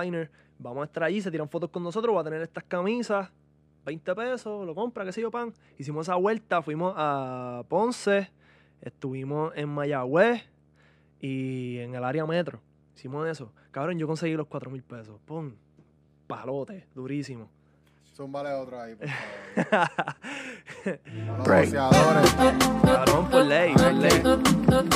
Vamos 0.59 0.81
a 0.81 0.85
estar 0.85 1.03
allí, 1.03 1.21
se 1.21 1.29
tiran 1.29 1.49
fotos 1.49 1.69
con 1.69 1.83
nosotros. 1.83 2.13
Voy 2.13 2.21
a 2.21 2.23
tener 2.23 2.41
estas 2.41 2.63
camisas. 2.63 3.29
20 3.85 4.15
pesos, 4.15 4.65
lo 4.65 4.75
compra, 4.75 5.03
qué 5.03 5.11
sé 5.11 5.21
yo, 5.21 5.31
pan. 5.31 5.53
Hicimos 5.77 6.07
esa 6.07 6.15
vuelta, 6.15 6.61
fuimos 6.61 6.93
a 6.95 7.63
Ponce, 7.67 8.31
estuvimos 8.81 9.53
en 9.55 9.69
Mayagüez 9.69 10.43
y 11.19 11.77
en 11.79 11.95
el 11.95 12.03
área 12.03 12.25
metro. 12.25 12.61
Hicimos 12.95 13.27
eso. 13.27 13.51
Cabrón, 13.71 13.97
yo 13.97 14.07
conseguí 14.07 14.33
los 14.35 14.47
4 14.47 14.69
mil 14.69 14.83
pesos. 14.83 15.19
Pum. 15.25 15.53
Palote, 16.27 16.87
durísimo. 16.93 17.49
Zúmbale 18.13 18.51
otro 18.53 18.79
ahí, 18.79 18.93
por 18.95 19.07
favor. 19.65 19.89
Los 21.27 21.37
boxeadores 21.47 22.33
Cabrón, 22.83 23.29
por 23.29 23.45
ley, 23.45 23.73
por 23.73 23.93
ley. 23.93 24.21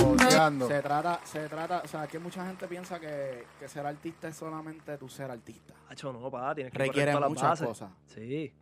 boxeando. 0.03 0.67
Se 0.67 0.81
trata, 0.81 1.19
se 1.23 1.47
trata, 1.47 1.81
o 1.83 1.87
sea, 1.87 2.07
que 2.07 2.19
mucha 2.19 2.45
gente 2.45 2.67
piensa 2.67 2.99
que, 2.99 3.45
que 3.59 3.67
ser 3.69 3.85
artista 3.85 4.27
es 4.27 4.35
solamente 4.35 4.97
tu 4.97 5.07
ser 5.07 5.31
artista. 5.31 5.73
Hacho, 5.89 6.11
no, 6.11 6.29
pa, 6.29 6.53
tienes 6.53 6.73
que 6.73 6.77
Requiere 6.79 7.13
correr 7.13 7.15
todas 7.15 7.21
las 7.21 7.29
muchas 7.29 7.49
bases. 7.49 7.67
cosas. 7.67 7.91
Sí. 8.07 8.53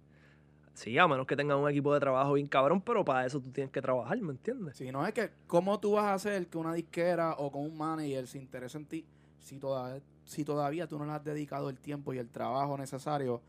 Sí, 0.73 0.97
a 0.97 1.07
menos 1.07 1.27
que 1.27 1.35
tengas 1.35 1.57
un 1.57 1.69
equipo 1.69 1.93
de 1.93 1.99
trabajo 1.99 2.33
bien 2.33 2.47
cabrón, 2.47 2.81
pero 2.81 3.05
para 3.05 3.25
eso 3.25 3.39
tú 3.39 3.51
tienes 3.51 3.71
que 3.71 3.81
trabajar, 3.81 4.19
¿me 4.19 4.31
entiendes? 4.31 4.75
Si 4.75 4.91
no 4.91 5.05
es 5.05 5.13
que, 5.13 5.29
¿cómo 5.45 5.79
tú 5.79 5.93
vas 5.93 6.05
a 6.05 6.13
hacer 6.15 6.47
que 6.47 6.57
una 6.57 6.73
disquera 6.73 7.33
o 7.37 7.51
con 7.51 7.61
un 7.63 7.77
manager 7.77 8.25
se 8.27 8.39
interese 8.39 8.77
en 8.79 8.85
ti 8.85 9.05
si, 9.39 9.59
toda- 9.59 9.99
si 10.25 10.43
todavía 10.43 10.87
tú 10.87 10.97
no 10.97 11.05
le 11.05 11.11
has 11.11 11.23
dedicado 11.23 11.69
el 11.69 11.77
tiempo 11.79 12.13
y 12.13 12.17
el 12.17 12.27
trabajo 12.29 12.75
necesario 12.77 13.41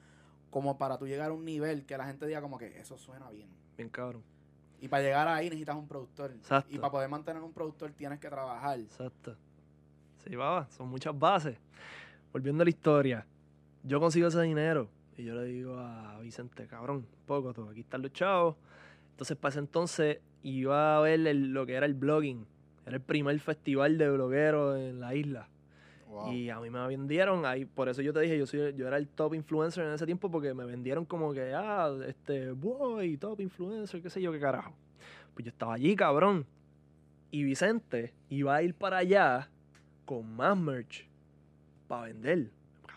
como 0.50 0.76
para 0.76 0.98
tú 0.98 1.06
llegar 1.06 1.30
a 1.30 1.32
un 1.32 1.44
nivel 1.44 1.84
que 1.86 1.96
la 1.96 2.06
gente 2.06 2.26
diga 2.26 2.42
como 2.42 2.58
que 2.58 2.78
eso 2.78 2.98
suena 2.98 3.30
bien? 3.30 3.48
Bien 3.76 3.88
cabrón. 3.88 4.22
Y 4.80 4.88
para 4.88 5.02
llegar 5.02 5.26
ahí 5.26 5.46
necesitas 5.46 5.76
un 5.76 5.88
productor. 5.88 6.30
Exacto. 6.30 6.72
Y 6.74 6.78
para 6.78 6.90
poder 6.92 7.08
mantener 7.08 7.42
un 7.42 7.52
productor 7.54 7.90
tienes 7.92 8.20
que 8.20 8.28
trabajar. 8.28 8.78
Exacto. 8.78 9.34
Sí, 10.18 10.36
baba, 10.36 10.68
son 10.70 10.88
muchas 10.88 11.18
bases. 11.18 11.56
Volviendo 12.32 12.62
a 12.62 12.64
la 12.66 12.70
historia, 12.70 13.26
yo 13.82 13.98
consigo 13.98 14.28
ese 14.28 14.42
dinero 14.42 14.88
y 15.16 15.24
yo 15.24 15.34
le 15.34 15.44
digo 15.44 15.78
a 15.78 16.18
Vicente, 16.20 16.66
cabrón, 16.66 17.06
poco 17.26 17.52
todo, 17.52 17.70
aquí 17.70 17.80
están 17.80 18.02
los 18.02 18.12
chavos. 18.12 18.56
Entonces, 19.10 19.36
para 19.36 19.50
ese 19.50 19.58
entonces, 19.60 20.18
iba 20.42 20.96
a 20.96 21.00
ver 21.00 21.26
el- 21.26 21.52
lo 21.52 21.66
que 21.66 21.74
era 21.74 21.86
el 21.86 21.94
blogging. 21.94 22.46
Era 22.86 22.96
el 22.96 23.02
primer 23.02 23.38
festival 23.40 23.96
de 23.96 24.10
blogueros 24.10 24.76
en 24.78 25.00
la 25.00 25.14
isla. 25.14 25.48
Wow. 26.08 26.32
Y 26.32 26.50
a 26.50 26.60
mí 26.60 26.68
me 26.70 26.86
vendieron, 26.86 27.46
ahí, 27.46 27.64
por 27.64 27.88
eso 27.88 28.02
yo 28.02 28.12
te 28.12 28.20
dije, 28.20 28.38
yo 28.38 28.46
soy, 28.46 28.74
yo 28.74 28.86
era 28.86 28.98
el 28.98 29.08
top 29.08 29.34
influencer 29.34 29.84
en 29.86 29.92
ese 29.94 30.04
tiempo 30.06 30.30
porque 30.30 30.52
me 30.54 30.64
vendieron 30.64 31.04
como 31.04 31.32
que, 31.32 31.52
ah, 31.54 31.92
este, 32.06 32.50
boy, 32.52 33.16
top 33.16 33.40
influencer, 33.40 34.02
qué 34.02 34.10
sé 34.10 34.20
yo, 34.20 34.30
qué 34.32 34.38
carajo. 34.38 34.74
Pues 35.34 35.44
yo 35.44 35.50
estaba 35.50 35.74
allí, 35.74 35.96
cabrón. 35.96 36.46
Y 37.30 37.42
Vicente 37.42 38.14
iba 38.28 38.54
a 38.54 38.62
ir 38.62 38.74
para 38.74 38.98
allá 38.98 39.48
con 40.04 40.36
más 40.36 40.56
merch 40.56 41.08
para 41.88 42.06
vender. 42.06 42.50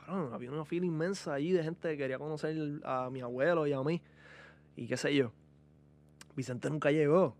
Cabrón, 0.07 0.33
había 0.33 0.51
una 0.51 0.63
fila 0.65 0.85
inmensa 0.85 1.33
allí 1.33 1.51
de 1.51 1.61
gente 1.63 1.89
que 1.89 1.97
quería 1.97 2.17
conocer 2.17 2.55
a 2.85 3.09
mi 3.11 3.19
abuelo 3.21 3.67
y 3.67 3.73
a 3.73 3.83
mí. 3.83 4.01
Y 4.77 4.87
qué 4.87 4.95
sé 4.95 5.13
yo. 5.13 5.31
Vicente 6.35 6.69
nunca 6.69 6.91
llegó. 6.91 7.35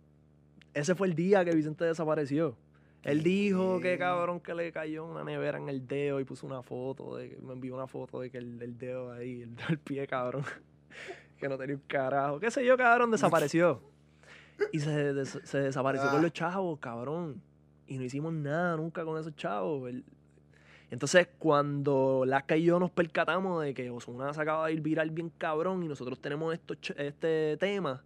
Ese 0.74 0.94
fue 0.94 1.08
el 1.08 1.16
día 1.16 1.46
que 1.46 1.56
Vicente 1.56 1.86
desapareció. 1.86 2.56
Él 3.04 3.24
dijo 3.24 3.80
que 3.80 3.98
cabrón 3.98 4.42
que 4.42 4.54
le 4.54 4.72
cayó 4.74 5.06
una 5.06 5.24
nevera 5.24 5.58
en 5.60 5.70
el 5.70 5.88
dedo 5.88 6.20
y 6.20 6.26
puso 6.26 6.46
una 6.46 6.62
foto 6.62 7.16
de 7.16 7.38
me 7.42 7.54
envió 7.54 7.74
una 7.76 7.88
foto 7.88 8.20
de 8.20 8.30
que 8.30 8.38
el, 8.40 8.62
el 8.62 8.78
dedo 8.78 9.14
ahí, 9.14 9.44
el, 9.44 9.56
el 9.70 9.78
pie, 9.80 10.06
cabrón. 10.08 10.44
que 11.40 11.48
no 11.48 11.58
tenía 11.58 11.76
un 11.76 11.84
carajo. 11.88 12.40
Qué 12.40 12.52
sé 12.52 12.66
yo, 12.66 12.76
cabrón, 12.76 13.12
desapareció. 13.12 13.82
Y 14.74 14.80
se, 14.80 15.14
des- 15.14 15.40
se 15.44 15.60
desapareció 15.62 16.10
con 16.10 16.20
Ah. 16.20 16.24
los 16.24 16.34
chavos, 16.34 16.80
cabrón. 16.80 17.42
Y 17.88 17.98
no 17.98 18.04
hicimos 18.04 18.34
nada 18.34 18.76
nunca 18.76 19.06
con 19.06 19.18
esos 19.20 19.34
chavos. 19.36 19.88
El- 19.90 20.04
Entonces, 20.90 21.28
cuando 21.38 22.24
Lasca 22.26 22.56
y 22.56 22.64
yo 22.64 22.80
nos 22.80 22.92
percatamos 22.92 23.64
de 23.64 23.74
que 23.74 23.90
Osuna 23.90 24.34
se 24.34 24.42
acaba 24.42 24.68
de 24.68 24.74
ir 24.74 24.82
viral 24.82 25.10
bien 25.12 25.30
cabrón 25.38 25.84
y 25.84 25.88
nosotros 25.88 26.20
tenemos 26.20 26.54
esto, 26.54 26.76
este 26.96 27.58
tema, 27.58 28.04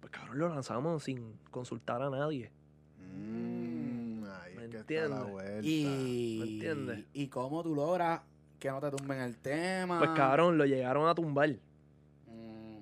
pues 0.00 0.12
cabrón, 0.12 0.38
lo 0.38 0.48
lanzamos 0.50 1.02
sin 1.04 1.32
consultar 1.50 2.02
a 2.02 2.10
nadie. 2.10 2.50
Mm, 3.16 4.24
ahí 4.24 4.54
¿Me 4.56 4.64
es 4.66 4.70
que 4.70 4.76
está 4.78 4.92
la 4.92 5.16
entiendes? 5.16 5.30
vuelta. 5.32 5.60
Y, 5.66 6.36
¿Me 6.38 6.46
entiendes? 6.50 7.04
¿Y 7.14 7.28
cómo 7.28 7.62
tú 7.62 7.74
logras 7.74 8.20
que 8.58 8.68
no 8.70 8.78
te 8.80 8.90
tumben 8.90 9.20
el 9.20 9.36
tema? 9.38 9.98
Pues 9.98 10.10
cabrón, 10.10 10.58
lo 10.58 10.66
llegaron 10.66 11.08
a 11.08 11.14
tumbar. 11.14 11.48
Mm, 12.26 12.76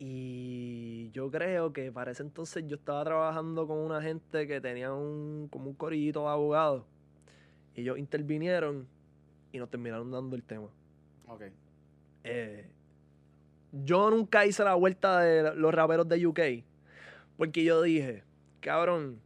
Y 0.00 1.10
yo 1.12 1.30
creo 1.30 1.72
que 1.72 1.92
para 1.92 2.10
ese 2.10 2.22
entonces 2.24 2.64
yo 2.66 2.76
estaba 2.76 3.04
trabajando 3.04 3.66
con 3.68 3.78
una 3.78 4.02
gente 4.02 4.46
que 4.48 4.60
tenía 4.60 4.92
un, 4.92 5.46
como 5.50 5.70
un 5.70 5.74
corillito 5.74 6.22
de 6.22 6.28
abogados. 6.30 6.82
Ellos 7.78 7.96
intervinieron 7.96 8.88
y 9.52 9.58
nos 9.58 9.70
terminaron 9.70 10.10
dando 10.10 10.34
el 10.34 10.42
tema. 10.42 10.68
ok. 11.28 11.42
Eh, 12.24 12.66
yo 13.70 14.10
nunca 14.10 14.44
hice 14.44 14.64
la 14.64 14.74
vuelta 14.74 15.20
de 15.20 15.54
los 15.54 15.72
raperos 15.72 16.08
de 16.08 16.26
UK. 16.26 16.40
Porque 17.36 17.62
yo 17.62 17.80
dije, 17.82 18.24
cabrón, 18.60 19.20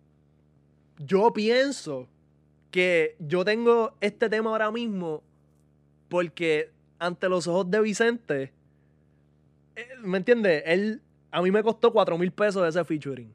yo 0.98 1.32
pienso 1.32 2.08
que 2.70 3.16
yo 3.20 3.42
tengo 3.42 3.94
este 4.02 4.28
tema 4.28 4.50
ahora 4.50 4.70
mismo 4.70 5.22
porque 6.10 6.70
ante 6.98 7.30
los 7.30 7.46
ojos 7.46 7.70
de 7.70 7.80
Vicente, 7.80 8.52
eh, 9.76 9.88
¿me 10.02 10.18
entiendes? 10.18 10.62
Él, 10.66 11.00
a 11.30 11.40
mí 11.40 11.50
me 11.50 11.62
costó 11.62 11.90
4 11.90 12.18
mil 12.18 12.32
pesos 12.32 12.68
ese 12.68 12.84
featuring. 12.84 13.32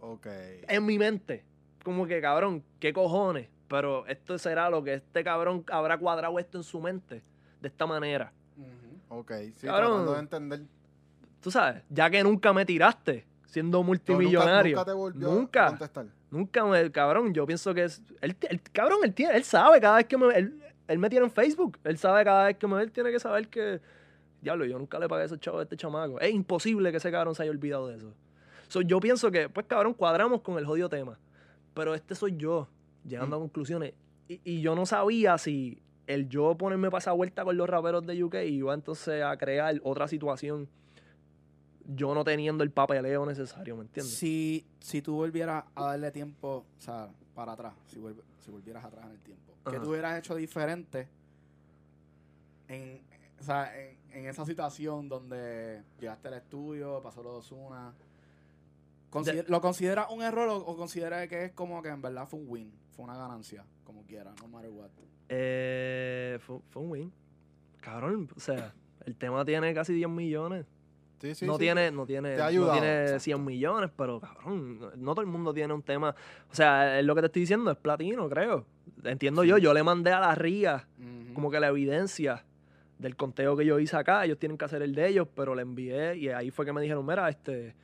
Ok. 0.00 0.28
En 0.68 0.86
mi 0.86 0.98
mente. 0.98 1.42
Como 1.82 2.06
que, 2.06 2.20
cabrón, 2.20 2.62
¿qué 2.78 2.92
cojones? 2.92 3.48
Pero 3.68 4.06
esto 4.06 4.38
será 4.38 4.70
lo 4.70 4.82
que 4.84 4.94
este 4.94 5.24
cabrón 5.24 5.64
habrá 5.70 5.98
cuadrado 5.98 6.38
esto 6.38 6.58
en 6.58 6.64
su 6.64 6.80
mente. 6.80 7.22
De 7.60 7.68
esta 7.68 7.86
manera. 7.86 8.32
Ok, 9.08 9.32
sí, 9.56 9.66
Cabrón. 9.66 9.88
tratando 9.90 10.12
de 10.14 10.18
entender. 10.20 10.60
Tú 11.40 11.50
sabes, 11.50 11.82
ya 11.88 12.10
que 12.10 12.22
nunca 12.22 12.52
me 12.52 12.64
tiraste 12.66 13.24
siendo 13.46 13.78
No, 13.78 13.84
nunca- 13.84 13.86
multimillonario. 13.86 14.76
Nunca, 14.76 14.84
te 14.90 14.92
volvió 14.96 15.28
Nunca. 15.30 15.66
a 15.66 15.68
contestar. 15.70 16.06
Nunca 16.30 16.64
me, 16.64 16.90
cabrón, 16.90 17.32
yo 17.32 17.46
pienso 17.46 17.72
que 17.72 17.84
es. 17.84 18.02
Él, 18.20 18.36
él- 18.50 18.60
cabrón, 18.72 18.98
él, 19.04 19.14
tiene, 19.14 19.36
él 19.36 19.44
sabe 19.44 19.80
cada 19.80 19.96
vez 19.96 20.06
que 20.06 20.16
me. 20.18 20.34
Él, 20.36 20.60
él 20.88 20.98
me 20.98 21.08
tiene 21.08 21.24
en 21.26 21.30
Facebook. 21.30 21.78
Él 21.84 21.98
sabe 21.98 22.24
cada 22.24 22.46
vez 22.46 22.56
que 22.56 22.66
me 22.66 22.76
ve, 22.76 22.82
él 22.82 22.92
tiene 22.92 23.10
que 23.12 23.20
saber 23.20 23.48
que. 23.48 23.80
Diablo, 24.42 24.64
yo 24.64 24.78
nunca 24.78 24.98
le 24.98 25.08
pagué 25.08 25.24
esos 25.24 25.40
chavos 25.40 25.60
a 25.60 25.62
este 25.62 25.76
chamaco. 25.76 26.20
Es 26.20 26.32
imposible 26.32 26.90
que 26.90 26.98
ese 26.98 27.10
cabrón 27.10 27.34
se 27.34 27.42
haya 27.42 27.50
olvidado 27.50 27.88
de 27.88 27.96
eso. 27.96 28.12
So, 28.68 28.80
yo 28.80 28.98
pienso 29.00 29.30
que, 29.30 29.48
pues, 29.48 29.66
cabrón, 29.66 29.94
cuadramos 29.94 30.40
con 30.42 30.58
el 30.58 30.66
jodido 30.66 30.88
tema. 30.88 31.18
Pero 31.74 31.94
este 31.94 32.14
soy 32.16 32.36
yo, 32.36 32.68
llegando 33.08 33.36
a 33.36 33.38
conclusiones. 33.38 33.94
Y, 34.28 34.40
y 34.44 34.60
yo 34.60 34.74
no 34.74 34.86
sabía 34.86 35.38
si 35.38 35.80
el 36.06 36.28
yo 36.28 36.56
ponerme 36.56 36.90
para 36.90 36.98
esa 37.00 37.12
vuelta 37.12 37.44
con 37.44 37.56
los 37.56 37.68
raperos 37.68 38.06
de 38.06 38.22
UK 38.22 38.36
iba 38.46 38.74
entonces 38.74 39.22
a 39.22 39.36
crear 39.36 39.80
otra 39.84 40.08
situación. 40.08 40.68
Yo 41.88 42.14
no 42.14 42.24
teniendo 42.24 42.64
el 42.64 42.70
papeleo 42.70 43.24
necesario, 43.26 43.76
¿me 43.76 43.82
entiendes? 43.82 44.12
Si, 44.14 44.64
si 44.80 45.02
tú 45.02 45.14
volvieras 45.16 45.64
a 45.76 45.84
darle 45.84 46.10
tiempo, 46.10 46.64
o 46.78 46.80
sea, 46.80 47.08
para 47.34 47.52
atrás, 47.52 47.74
si, 47.86 47.98
vuelve- 48.00 48.22
si 48.44 48.50
volvieras 48.50 48.84
atrás 48.84 49.04
en 49.06 49.12
el 49.12 49.20
tiempo, 49.20 49.52
¿qué 49.70 49.78
tú 49.78 49.90
hubieras 49.90 50.18
hecho 50.18 50.34
diferente 50.34 51.06
en, 52.68 53.00
o 53.40 53.42
sea, 53.44 53.72
en, 53.80 53.96
en 54.12 54.26
esa 54.26 54.44
situación 54.44 55.08
donde 55.08 55.82
llegaste 56.00 56.28
al 56.28 56.34
estudio, 56.34 57.00
pasó 57.02 57.22
lo 57.22 57.32
de 57.34 57.38
Osuna? 57.38 57.92
Consider- 59.10 59.48
¿Lo 59.48 59.60
consideras 59.60 60.06
un 60.10 60.22
error 60.22 60.48
o, 60.48 60.56
o 60.56 60.76
consideras 60.76 61.26
que 61.28 61.46
es 61.46 61.52
como 61.52 61.82
que 61.82 61.88
en 61.88 62.02
verdad 62.02 62.26
fue 62.28 62.40
un 62.40 62.46
win, 62.48 62.72
fue 62.90 63.04
una 63.04 63.16
ganancia, 63.16 63.64
como 63.84 64.04
quiera, 64.04 64.32
no 64.40 64.48
matter 64.48 64.70
what? 64.70 64.90
Eh, 65.28 66.38
fue, 66.40 66.58
fue 66.70 66.82
un 66.82 66.90
win. 66.90 67.12
Cabrón, 67.80 68.28
o 68.36 68.40
sea, 68.40 68.74
el 69.04 69.16
tema 69.16 69.44
tiene 69.44 69.72
casi 69.74 69.92
10 69.92 70.08
millones. 70.08 70.66
Sí, 71.20 71.34
sí, 71.34 71.46
no, 71.46 71.54
sí. 71.54 71.60
tiene, 71.60 71.90
no 71.90 72.04
tiene, 72.04 72.36
no 72.36 72.48
tiene 72.48 73.02
exacto. 73.02 73.20
100 73.20 73.44
millones, 73.44 73.90
pero 73.96 74.20
cabrón, 74.20 74.78
no, 74.78 74.90
no 74.96 75.14
todo 75.14 75.22
el 75.22 75.26
mundo 75.28 75.54
tiene 75.54 75.72
un 75.72 75.82
tema. 75.82 76.14
O 76.50 76.54
sea, 76.54 76.98
es 76.98 77.04
lo 77.06 77.14
que 77.14 77.22
te 77.22 77.26
estoy 77.28 77.40
diciendo, 77.40 77.70
es 77.70 77.76
platino, 77.78 78.28
creo. 78.28 78.66
Entiendo 79.04 79.42
yo, 79.44 79.56
yo 79.56 79.72
le 79.72 79.82
mandé 79.82 80.12
a 80.12 80.20
la 80.20 80.34
RIA 80.34 80.86
como 81.32 81.50
que 81.50 81.58
la 81.60 81.68
evidencia 81.68 82.44
del 82.98 83.14
conteo 83.16 83.56
que 83.56 83.64
yo 83.66 83.78
hice 83.78 83.96
acá, 83.96 84.24
ellos 84.24 84.38
tienen 84.38 84.56
que 84.58 84.64
hacer 84.66 84.82
el 84.82 84.94
de 84.94 85.08
ellos, 85.08 85.28
pero 85.34 85.54
le 85.54 85.62
envié 85.62 86.16
y 86.16 86.28
ahí 86.28 86.50
fue 86.50 86.64
que 86.66 86.72
me 86.72 86.80
dijeron, 86.82 87.04
mira, 87.06 87.28
este, 87.28 87.74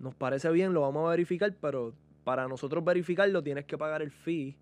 nos 0.00 0.14
parece 0.14 0.50
bien, 0.50 0.74
lo 0.74 0.80
vamos 0.80 1.06
a 1.06 1.10
verificar, 1.10 1.54
pero 1.60 1.94
para 2.24 2.48
nosotros 2.48 2.84
verificarlo 2.84 3.42
tienes 3.42 3.64
que 3.66 3.78
pagar 3.78 4.02
el 4.02 4.10
fee, 4.10 4.56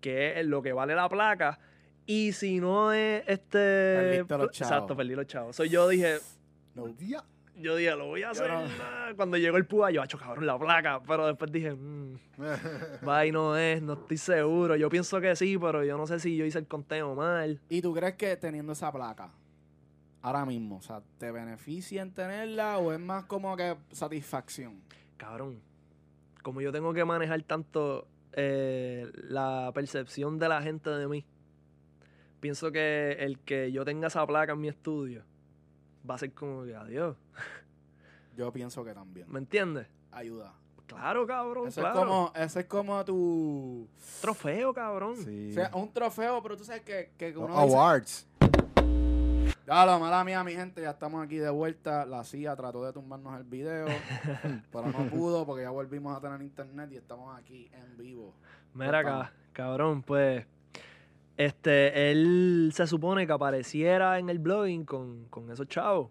que 0.00 0.38
es 0.40 0.46
lo 0.46 0.60
que 0.62 0.72
vale 0.72 0.94
la 0.94 1.08
placa, 1.08 1.58
y 2.06 2.32
si 2.32 2.60
no 2.60 2.92
es 2.92 3.22
este... 3.26 3.58
Perdiste 3.58 4.38
los 4.38 4.50
chavos. 4.50 4.72
Exacto, 4.72 4.96
perdí 4.96 5.14
los 5.14 5.26
chavos. 5.26 5.56
So, 5.56 5.64
yo 5.64 5.88
dije, 5.88 6.18
No. 6.74 6.88
Dia- 6.88 7.24
yo 7.56 7.76
dije, 7.76 7.94
lo 7.94 8.06
voy 8.06 8.22
a 8.24 8.30
hacer. 8.30 8.50
no. 8.50 8.62
Cuando 9.16 9.36
llegó 9.36 9.56
el 9.56 9.64
púa, 9.64 9.90
yo, 9.92 10.02
hecho 10.02 10.18
cabrón, 10.18 10.44
la 10.44 10.58
placa, 10.58 11.00
pero 11.06 11.26
después 11.28 11.52
dije, 11.52 11.72
mmm, 11.72 12.16
bye, 13.02 13.30
no 13.30 13.56
es, 13.56 13.80
no 13.80 13.92
estoy 13.92 14.16
seguro. 14.18 14.74
Yo 14.76 14.88
pienso 14.90 15.20
que 15.20 15.36
sí, 15.36 15.56
pero 15.56 15.84
yo 15.84 15.96
no 15.96 16.06
sé 16.06 16.18
si 16.18 16.36
yo 16.36 16.44
hice 16.44 16.58
el 16.58 16.66
conteo 16.66 17.14
mal. 17.14 17.60
¿Y 17.68 17.80
tú 17.80 17.94
crees 17.94 18.14
que 18.16 18.36
teniendo 18.36 18.72
esa 18.72 18.90
placa, 18.92 19.30
ahora 20.24 20.46
mismo, 20.46 20.76
o 20.76 20.80
sea, 20.80 21.02
te 21.18 21.30
beneficia 21.30 22.00
en 22.00 22.10
tenerla 22.14 22.78
o 22.78 22.92
es 22.92 22.98
más 22.98 23.24
como 23.24 23.54
que 23.56 23.76
satisfacción? 23.92 24.80
cabrón, 25.18 25.60
como 26.42 26.60
yo 26.60 26.72
tengo 26.72 26.92
que 26.92 27.04
manejar 27.04 27.42
tanto 27.42 28.08
eh, 28.32 29.10
la 29.14 29.70
percepción 29.74 30.38
de 30.38 30.48
la 30.48 30.62
gente 30.62 30.90
de 30.90 31.06
mí, 31.08 31.24
pienso 32.40 32.72
que 32.72 33.12
el 33.20 33.38
que 33.40 33.70
yo 33.70 33.84
tenga 33.84 34.08
esa 34.08 34.26
placa 34.26 34.52
en 34.52 34.60
mi 34.60 34.68
estudio 34.68 35.24
va 36.08 36.14
a 36.14 36.18
ser 36.18 36.32
como 36.32 36.64
que 36.64 36.74
adiós. 36.74 37.16
Yo 38.36 38.52
pienso 38.52 38.84
que 38.84 38.92
también. 38.92 39.30
¿Me 39.30 39.38
entiendes? 39.38 39.86
Ayuda. 40.10 40.52
Claro, 40.86 41.26
cabrón, 41.26 41.68
Ese 41.68 41.80
claro. 41.80 42.00
es 42.00 42.04
como, 42.04 42.32
ese 42.34 42.60
es 42.60 42.66
como 42.66 43.04
tu 43.04 43.88
Trofeo, 44.20 44.74
cabrón. 44.74 45.16
Sí. 45.16 45.50
o 45.50 45.54
sea, 45.54 45.70
un 45.74 45.92
trofeo, 45.92 46.42
pero 46.42 46.56
tú 46.56 46.64
sabes 46.64 46.82
que, 46.82 47.10
que 47.16 47.36
uno 47.36 47.62
dice, 47.62 47.76
Awards. 47.76 48.26
Ya 49.66 49.86
lo 49.86 49.98
mala 49.98 50.24
mía, 50.24 50.42
mi 50.44 50.52
gente, 50.52 50.82
ya 50.82 50.90
estamos 50.90 51.24
aquí 51.24 51.36
de 51.36 51.50
vuelta. 51.50 52.04
La 52.06 52.24
CIA 52.24 52.54
trató 52.56 52.84
de 52.84 52.92
tumbarnos 52.92 53.36
el 53.38 53.44
video, 53.44 53.86
pero 54.72 54.86
no 54.86 55.06
pudo 55.10 55.46
porque 55.46 55.62
ya 55.62 55.70
volvimos 55.70 56.16
a 56.16 56.20
tener 56.20 56.40
internet 56.42 56.90
y 56.92 56.96
estamos 56.96 57.36
aquí 57.38 57.70
en 57.72 57.96
vivo. 57.96 58.34
Mira 58.74 58.98
acá, 59.00 59.32
cabrón, 59.52 60.02
pues. 60.02 60.46
Este, 61.36 62.12
él 62.12 62.70
se 62.74 62.86
supone 62.86 63.26
que 63.26 63.32
apareciera 63.32 64.18
en 64.20 64.30
el 64.30 64.38
blogging 64.38 64.84
con, 64.84 65.24
con 65.30 65.50
esos 65.50 65.66
chavos. 65.66 66.10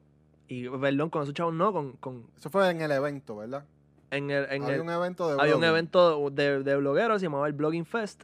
Y, 0.50 0.68
perdón, 0.68 1.10
con 1.10 1.24
esos 1.24 1.34
chavos 1.34 1.54
no, 1.54 1.72
con, 1.72 1.94
con 1.94 2.28
Eso 2.38 2.50
fue 2.50 2.70
en 2.70 2.82
el 2.82 2.92
evento, 2.92 3.38
¿verdad? 3.38 3.64
en 4.12 4.30
el, 4.30 4.46
en 4.52 4.64
Había 4.64 4.76
el- 4.76 4.82
un 4.82 4.90
evento 4.92 5.28
de 5.34 5.42
había 5.42 5.56
un 5.56 5.64
evento 5.64 6.30
de, 6.30 6.62
de 6.62 6.76
blogueros, 6.76 7.20
se 7.20 7.26
llamaba 7.26 7.48
el 7.48 7.54
Blogging 7.54 7.86
Fest. 7.86 8.24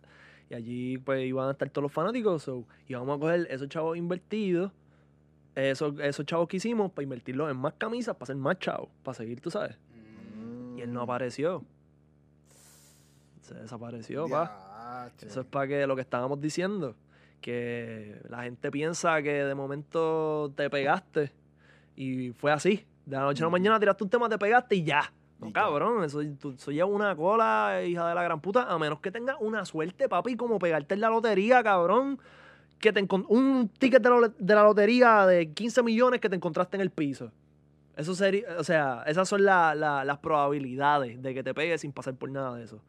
Y 0.50 0.54
allí 0.56 0.98
pues 1.00 1.26
iban 1.26 1.48
a 1.48 1.52
estar 1.52 1.70
todos 1.70 1.84
los 1.84 1.92
fanáticos. 1.92 2.44
So, 2.44 2.66
íbamos 2.88 3.18
a 3.18 3.20
coger 3.20 3.48
esos 3.50 3.70
chavos 3.70 3.98
invertidos, 3.98 4.72
esos, 5.56 6.00
esos 6.00 6.26
chavos 6.26 6.48
que 6.48 6.58
hicimos, 6.58 6.92
para 6.92 7.04
invertirlos 7.04 7.50
en 7.52 7.58
más 7.58 7.74
camisas, 7.78 8.16
para 8.16 8.24
hacer 8.26 8.36
más 8.36 8.58
chavos, 8.60 8.90
para 9.04 9.16
seguir, 9.16 9.42
tú 9.42 9.50
sabes. 9.52 9.76
Y 10.78 10.82
él 10.82 10.94
no 10.94 11.02
apareció. 11.02 11.64
Se 13.42 13.54
desapareció, 13.56 14.28
pa. 14.30 15.10
Eso 15.22 15.42
es 15.42 15.48
para 15.48 15.68
que 15.68 15.88
lo 15.88 15.96
que 15.96 16.02
estábamos 16.02 16.40
diciendo, 16.40 16.96
que 17.42 18.20
la 18.30 18.44
gente 18.44 18.70
piensa 18.72 19.22
que 19.22 19.44
de 19.44 19.56
momento 19.56 20.52
te 20.56 20.70
pegaste 20.70 21.32
y 21.96 22.32
fue 22.32 22.52
así. 22.52 22.86
De 23.06 23.16
la 23.16 23.24
noche 23.24 23.42
a 23.42 23.46
la 23.46 23.48
Ujú. 23.48 23.54
mañana 23.54 23.80
tiraste 23.80 24.04
un 24.04 24.10
tema, 24.10 24.30
te 24.30 24.38
pegaste 24.38 24.76
y 24.76 24.84
ya. 24.84 25.12
No, 25.40 25.52
cabrón, 25.54 26.04
eso, 26.04 26.20
tú- 26.40 26.52
eso 26.52 26.70
lleva 26.72 26.88
una 26.90 27.16
cola, 27.16 27.82
hija 27.86 28.08
de 28.10 28.14
la 28.14 28.24
gran 28.24 28.42
puta, 28.42 28.64
a 28.72 28.78
menos 28.78 29.00
que 29.00 29.10
tengas 29.10 29.38
una 29.40 29.64
suerte, 29.66 30.10
papi, 30.10 30.36
como 30.36 30.60
pegarte 30.60 30.94
en 30.96 31.02
la 31.02 31.10
lotería, 31.10 31.64
cabrón. 31.64 32.20
Que 32.80 32.94
te 32.94 33.06
un 33.28 33.70
ticket 33.78 34.02
de 34.02 34.10
la, 34.10 34.18
lo- 34.20 34.30
de 34.30 34.56
la 34.56 34.64
lotería 34.64 35.26
de 35.26 35.52
15 35.52 35.84
millones 35.84 36.22
que 36.22 36.30
te 36.30 36.36
encontraste 36.36 36.78
en 36.78 36.82
el 36.82 36.90
piso. 36.92 37.32
Eso 37.98 38.16
sería, 38.16 38.46
o 38.58 38.64
sea, 38.64 39.04
esas 39.08 39.28
son 39.28 39.44
la- 39.44 39.76
la- 39.76 40.06
las 40.06 40.20
probabilidades 40.20 41.22
de 41.22 41.34
que 41.34 41.44
te 41.44 41.54
pegues 41.54 41.82
sin 41.82 41.92
pasar 41.92 42.16
por 42.16 42.32
nada 42.32 42.56
de 42.56 42.64
eso. 42.64 42.80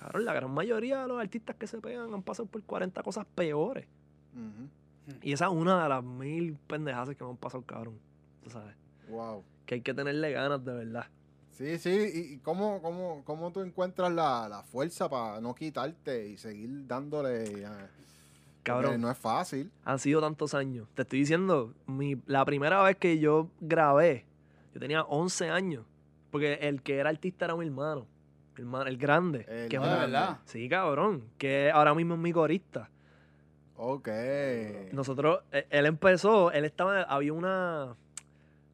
Cabrón, 0.00 0.24
la 0.24 0.32
gran 0.32 0.50
mayoría 0.50 1.02
de 1.02 1.08
los 1.08 1.20
artistas 1.20 1.54
que 1.56 1.66
se 1.66 1.78
pegan 1.78 2.12
han 2.12 2.22
pasado 2.22 2.48
por 2.48 2.62
40 2.64 3.02
cosas 3.02 3.26
peores. 3.34 3.86
Ujú. 4.34 5.16
Y 5.22 5.32
esa 5.32 5.46
es 5.46 5.52
una 5.52 5.82
de 5.82 5.88
las 5.88 6.02
mil 6.02 6.56
pendejadas 6.66 7.14
que 7.16 7.22
me 7.24 7.30
han 7.30 7.36
pasado, 7.36 7.62
cabrón. 7.64 7.98
Tú 8.42 8.50
sabes. 8.50 8.74
Wow. 9.08 9.44
Que 9.66 9.76
hay 9.76 9.80
que 9.82 9.92
tenerle 9.94 10.32
ganas 10.32 10.64
de 10.64 10.72
verdad. 10.72 11.06
Sí, 11.52 11.78
sí, 11.78 11.90
y, 11.90 12.34
y 12.34 12.38
cómo, 12.38 12.80
cómo, 12.80 13.22
cómo 13.24 13.52
tú 13.52 13.60
encuentras 13.60 14.10
la, 14.12 14.48
la 14.48 14.62
fuerza 14.62 15.08
para 15.10 15.40
no 15.40 15.54
quitarte 15.54 16.26
y 16.28 16.38
seguir 16.38 16.86
dándole. 16.86 17.66
Porque 18.64 18.82
Cabrón. 18.86 19.00
No 19.00 19.10
es 19.10 19.18
fácil. 19.18 19.70
Han 19.84 19.98
sido 19.98 20.20
tantos 20.20 20.54
años. 20.54 20.86
Te 20.94 21.02
estoy 21.02 21.20
diciendo, 21.20 21.72
mi, 21.86 22.16
la 22.26 22.44
primera 22.44 22.82
vez 22.82 22.96
que 22.96 23.18
yo 23.18 23.48
grabé, 23.60 24.24
yo 24.74 24.80
tenía 24.80 25.02
11 25.02 25.50
años. 25.50 25.84
Porque 26.30 26.54
el 26.54 26.82
que 26.82 26.98
era 26.98 27.10
artista 27.10 27.46
era 27.46 27.56
mi 27.56 27.66
hermano. 27.66 28.06
Mi 28.56 28.62
hermano, 28.62 28.86
el 28.86 28.96
grande. 28.98 29.46
El 29.48 29.68
que 29.68 29.76
es 29.76 29.82
Ah, 29.82 29.86
un- 29.86 29.92
¿de 29.94 29.98
verdad? 30.00 30.38
Sí, 30.44 30.68
cabrón. 30.68 31.24
Que 31.38 31.70
ahora 31.72 31.94
mismo 31.94 32.14
es 32.14 32.20
mi 32.20 32.32
corista. 32.32 32.88
Ok. 33.76 34.08
Nosotros, 34.92 35.40
eh, 35.52 35.66
él 35.70 35.86
empezó, 35.86 36.52
él 36.52 36.64
estaba, 36.66 37.02
había 37.02 37.32
una, 37.32 37.96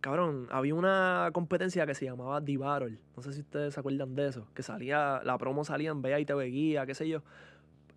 cabrón, 0.01 0.49
había 0.51 0.74
una 0.74 1.30
competencia 1.32 1.87
que 1.87 1.95
se 1.95 2.05
llamaba 2.07 2.41
Divarol. 2.41 2.99
No 3.16 3.22
sé 3.22 3.32
si 3.32 3.41
ustedes 3.41 3.74
se 3.74 3.80
acuerdan 3.80 4.14
de 4.16 4.28
eso. 4.28 4.47
Que 4.55 4.62
salía, 4.62 5.20
la 5.24 5.39
promo 5.39 5.64
salía 5.64 5.91
en 5.91 6.03
Bea 6.03 6.18
y 6.18 6.24
TV 6.26 6.47
Guía, 6.47 6.87
qué 6.87 6.95
sé 6.95 7.09
yo. 7.09 7.22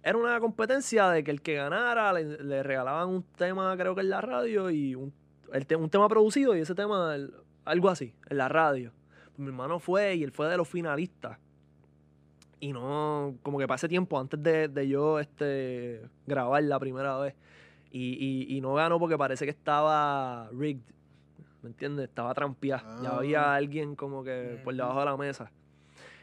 Era 0.04 0.18
una 0.18 0.40
competencia 0.40 1.10
de 1.10 1.24
que 1.24 1.32
el 1.32 1.42
que 1.42 1.56
ganara 1.56 2.14
le, 2.14 2.42
le 2.44 2.64
regalaban 2.64 3.10
un 3.10 3.24
tema, 3.24 3.76
creo 3.78 3.96
que 3.96 4.02
en 4.02 4.10
la 4.10 4.22
radio, 4.22 4.70
y 4.70 4.96
un, 4.96 5.14
el 5.52 5.66
te- 5.68 5.76
un 5.76 5.90
tema 5.90 6.08
producido 6.08 6.56
y 6.56 6.60
ese 6.62 6.74
tema, 6.76 7.16
el- 7.16 7.34
algo 7.66 7.90
así, 7.90 8.14
en 8.30 8.38
la 8.38 8.48
radio. 8.50 8.92
mi 9.38 9.48
hermano 9.48 9.80
fue 9.80 10.16
y 10.16 10.24
él 10.24 10.32
fue 10.32 10.48
de 10.50 10.58
los 10.58 10.68
finalistas. 10.68 11.38
Y 12.62 12.74
no, 12.74 13.36
como 13.42 13.58
que 13.58 13.68
para 13.68 13.76
ese 13.78 13.88
tiempo, 13.88 14.20
antes 14.20 14.42
de, 14.44 14.68
de 14.68 14.88
yo 14.88 15.20
este, 15.20 16.02
grabar 16.28 16.62
la 16.64 16.78
primera 16.80 17.18
vez. 17.18 17.36
Y, 17.92 18.18
y- 18.50 18.58
y 18.58 18.62
no 18.62 18.74
ganó 18.74 19.00
porque 19.00 19.18
parece 19.18 19.46
que 19.46 19.52
estaba 19.52 20.50
rigged. 20.52 20.82
¿Me 21.62 21.70
entiendes? 21.70 22.08
Estaba 22.10 22.34
trampeado. 22.34 23.02
Ya 23.04 23.10
Ah. 23.12 23.18
había 23.18 23.54
alguien 23.54 23.96
como 23.96 24.24
que 24.24 24.60
por 24.64 24.74
debajo 24.76 25.00
de 25.00 25.06
la 25.06 25.18
mesa. 25.18 25.52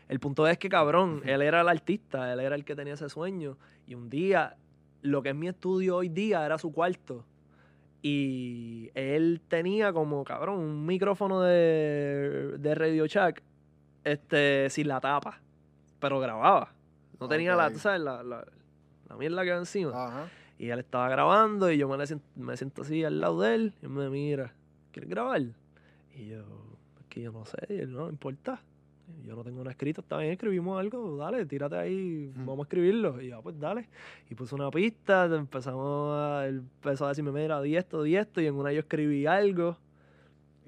El 0.09 0.21
punto 0.21 0.47
es 0.47 0.59
que, 0.59 0.69
cabrón, 0.69 1.23
él 1.25 1.43
era 1.43 1.61
el 1.61 1.69
artista, 1.69 2.33
él 2.33 2.41
era 2.41 2.55
el 2.55 2.65
que 2.65 2.77
tenía 2.77 2.95
ese 2.95 3.09
sueño. 3.09 3.57
Y 3.87 3.95
un 3.95 4.09
día, 4.09 4.57
lo 5.03 5.23
que 5.23 5.31
es 5.31 5.35
mi 5.35 5.49
estudio 5.49 5.97
hoy 5.97 6.09
día 6.09 6.45
era 6.47 6.59
su 6.59 6.73
cuarto. 6.73 7.25
Y 8.03 8.91
él 8.95 9.41
tenía 9.49 9.93
como, 9.93 10.23
cabrón, 10.23 10.59
un 10.61 10.87
micrófono 10.87 11.41
de, 11.41 12.57
de 12.59 12.75
Radio 12.75 13.07
Shack 13.07 13.43
este, 14.05 14.71
sin 14.71 14.87
la 14.87 15.01
tapa. 15.01 15.41
Pero 15.99 16.21
grababa. 16.21 16.73
No 17.19 17.27
tenía 17.27 17.57
la, 17.57 17.71
sabes, 17.75 18.01
la, 18.01 18.23
la, 18.23 18.47
la 19.09 19.17
mierda 19.17 19.43
que 19.43 19.51
va 19.51 19.59
encima. 19.59 20.07
Ajá. 20.07 20.29
Y 20.59 20.69
él 20.69 20.79
estaba 20.79 21.09
grabando 21.09 21.71
y 21.71 21.79
yo 21.79 21.89
me, 21.89 21.99
le 21.99 22.05
me 22.37 22.57
siento 22.57 22.83
así 22.83 23.05
al 23.05 23.21
lado 23.21 23.41
de 23.41 23.55
él 23.55 23.75
y 23.83 23.87
él 23.87 23.91
me 23.91 24.09
mira, 24.09 24.55
¿quieres 24.93 25.11
grabar? 25.11 25.43
Y 26.15 26.29
yo, 26.29 26.45
es 27.01 27.07
que 27.09 27.23
yo 27.23 27.33
no 27.33 27.45
sé, 27.45 27.59
y 27.69 27.75
él, 27.75 27.93
no, 27.93 28.05
no 28.05 28.09
importa. 28.11 28.63
Yo 29.25 29.37
no 29.37 29.43
tengo 29.45 29.59
nada 29.59 29.71
escrito, 29.71 30.01
está 30.01 30.19
bien, 30.19 30.33
escribimos 30.33 30.79
algo, 30.79 31.17
dale, 31.17 31.45
tírate 31.47 31.77
ahí, 31.77 32.33
vamos 32.37 32.61
a 32.61 32.63
escribirlo. 32.63 33.21
Y 33.21 33.29
yo, 33.29 33.39
"Ah, 33.39 33.43
pues 33.43 33.59
dale. 33.59 33.89
Y 34.31 34.35
puse 34.35 34.55
una 34.55 34.71
pista, 34.71 35.27
empezamos 35.27 36.13
a, 36.17 36.47
él 36.47 36.57
empezó 36.83 37.07
a 37.07 37.11
decirme, 37.11 37.31
mira, 37.33 37.61
di 37.63 37.77
esto, 37.77 38.03
di 38.03 38.17
esto, 38.17 38.41
y 38.41 38.47
en 38.47 38.55
una 38.55 38.73
yo 38.73 38.81
escribí 38.81 39.27
algo, 39.27 39.77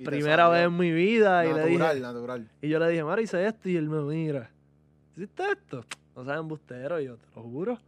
primera 0.04 0.48
vez 0.48 0.66
en 0.66 0.76
mi 0.76 0.92
vida, 0.92 1.44
y 1.44 1.48
le 1.48 1.54
Natural, 1.54 1.96
dije, 1.96 2.00
natural. 2.00 2.48
y 2.62 2.68
yo 2.68 2.78
le 2.78 2.88
dije, 2.90 3.02
Mara, 3.04 3.20
hice 3.22 3.44
esto. 3.46 3.68
Y 3.68 3.76
él 3.76 3.88
me 3.88 4.00
mira. 4.02 4.50
¿Hiciste 5.16 5.42
esto? 5.50 5.84
No 6.14 6.24
sabes 6.24 6.40
embustero. 6.40 7.00
Y 7.00 7.06
yo, 7.06 7.16
te 7.16 7.26
lo 7.34 7.42
juro. 7.42 7.78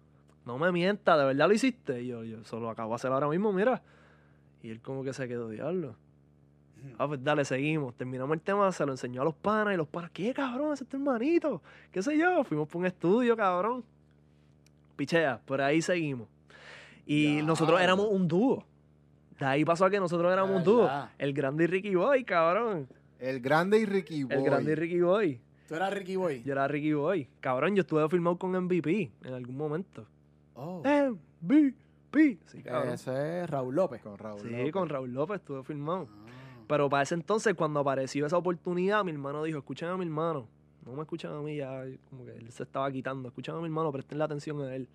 No 0.45 0.59
me 0.59 0.73
mientas, 0.73 1.17
¿de 1.19 1.25
verdad 1.25 1.47
lo 1.47 1.55
hiciste? 1.55 2.03
Y 2.03 2.09
yo, 2.09 2.25
yo 2.25 2.43
solo 2.45 2.69
acabo 2.71 2.91
de 2.91 2.95
hacer 2.97 3.13
ahora 3.13 3.29
mismo, 3.29 3.53
mira. 3.53 3.81
Y 4.63 4.71
él 4.71 4.81
como 4.81 5.05
que 5.05 5.13
se 5.13 5.29
quedó, 5.29 5.49
diablo. 5.49 5.95
Ah, 6.99 7.07
pues 7.09 7.23
dale, 7.23 7.45
seguimos. 7.45 7.95
Terminamos 7.95 8.35
el 8.35 8.41
tema, 8.41 8.71
se 8.73 8.85
lo 8.85 8.93
enseñó 8.93 9.23
a 9.23 9.25
los 9.25 9.35
panas. 9.35 9.75
Y 9.75 9.77
los 9.77 9.89
panas, 9.89 10.11
¿qué 10.13 10.33
cabrón? 10.35 10.73
Ese 10.73 10.85
es 10.85 10.91
tu 10.91 10.97
hermanito. 10.97 11.63
¿Qué 11.91 12.03
sé 12.03 12.17
yo? 12.17 12.45
Fuimos 12.45 12.69
por 12.69 12.81
un 12.81 12.87
estudio, 12.87 13.37
cabrón. 13.37 13.85
Pichea, 14.97 15.41
por 15.45 15.61
ahí 15.61 15.81
seguimos. 15.81 16.29
Y 17.07 17.41
nosotros 17.43 17.81
éramos 17.81 18.07
un 18.11 18.29
dúo. 18.29 18.65
De 19.39 19.47
ahí 19.47 19.65
pasó 19.65 19.87
a 19.87 19.91
que 19.91 19.99
nosotros 19.99 20.33
éramos 20.33 20.57
un 20.57 20.65
dúo. 20.65 20.91
El 21.19 21.33
grande 21.33 21.65
y 21.65 21.67
Ricky 21.67 21.95
Boy, 21.95 22.25
cabrón. 22.25 22.87
El 23.19 23.41
grande 23.41 23.79
y 23.79 23.87
Ricky 23.87 24.25
Boy. 24.25 24.37
El 24.37 24.45
grande 24.45 24.73
y 24.73 24.75
Ricky 24.75 25.01
Boy. 25.01 25.41
¿Tú 25.71 25.77
eras 25.77 25.95
Ricky 25.95 26.17
Boy? 26.17 26.43
Yo 26.43 26.53
era 26.53 26.67
Ricky 26.67 26.93
Boy. 26.95 27.29
Cabrón, 27.39 27.77
yo 27.77 27.83
estuve 27.83 28.09
filmado 28.09 28.37
con 28.37 28.51
MVP 28.51 29.09
en 29.23 29.35
algún 29.35 29.57
momento. 29.57 30.05
Oh. 30.55 30.83
MVP. 31.43 32.39
Sí, 32.47 32.61
cabrón. 32.63 32.95
Ese 32.95 33.43
es 33.43 33.49
Raúl 33.49 33.77
López. 33.77 34.03
Con 34.03 34.19
Raúl. 34.19 34.41
Sí, 34.41 34.49
López. 34.49 34.73
con 34.73 34.89
Raúl 34.89 35.13
López 35.13 35.37
estuve 35.37 35.63
filmado. 35.63 36.09
Ah. 36.11 36.30
Pero 36.71 36.89
para 36.89 37.03
ese 37.03 37.17
entonces, 37.17 37.55
cuando 37.55 37.81
apareció 37.81 38.25
esa 38.27 38.37
oportunidad, 38.39 39.03
mi 39.05 39.11
hermano 39.11 39.43
dijo, 39.43 39.59
escuchen 39.59 39.89
a 39.89 39.97
mi 39.97 40.05
hermano. 40.05 40.47
No 40.87 40.93
me 40.93 41.03
escuchan 41.03 41.33
a 41.33 41.41
mí 41.41 41.57
ya, 41.57 41.83
como 42.09 42.25
que 42.25 42.31
él 42.31 42.49
se 42.53 42.63
estaba 42.63 42.89
quitando. 42.93 43.27
Escuchen 43.29 43.57
a 43.57 43.59
mi 43.59 43.65
hermano, 43.65 43.91
presten 43.91 44.19
la 44.19 44.27
atención 44.27 44.63
a 44.63 44.73
él. 44.77 44.87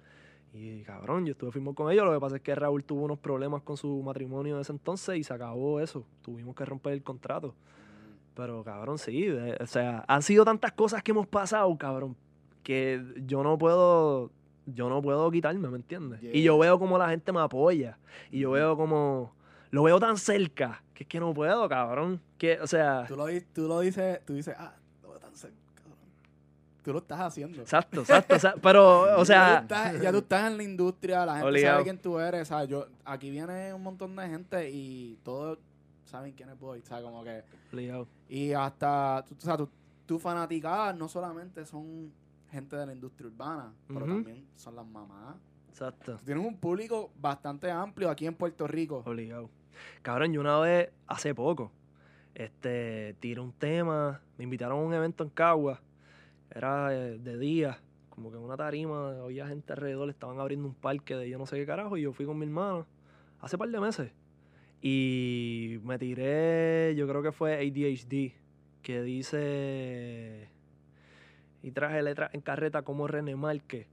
Y 0.53 0.83
cabrón, 0.83 1.25
yo 1.25 1.33
estuve 1.33 1.51
filmado 1.51 1.75
con 1.75 1.91
ellos. 1.91 2.05
Lo 2.05 2.13
que 2.13 2.19
pasa 2.21 2.37
es 2.37 2.41
que 2.41 2.55
Raúl 2.55 2.85
tuvo 2.85 3.03
unos 3.03 3.19
problemas 3.19 3.61
con 3.61 3.75
su 3.75 4.01
matrimonio 4.03 4.55
de 4.55 4.61
ese 4.61 4.71
entonces 4.71 5.17
y 5.17 5.23
se 5.25 5.33
acabó 5.33 5.81
eso. 5.81 6.05
Tuvimos 6.21 6.55
que 6.55 6.63
romper 6.63 6.93
el 6.93 7.03
contrato. 7.03 7.53
Pero 8.35 8.63
cabrón, 8.63 8.97
sí. 8.97 9.23
de- 9.25 9.57
o 9.59 9.67
sea, 9.67 10.05
han 10.07 10.21
sido 10.21 10.45
tantas 10.45 10.71
cosas 10.71 11.03
que 11.03 11.11
hemos 11.11 11.27
pasado, 11.27 11.77
cabrón, 11.77 12.15
que 12.63 13.03
yo 13.25 13.43
no 13.43 13.57
puedo, 13.57 14.31
yo 14.65 14.87
no 14.87 15.01
puedo 15.01 15.29
quitarme, 15.29 15.69
¿me 15.69 15.75
entiendes? 15.75 16.21
Y 16.23 16.41
yo 16.41 16.57
veo 16.57 16.79
como 16.79 16.97
la 16.97 17.09
gente 17.09 17.33
me 17.33 17.41
apoya. 17.41 17.97
Y 18.31 18.39
yo 18.39 18.51
veo 18.51 18.77
como, 18.77 19.33
lo 19.71 19.83
veo 19.83 19.99
tan 19.99 20.15
cerca, 20.17 20.81
que 20.95 21.03
es 21.03 21.09
que 21.09 21.19
no 21.19 21.33
puedo, 21.33 21.67
cabrón. 21.69 22.19
Que, 22.37 22.59
o 22.59 22.65
sea, 22.67 23.05
Tú 23.07 23.15
lo, 23.15 23.25
tú 23.53 23.67
lo 23.67 23.81
dices, 23.81 24.25
tú 24.25 24.33
dices, 24.33 24.55
ah, 24.57 24.73
lo 25.03 25.09
veo 25.09 25.19
tan 25.19 25.35
cerca, 25.35 25.55
cabrón. 25.75 25.97
Tú 26.81 26.93
lo 26.93 26.99
estás 26.99 27.19
haciendo. 27.19 27.61
exacto, 27.61 27.99
exacto. 28.01 28.35
o 28.35 28.39
sea, 28.39 28.55
pero, 28.55 29.01
o 29.03 29.07
ya, 29.07 29.17
tú 29.17 29.25
sea, 29.25 29.59
estás, 29.59 30.01
ya 30.01 30.11
tú 30.11 30.17
estás 30.19 30.49
en 30.49 30.57
la 30.57 30.63
industria, 30.63 31.25
la 31.25 31.33
gente 31.33 31.49
Obligado. 31.49 31.73
sabe 31.75 31.83
quién 31.83 31.97
tú 31.99 32.17
eres, 32.17 32.47
¿sabes? 32.47 32.69
Yo, 32.69 32.87
aquí 33.03 33.29
viene 33.29 33.73
un 33.73 33.83
montón 33.83 34.15
de 34.15 34.27
gente 34.27 34.69
y 34.71 35.19
todos 35.23 35.59
saben 36.05 36.33
quién 36.33 36.49
es 36.49 36.57
Boy, 36.57 36.81
¿sabes? 36.81 37.03
Como 37.03 37.23
que... 37.23 37.43
obligado. 37.73 38.07
Y 38.29 38.53
hasta, 38.53 39.23
tú, 39.27 39.35
o 39.37 39.41
sea, 39.41 39.57
tu, 39.57 39.69
tu 40.05 40.17
fanaticada 40.17 40.93
no 40.93 41.09
solamente 41.09 41.65
son 41.65 42.11
gente 42.49 42.77
de 42.77 42.85
la 42.85 42.93
industria 42.93 43.27
urbana, 43.27 43.73
pero 43.87 44.05
también 44.05 44.45
son 44.55 44.77
las 44.77 44.85
mamás. 44.85 45.35
exacto. 45.67 46.17
Tienes 46.23 46.45
un 46.45 46.55
público 46.55 47.11
bastante 47.19 47.69
amplio 47.69 48.09
aquí 48.09 48.25
en 48.25 48.33
Puerto 48.35 48.65
Rico. 48.65 49.03
Obligado. 49.05 49.49
Cabrón, 50.01 50.33
yo 50.33 50.41
una 50.41 50.59
vez, 50.59 50.91
hace 51.07 51.33
poco, 51.33 51.71
este, 52.35 53.15
tiré 53.19 53.39
un 53.39 53.53
tema, 53.53 54.21
me 54.37 54.43
invitaron 54.43 54.79
a 54.79 54.81
un 54.81 54.93
evento 54.93 55.23
en 55.23 55.29
Cagua, 55.29 55.81
era 56.53 56.93
eh, 56.93 57.17
de 57.17 57.37
día, 57.37 57.79
como 58.09 58.29
que 58.29 58.37
en 58.37 58.43
una 58.43 58.57
tarima, 58.57 59.11
había 59.23 59.47
gente 59.47 59.73
alrededor, 59.73 60.09
estaban 60.09 60.39
abriendo 60.39 60.67
un 60.67 60.75
parque 60.75 61.15
de 61.15 61.29
yo 61.29 61.37
no 61.37 61.45
sé 61.45 61.55
qué 61.57 61.65
carajo, 61.65 61.97
y 61.97 62.01
yo 62.01 62.13
fui 62.13 62.25
con 62.25 62.37
mi 62.37 62.45
hermano, 62.45 62.85
hace 63.39 63.57
par 63.57 63.69
de 63.69 63.79
meses, 63.79 64.11
y 64.81 65.79
me 65.83 65.97
tiré, 65.97 66.93
yo 66.95 67.07
creo 67.07 67.23
que 67.23 67.31
fue 67.31 67.55
ADHD, 67.55 68.33
que 68.81 69.01
dice, 69.01 70.49
y 71.63 71.71
traje 71.71 72.03
letras 72.03 72.33
en 72.33 72.41
carreta 72.41 72.81
como 72.83 73.07
René 73.07 73.35
Márquez, 73.35 73.87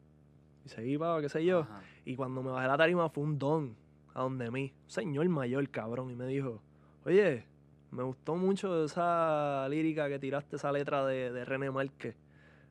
y 0.65 0.69
se 0.69 0.87
iba, 0.87 1.21
qué 1.21 1.29
sé 1.29 1.45
yo, 1.45 1.61
Ajá. 1.61 1.83
y 2.05 2.17
cuando 2.17 2.43
me 2.43 2.51
bajé 2.51 2.69
la 2.69 2.77
tarima 2.77 3.09
fue 3.09 3.25
un 3.25 3.39
don 3.39 3.82
a 4.15 4.23
donde 4.23 4.51
mí, 4.51 4.73
un 4.85 4.91
señor 4.91 5.29
mayor, 5.29 5.69
cabrón, 5.71 6.11
y 6.11 6.15
me 6.15 6.27
dijo, 6.27 6.61
oye, 7.05 7.45
me 7.91 8.03
gustó 8.03 8.37
mucho 8.37 8.85
esa 8.85 9.67
lírica 9.69 10.09
que 10.09 10.19
tiraste, 10.19 10.57
esa 10.57 10.73
letra 10.73 11.05
de, 11.07 11.33
de 11.33 11.45
René 11.45 11.71
Márquez. 11.71 12.17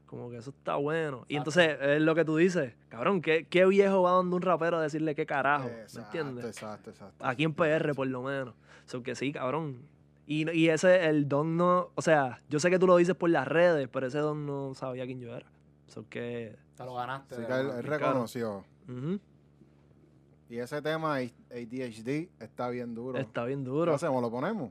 Como 0.06 0.30
que 0.30 0.38
eso 0.38 0.50
está 0.50 0.76
bueno. 0.76 1.26
Y 1.30 1.38
entonces 1.38 1.78
es 1.80 2.02
lo 2.02 2.14
que 2.16 2.26
tú 2.26 2.36
dices, 2.36 2.74
cabrón, 2.90 3.22
¿qué, 3.22 3.46
qué 3.50 3.66
viejo 3.66 4.02
va 4.02 4.12
donde 4.12 4.36
un 4.36 4.42
rapero 4.42 4.78
a 4.78 4.82
decirle 4.82 5.16
qué 5.16 5.26
carajo? 5.26 5.70
¿Me 5.70 5.82
Exacto, 5.84 6.18
entiendes? 6.18 6.46
exacto, 6.46 6.90
exacto. 6.90 7.26
Aquí 7.26 7.44
en 7.46 7.54
PR, 7.54 7.94
por 7.96 8.08
lo 8.08 8.22
menos. 8.22 8.54
So 8.86 9.04
que 9.04 9.16
sí, 9.16 9.32
cabrón. 9.32 9.84
Y, 10.28 10.50
y 10.52 10.68
ese, 10.70 11.06
el 11.08 11.30
don 11.30 11.56
no, 11.56 11.92
o 11.96 12.02
sea, 12.02 12.40
yo 12.50 12.60
sé 12.60 12.70
que 12.70 12.78
tú 12.78 12.88
lo 12.88 12.98
dices 12.98 13.16
por 13.16 13.30
las 13.30 13.48
redes, 13.48 13.88
pero 13.92 14.08
ese 14.08 14.20
don 14.20 14.46
no 14.46 14.74
sabía 14.76 15.06
quién 15.06 15.20
yo 15.22 15.34
era. 15.36 15.46
So 15.88 16.06
que, 16.10 16.58
Te 16.76 16.84
lo 16.84 16.94
ganaste. 16.96 17.36
Así 17.36 17.46
que 17.46 17.54
él, 17.54 17.84
reconoció. 17.84 18.66
ujú, 18.90 19.20
Y 20.52 20.60
ese 20.60 20.82
tema, 20.82 21.16
ADHD, 21.16 22.28
está 22.42 22.68
bien 22.70 22.94
duro. 22.94 23.18
está 23.18 23.46
bien 23.46 23.64
¿Qué 23.64 23.70
duro. 23.70 23.94
hacemos? 23.94 24.22
¿Lo 24.22 24.30
ponemos? 24.30 24.70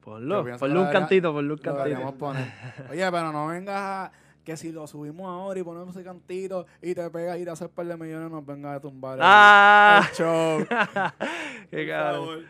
Ponlo, 0.00 0.42
ponle 0.58 0.78
un 0.80 0.90
cantito, 0.90 1.34
ponle 1.34 1.52
un 1.52 1.60
Lo 1.62 1.76
cantito. 1.76 2.14
poner. 2.14 2.50
Oye, 2.90 3.10
pero 3.10 3.30
no 3.30 3.46
vengas 3.48 3.76
a 3.78 4.12
que 4.42 4.56
si 4.56 4.72
lo 4.72 4.86
subimos 4.86 5.26
ahora 5.28 5.60
y 5.60 5.62
ponemos 5.62 5.94
ese 5.94 6.02
cantito 6.02 6.64
y 6.80 6.94
te 6.94 7.10
pegas 7.10 7.38
y 7.38 7.44
te 7.44 7.50
haces 7.50 7.68
par 7.68 7.84
de 7.84 7.94
millones, 7.98 8.30
nos 8.30 8.46
vengas 8.46 8.76
a 8.76 8.80
tumbar 8.80 9.16
el- 9.18 9.20
¡Ah! 9.22 10.02
el 10.08 10.14
show. 10.16 10.66
Qué 11.70 11.86
cabrón. 11.86 12.46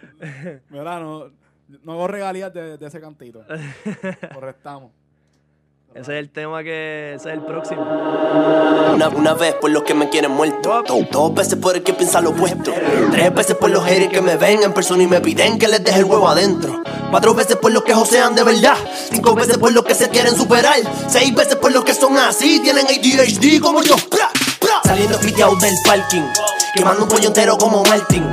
Mira, 0.70 1.00
no, 1.00 1.32
no 1.82 1.92
hago 1.94 2.06
regalías 2.06 2.54
de, 2.54 2.78
de 2.78 2.86
ese 2.86 3.00
cantito. 3.00 3.44
Lo 4.34 4.40
restamos. 4.40 4.92
Ese 5.98 6.12
es 6.12 6.20
el 6.20 6.30
tema 6.30 6.62
que. 6.62 7.14
Ese 7.16 7.28
es 7.30 7.34
el 7.34 7.40
próximo. 7.44 7.82
Una, 8.94 9.08
una 9.08 9.34
vez 9.34 9.54
por 9.54 9.70
los 9.70 9.82
que 9.82 9.94
me 9.94 10.08
quieren 10.08 10.30
muerto. 10.30 10.82
Do- 10.86 11.06
dos 11.10 11.34
veces 11.34 11.56
por 11.56 11.74
el 11.74 11.82
que 11.82 11.92
piensa 11.92 12.20
lo 12.20 12.30
opuesto. 12.30 12.72
Tres 13.10 13.34
veces 13.34 13.56
por 13.56 13.70
los 13.70 13.84
haters 13.84 14.08
que 14.12 14.20
me 14.20 14.36
ven 14.36 14.62
en 14.62 14.72
persona 14.72 15.02
y 15.02 15.06
me 15.08 15.20
piden 15.20 15.58
que 15.58 15.66
les 15.66 15.82
deje 15.82 15.98
el 15.98 16.04
huevo 16.04 16.28
adentro. 16.28 16.82
Cuatro 17.10 17.34
veces 17.34 17.56
por 17.56 17.72
los 17.72 17.82
que 17.82 17.94
josean 17.94 18.34
de 18.36 18.44
verdad. 18.44 18.76
Cinco 19.10 19.34
veces 19.34 19.58
por 19.58 19.72
los 19.72 19.84
que 19.84 19.94
se 19.94 20.08
quieren 20.08 20.36
superar. 20.36 20.76
Seis 21.08 21.34
veces 21.34 21.56
por 21.56 21.72
los 21.72 21.84
que 21.84 21.94
son 21.94 22.16
así. 22.16 22.60
Tienen 22.60 22.86
ADHD 22.86 23.60
como 23.60 23.82
yo. 23.82 23.96
Saliendo 24.84 25.18
piteados 25.18 25.60
del 25.60 25.74
parking. 25.84 26.22
Quemando 26.74 27.02
un 27.04 27.08
pollo 27.08 27.26
entero 27.28 27.58
como 27.58 27.82
Martin. 27.84 28.24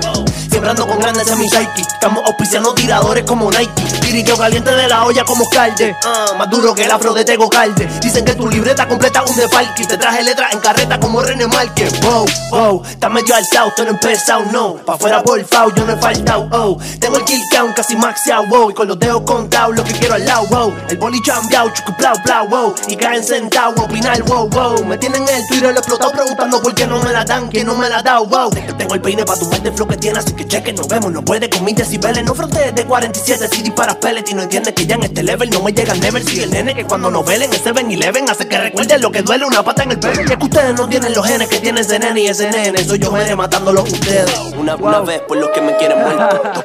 Sembrando 0.56 0.88
con 0.88 0.99
grandes 0.99 1.28
en 1.28 1.38
mi 1.38 1.49
psyche. 1.49 1.82
Estamos 1.82 2.24
auspiciando 2.26 2.74
tiradores 2.74 3.26
como 3.26 3.51
Nike. 3.51 3.84
Tiriteo 3.99 4.38
caliente 4.38 4.72
de 4.72 4.88
la 4.88 5.03
olla 5.03 5.26
como 5.26 5.49
calde. 5.49 5.93
Ah, 6.06 6.28
más 6.38 6.49
duro 6.49 6.74
que 6.74 6.86
el 6.86 6.91
afro 6.91 7.14
de 7.14 7.26
Tego 7.26 7.49
Calde. 7.49 7.86
Dicen 7.99 8.24
que 8.24 8.36
tu 8.36 8.47
libreta 8.47 8.88
completa 8.88 9.22
un 9.24 9.36
defalque. 9.36 9.86
Te 9.86 9.97
traje 9.97 10.24
letras 10.24 10.53
en 10.53 10.62
carreta 10.62 10.97
como 10.97 11.22
René 11.22 11.45
Márquez. 11.47 11.99
Wow, 11.99 12.26
wow. 12.51 12.84
Está 12.86 13.10
medio 13.10 13.36
alzado, 13.36 13.68
esto 13.68 13.84
no 13.84 13.89
empezado, 13.89 14.45
no. 14.53 14.76
Pa' 14.76 14.97
fuera 14.97 15.22
por 15.22 15.43
foul, 15.43 15.76
yo 15.76 15.86
no 15.86 15.91
he 15.91 15.97
faltado, 15.97 16.47
oh. 16.53 16.78
Tengo 17.01 17.18
el 17.18 17.26
kill 17.26 17.43
count 17.51 17.76
casi 17.76 17.97
maxeado, 17.97 18.45
wow. 18.45 18.72
Y 18.72 18.74
con 18.74 18.88
los 18.88 18.97
dedos 18.97 19.24
contados, 19.24 19.76
lo 19.76 19.84
que 19.84 19.91
quiero 19.91 20.14
al 20.14 20.26
lado, 20.26 20.47
wow. 20.47 20.74
El 20.88 20.97
boli 20.97 21.22
chambeado, 21.22 21.70
chucu 21.72 21.91
blau, 21.97 22.16
blau, 22.24 22.47
wow. 22.47 22.76
Y 22.88 22.95
caen 22.95 23.26
sentados, 23.26 23.78
opinar, 23.78 24.24
wow, 24.24 24.47
wow. 24.47 24.86
Me 24.86 24.97
tienen 24.97 25.28
en 25.28 25.36
el 25.36 25.47
Twitter 25.47 25.74
lo 25.74 25.80
explotado 25.80 26.14
preguntando 26.14 26.62
por 26.62 26.74
qué 26.74 26.88
no 26.88 26.97
me 27.01 27.12
la 27.12 27.26
dan, 27.26 27.49
que 27.49 27.62
no 27.66 27.76
me 27.76 27.89
la 27.89 28.01
da, 28.01 28.20
wow. 28.20 28.49
Tengo 28.78 28.93
el 28.93 29.01
peine 29.01 29.26
pa' 29.26 29.36
tumbarte 29.36 29.68
el 29.68 29.76
flow 29.76 29.89
que 29.89 29.97
tiene, 29.97 30.20
así 30.20 30.32
que 30.32 30.45
cheque, 30.48 30.74
nos 30.74 30.88
vemos. 30.88 31.12
No 31.12 31.24
puede 31.24 31.50
con 31.50 31.64
mis 31.64 31.76
decibeles, 31.76 32.24
no 32.24 32.34
frontees 32.34 32.74
de 32.76 32.86
47 32.86 33.48
si 33.52 33.62
disparas 33.64 33.96
pellet 33.98 34.30
y 34.30 34.34
no 34.34 34.43
entiendes 34.43 34.74
que 34.74 34.86
ya 34.86 34.96
en 34.96 35.04
este 35.04 35.24
level 35.24 35.50
no 35.50 35.62
me 35.62 35.72
llega 35.74 35.93
el 35.93 36.00
never. 36.00 36.24
Si 36.24 36.41
el 36.41 36.52
nene 36.52 36.74
que 36.76 36.86
cuando 36.86 37.10
nos 37.12 37.26
velen 37.26 37.52
ese 37.54 37.74
7-Eleven 37.74 38.30
hace 38.30 38.48
que 38.48 38.58
recuerden 38.58 39.02
lo 39.02 39.12
que 39.12 39.22
duele 39.22 39.46
una 39.46 39.64
pata 39.64 39.84
en 39.84 39.91
el 39.91 40.00
pelo. 40.00 40.22
Y 40.22 40.26
es 40.26 40.38
que 40.38 40.43
ustedes 40.46 40.76
no 40.76 40.88
tienen 40.88 41.14
los 41.14 41.26
genes 41.28 41.48
que 41.50 41.60
tiene 41.60 41.82
ese 41.82 42.00
nene 42.00 42.22
y 42.22 42.28
ese 42.28 42.50
nene. 42.52 42.78
Soy 42.84 43.00
yo 43.00 43.12
genes 43.12 43.36
matándolos 43.36 43.91
ustedes. 43.91 44.54
Una, 44.58 44.76
una 44.76 45.00
vez 45.02 45.22
por 45.22 45.38
los 45.38 45.50
que 45.50 45.62
me 45.62 45.76
quieren 45.78 46.00
muerto. 46.00 46.41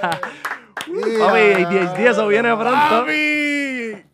Papi, 1.20 1.64
10 1.70 1.94
días, 1.96 2.12
eso 2.16 2.26
viene 2.26 2.54
pronto. 2.56 3.04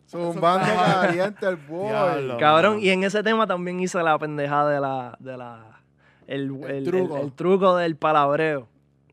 Zumbando 0.09 0.67
caliente 0.75 1.45
el 1.47 1.55
boy. 1.57 1.89
Diablo. 1.89 2.37
Cabrón, 2.37 2.79
y 2.79 2.89
en 2.89 3.03
ese 3.03 3.23
tema 3.23 3.45
también 3.45 3.79
hice 3.79 4.01
la 4.01 4.17
pendejada 4.17 4.69
de 4.71 4.79
la. 4.79 5.15
De 5.19 5.37
la 5.37 5.59
el, 6.27 6.51
el- 6.63 6.71
el- 6.71 6.83
truco. 6.85 7.17
el 7.17 7.31
truco 7.33 7.75
del 7.77 7.95
palabreo. 7.97 8.67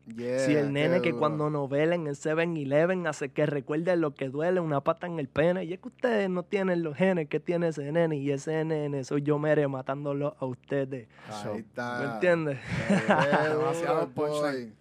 Yeah, 0.07 0.39
si 0.39 0.53
el 0.55 0.71
nene 0.71 1.01
que 1.01 1.09
duro. 1.09 1.19
cuando 1.19 1.49
nos 1.49 1.67
velen 1.69 2.05
en 2.05 2.13
7-Eleven 2.13 3.07
hace 3.07 3.29
que 3.29 3.45
recuerde 3.47 3.95
lo 3.95 4.13
que 4.13 4.29
duele 4.29 4.59
una 4.59 4.81
pata 4.81 5.07
en 5.07 5.17
el 5.19 5.27
pene. 5.27 5.63
Y 5.65 5.73
es 5.73 5.79
que 5.79 5.87
ustedes 5.87 6.29
no 6.29 6.43
tienen 6.43 6.83
los 6.83 6.95
genes 6.95 7.27
que 7.27 7.39
tiene 7.39 7.69
ese 7.69 7.91
nene. 7.91 8.17
Y 8.17 8.29
ese 8.31 8.63
nene 8.65 9.03
soy 9.03 9.23
yo, 9.23 9.39
mere, 9.39 9.67
matándolo 9.67 10.35
a 10.39 10.45
ustedes. 10.45 11.07
Ahí 11.29 11.59
está. 11.59 11.99
¿Me 11.99 12.13
entiendes? 12.13 12.59
Demasiado 13.49 14.09
el. 14.49 14.73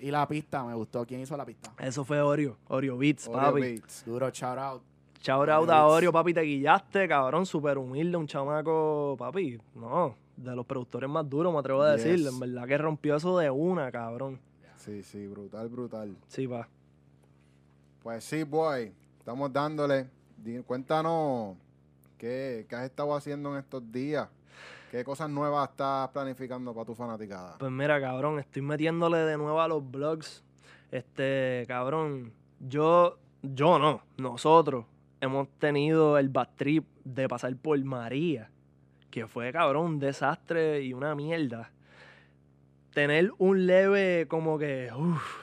Y 0.00 0.10
la 0.12 0.28
pista, 0.28 0.62
me 0.64 0.74
gustó. 0.74 1.04
¿Quién 1.04 1.20
hizo 1.20 1.36
la 1.36 1.44
pista? 1.44 1.72
Eso 1.78 2.04
fue 2.04 2.20
Oreo. 2.20 2.56
Oreo 2.68 2.96
Beats, 2.96 3.26
Oreo 3.26 3.40
papi. 3.40 3.60
Beats. 3.60 4.04
Duro, 4.06 4.30
shout 4.30 4.58
out. 4.58 4.82
Shout 5.20 5.48
out 5.48 5.68
a 5.70 5.86
Oreo, 5.86 6.12
papi, 6.12 6.32
te 6.32 6.42
guillaste, 6.42 7.08
cabrón, 7.08 7.44
súper 7.44 7.76
humilde, 7.78 8.16
un 8.16 8.28
chamaco, 8.28 9.16
papi, 9.18 9.58
no, 9.74 10.14
de 10.36 10.54
los 10.54 10.64
productores 10.64 11.10
más 11.10 11.28
duros, 11.28 11.52
me 11.52 11.58
atrevo 11.58 11.82
a 11.82 11.96
Yes. 11.96 12.04
decir, 12.04 12.24
en 12.28 12.38
verdad 12.38 12.68
que 12.68 12.78
rompió 12.78 13.16
eso 13.16 13.36
de 13.36 13.50
una, 13.50 13.90
cabrón. 13.90 14.38
Sí, 14.78 15.02
sí, 15.02 15.26
brutal, 15.26 15.68
brutal. 15.68 16.16
Sí, 16.28 16.46
va. 16.46 16.68
Pues 18.02 18.24
sí, 18.24 18.44
boy. 18.44 18.92
Estamos 19.18 19.52
dándole. 19.52 20.08
Cuéntanos 20.66 21.56
qué, 22.16 22.64
qué 22.68 22.76
has 22.76 22.84
estado 22.84 23.14
haciendo 23.14 23.52
en 23.52 23.58
estos 23.58 23.90
días. 23.90 24.28
¿Qué 24.90 25.04
cosas 25.04 25.28
nuevas 25.28 25.68
estás 25.68 26.08
planificando 26.10 26.72
para 26.72 26.86
tu 26.86 26.94
fanaticada? 26.94 27.58
Pues 27.58 27.70
mira, 27.70 28.00
cabrón, 28.00 28.38
estoy 28.38 28.62
metiéndole 28.62 29.18
de 29.18 29.36
nuevo 29.36 29.60
a 29.60 29.68
los 29.68 29.88
blogs. 29.90 30.42
Este, 30.90 31.64
cabrón, 31.68 32.32
yo, 32.60 33.18
yo 33.42 33.78
no, 33.78 34.02
nosotros 34.16 34.86
hemos 35.20 35.48
tenido 35.58 36.16
el 36.16 36.30
bad 36.30 36.48
trip 36.56 36.86
de 37.04 37.28
pasar 37.28 37.54
por 37.56 37.78
María, 37.84 38.50
que 39.10 39.26
fue, 39.26 39.52
cabrón, 39.52 39.84
un 39.84 39.98
desastre 39.98 40.82
y 40.82 40.94
una 40.94 41.14
mierda. 41.14 41.70
Tener 42.94 43.30
un 43.38 43.66
leve, 43.66 44.26
como 44.28 44.58
que, 44.58 44.90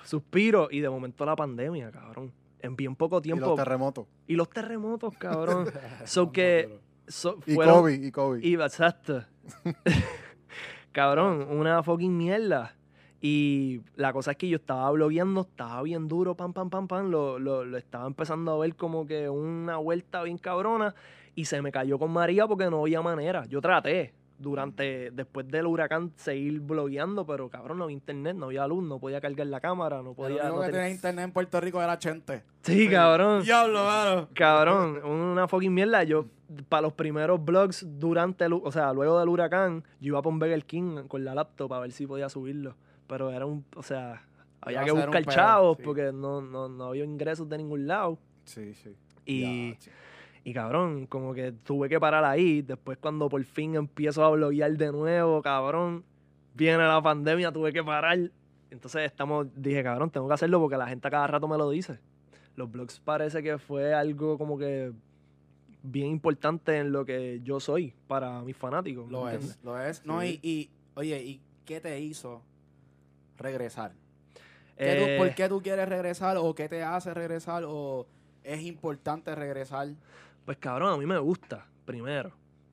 suspiro 0.04 0.68
y 0.72 0.80
de 0.82 0.89
momento 0.89 1.26
la 1.26 1.36
pandemia, 1.36 1.91
cabrón. 1.91 2.32
En 2.60 2.76
bien 2.76 2.96
poco 2.96 3.20
Y 3.20 3.22
tiempo. 3.22 3.46
los 3.48 3.56
terremotos. 3.56 4.08
Y 4.28 4.36
los 4.36 4.50
terremotos, 4.50 5.16
cabrón. 5.18 5.68
so 6.06 6.32
que. 6.32 6.80
so- 7.08 7.39
Y 7.46 7.54
fueron- 7.54 7.76
Kobe, 7.76 7.93
y 7.96 8.12
Kobe. 8.12 8.39
y 8.46 8.56
exacto. 8.56 9.24
Cabrón, 10.91 11.48
una 11.50 11.84
fucking 11.84 12.16
mierda. 12.18 12.76
Y 13.22 13.82
la 13.96 14.14
cosa 14.14 14.32
es 14.32 14.38
que 14.38 14.48
yo 14.48 14.58
estaba 14.58 14.89
blogueando, 14.91 15.41
estaba 15.41 15.82
bien 15.82 16.08
duro, 16.08 16.36
pam, 16.36 16.54
pam, 16.54 16.70
pam, 16.70 16.88
pam. 16.88 17.10
Lo, 17.10 17.39
lo, 17.39 17.66
lo 17.66 17.78
estaba 17.78 18.06
empezando 18.08 18.52
a 18.52 18.58
ver 18.60 18.76
como 18.76 19.06
que 19.08 19.30
una 19.30 19.78
vuelta 19.78 20.22
bien 20.24 20.38
cabrona. 20.38 20.93
Y 21.34 21.46
se 21.46 21.62
me 21.62 21.72
cayó 21.72 22.00
con 22.00 22.12
María 22.12 22.48
porque 22.48 22.70
no 22.70 22.82
había 22.82 23.02
manera. 23.02 23.46
Yo 23.46 23.62
traté 23.62 24.14
durante, 24.38 25.12
después 25.12 25.48
del 25.48 25.66
huracán, 25.66 26.12
seguir 26.16 26.60
blogueando, 26.60 27.26
pero 27.26 27.50
cabrón, 27.50 27.78
no 27.78 27.86
había 27.86 27.94
internet, 27.96 28.36
no 28.36 28.48
había 28.48 28.68
luz, 28.68 28.84
no 28.84 29.00
podía 29.00 29.22
cargar 29.22 29.48
la 29.48 29.60
cámara, 29.60 30.02
no 30.02 30.14
podía. 30.14 30.44
único 30.44 30.56
no 30.58 30.62
que 30.66 30.72
tenía- 30.72 30.90
internet 30.90 31.26
en 31.26 31.32
Puerto 31.32 31.62
Rico 31.62 31.82
era 31.82 31.98
Chente. 31.98 32.44
Sí, 32.62 32.90
cabrón. 32.90 33.44
Diablo, 33.44 33.84
mano. 33.86 34.30
Cabrón, 34.34 35.04
una 35.04 35.48
fucking 35.48 35.74
mierda. 35.74 36.04
Yo, 36.04 36.26
para 36.70 36.82
los 36.82 36.94
primeros 36.94 37.44
vlogs 37.44 37.86
durante 38.00 38.46
el, 38.46 38.54
o 38.54 38.72
sea, 38.72 38.92
luego 38.94 39.20
del 39.20 39.30
huracán, 39.30 39.84
yo 40.00 40.08
iba 40.08 40.20
a 40.20 40.22
poner 40.22 40.40
Burger 40.40 40.66
King 40.66 41.08
con 41.08 41.24
la 41.24 41.34
laptop 41.36 41.74
a 41.74 41.80
ver 41.80 41.92
si 41.92 42.06
podía 42.08 42.28
subirlo. 42.30 42.76
Pero 43.08 43.32
era 43.32 43.46
un, 43.46 43.64
o 43.76 43.84
sea, 43.84 44.24
había 44.62 44.84
que 44.84 44.92
buscar 44.92 45.24
pedo, 45.24 45.32
chavos 45.32 45.78
sí. 45.78 45.84
porque 45.84 46.12
no, 46.12 46.42
no, 46.42 46.68
no 46.68 46.86
había 46.86 47.04
ingresos 47.06 47.48
de 47.48 47.58
ningún 47.58 47.88
lado. 47.88 48.18
Sí, 48.46 48.74
sí. 48.74 48.96
Y, 49.26 49.72
Ya. 49.74 49.92
Y 50.46 50.54
cabrón, 50.54 51.08
como 51.08 51.34
que 51.34 51.52
tuve 51.52 51.89
que 51.89 52.00
parar 52.00 52.24
ahí. 52.24 52.62
Después 52.62 52.98
cuando 53.00 53.28
por 53.28 53.43
fin 53.43 53.76
empiezo 53.76 54.24
a 54.24 54.30
bloguear 54.30 54.72
de 54.78 54.91
nuevo, 54.93 55.41
cabrón, 55.41 56.06
viene 56.54 56.78
la 56.78 57.02
pandemia, 57.02 57.52
tuve 57.52 57.74
que 57.74 57.84
parar. 57.84 58.18
Entonces 58.72 59.02
estamos, 59.04 59.48
dije, 59.56 59.84
cabrón, 59.84 60.10
tengo 60.12 60.28
que 60.28 60.34
hacerlo 60.36 60.60
porque 60.60 60.78
la 60.78 60.88
gente 60.88 61.08
a 61.08 61.12
cada 61.12 61.28
rato 61.28 61.48
me 61.48 61.58
lo 61.58 61.70
dice. 61.70 62.00
Los 62.56 62.72
blogs 62.72 63.00
parece 63.00 63.43
que 63.43 63.58
fue 63.58 63.93
algo 63.93 64.38
como 64.38 64.58
que 64.58 64.93
bien 65.84 66.08
importante 66.08 66.78
en 66.78 66.91
lo 66.91 67.06
que 67.06 67.41
yo 67.43 67.60
soy 67.60 67.93
para 68.08 68.41
mis 68.41 68.56
fanáticos. 68.56 69.08
¿me 69.08 69.12
Lo 69.12 69.28
es, 69.30 69.60
lo 69.64 69.82
es. 69.82 70.06
No, 70.06 70.22
Sí. 70.22 70.39
y, 70.41 70.50
y, 70.50 70.70
oye, 70.96 71.22
¿y 71.24 71.41
qué 71.66 71.82
te 71.82 72.00
hizo 72.00 72.41
regresar? 73.38 73.91
¿Qué 74.78 74.96
tú- 74.98 75.06
Eh, 75.06 75.18
¿Por 75.18 75.36
qué 75.36 75.50
tú 75.50 75.62
quieres 75.62 75.88
regresar? 75.89 76.38
¿O 76.38 76.54
qué 76.54 76.68
te 76.70 76.84
hace 76.84 77.14
regresar? 77.14 77.64
¿O 77.68 78.06
es 78.43 78.62
importante 78.64 79.34
regresar? 79.36 79.88
Pues 80.46 80.58
cabrón, 80.58 80.93
a 80.93 80.98
mí 80.98 81.06
me 81.06 81.18
gusta, 81.18 81.66
primero. 81.86 82.32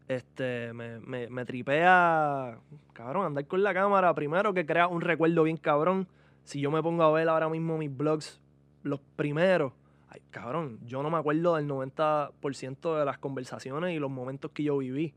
Este, 0.09 0.73
me, 0.75 0.99
me, 1.01 1.29
me 1.31 1.45
tripea, 1.45 2.59
cabrón, 2.93 3.27
andar 3.27 3.47
con 3.47 3.63
la 3.63 3.73
cámara. 3.73 4.13
Primero 4.15 4.53
que 4.53 4.67
crea 4.67 4.87
un 4.89 5.01
recuerdo 5.01 5.45
bien 5.45 5.57
cabrón. 5.57 6.07
Si 6.45 6.61
yo 6.61 6.71
me 6.71 6.83
pongo 6.83 7.03
a 7.05 7.11
ver 7.13 7.29
ahora 7.29 7.49
mismo 7.49 7.79
mis 7.79 7.95
blogs, 7.97 8.41
los 8.83 9.01
primeros, 9.17 9.73
ay, 10.11 10.21
cabrón, 10.31 10.81
yo 10.85 11.03
no 11.03 11.09
me 11.11 11.17
acuerdo 11.19 11.57
del 11.57 11.67
90% 11.69 12.99
de 12.99 13.05
las 13.05 13.19
conversaciones 13.19 13.95
y 13.95 13.99
los 13.99 14.11
momentos 14.11 14.51
que 14.51 14.65
yo 14.65 14.77
viví. 14.79 15.15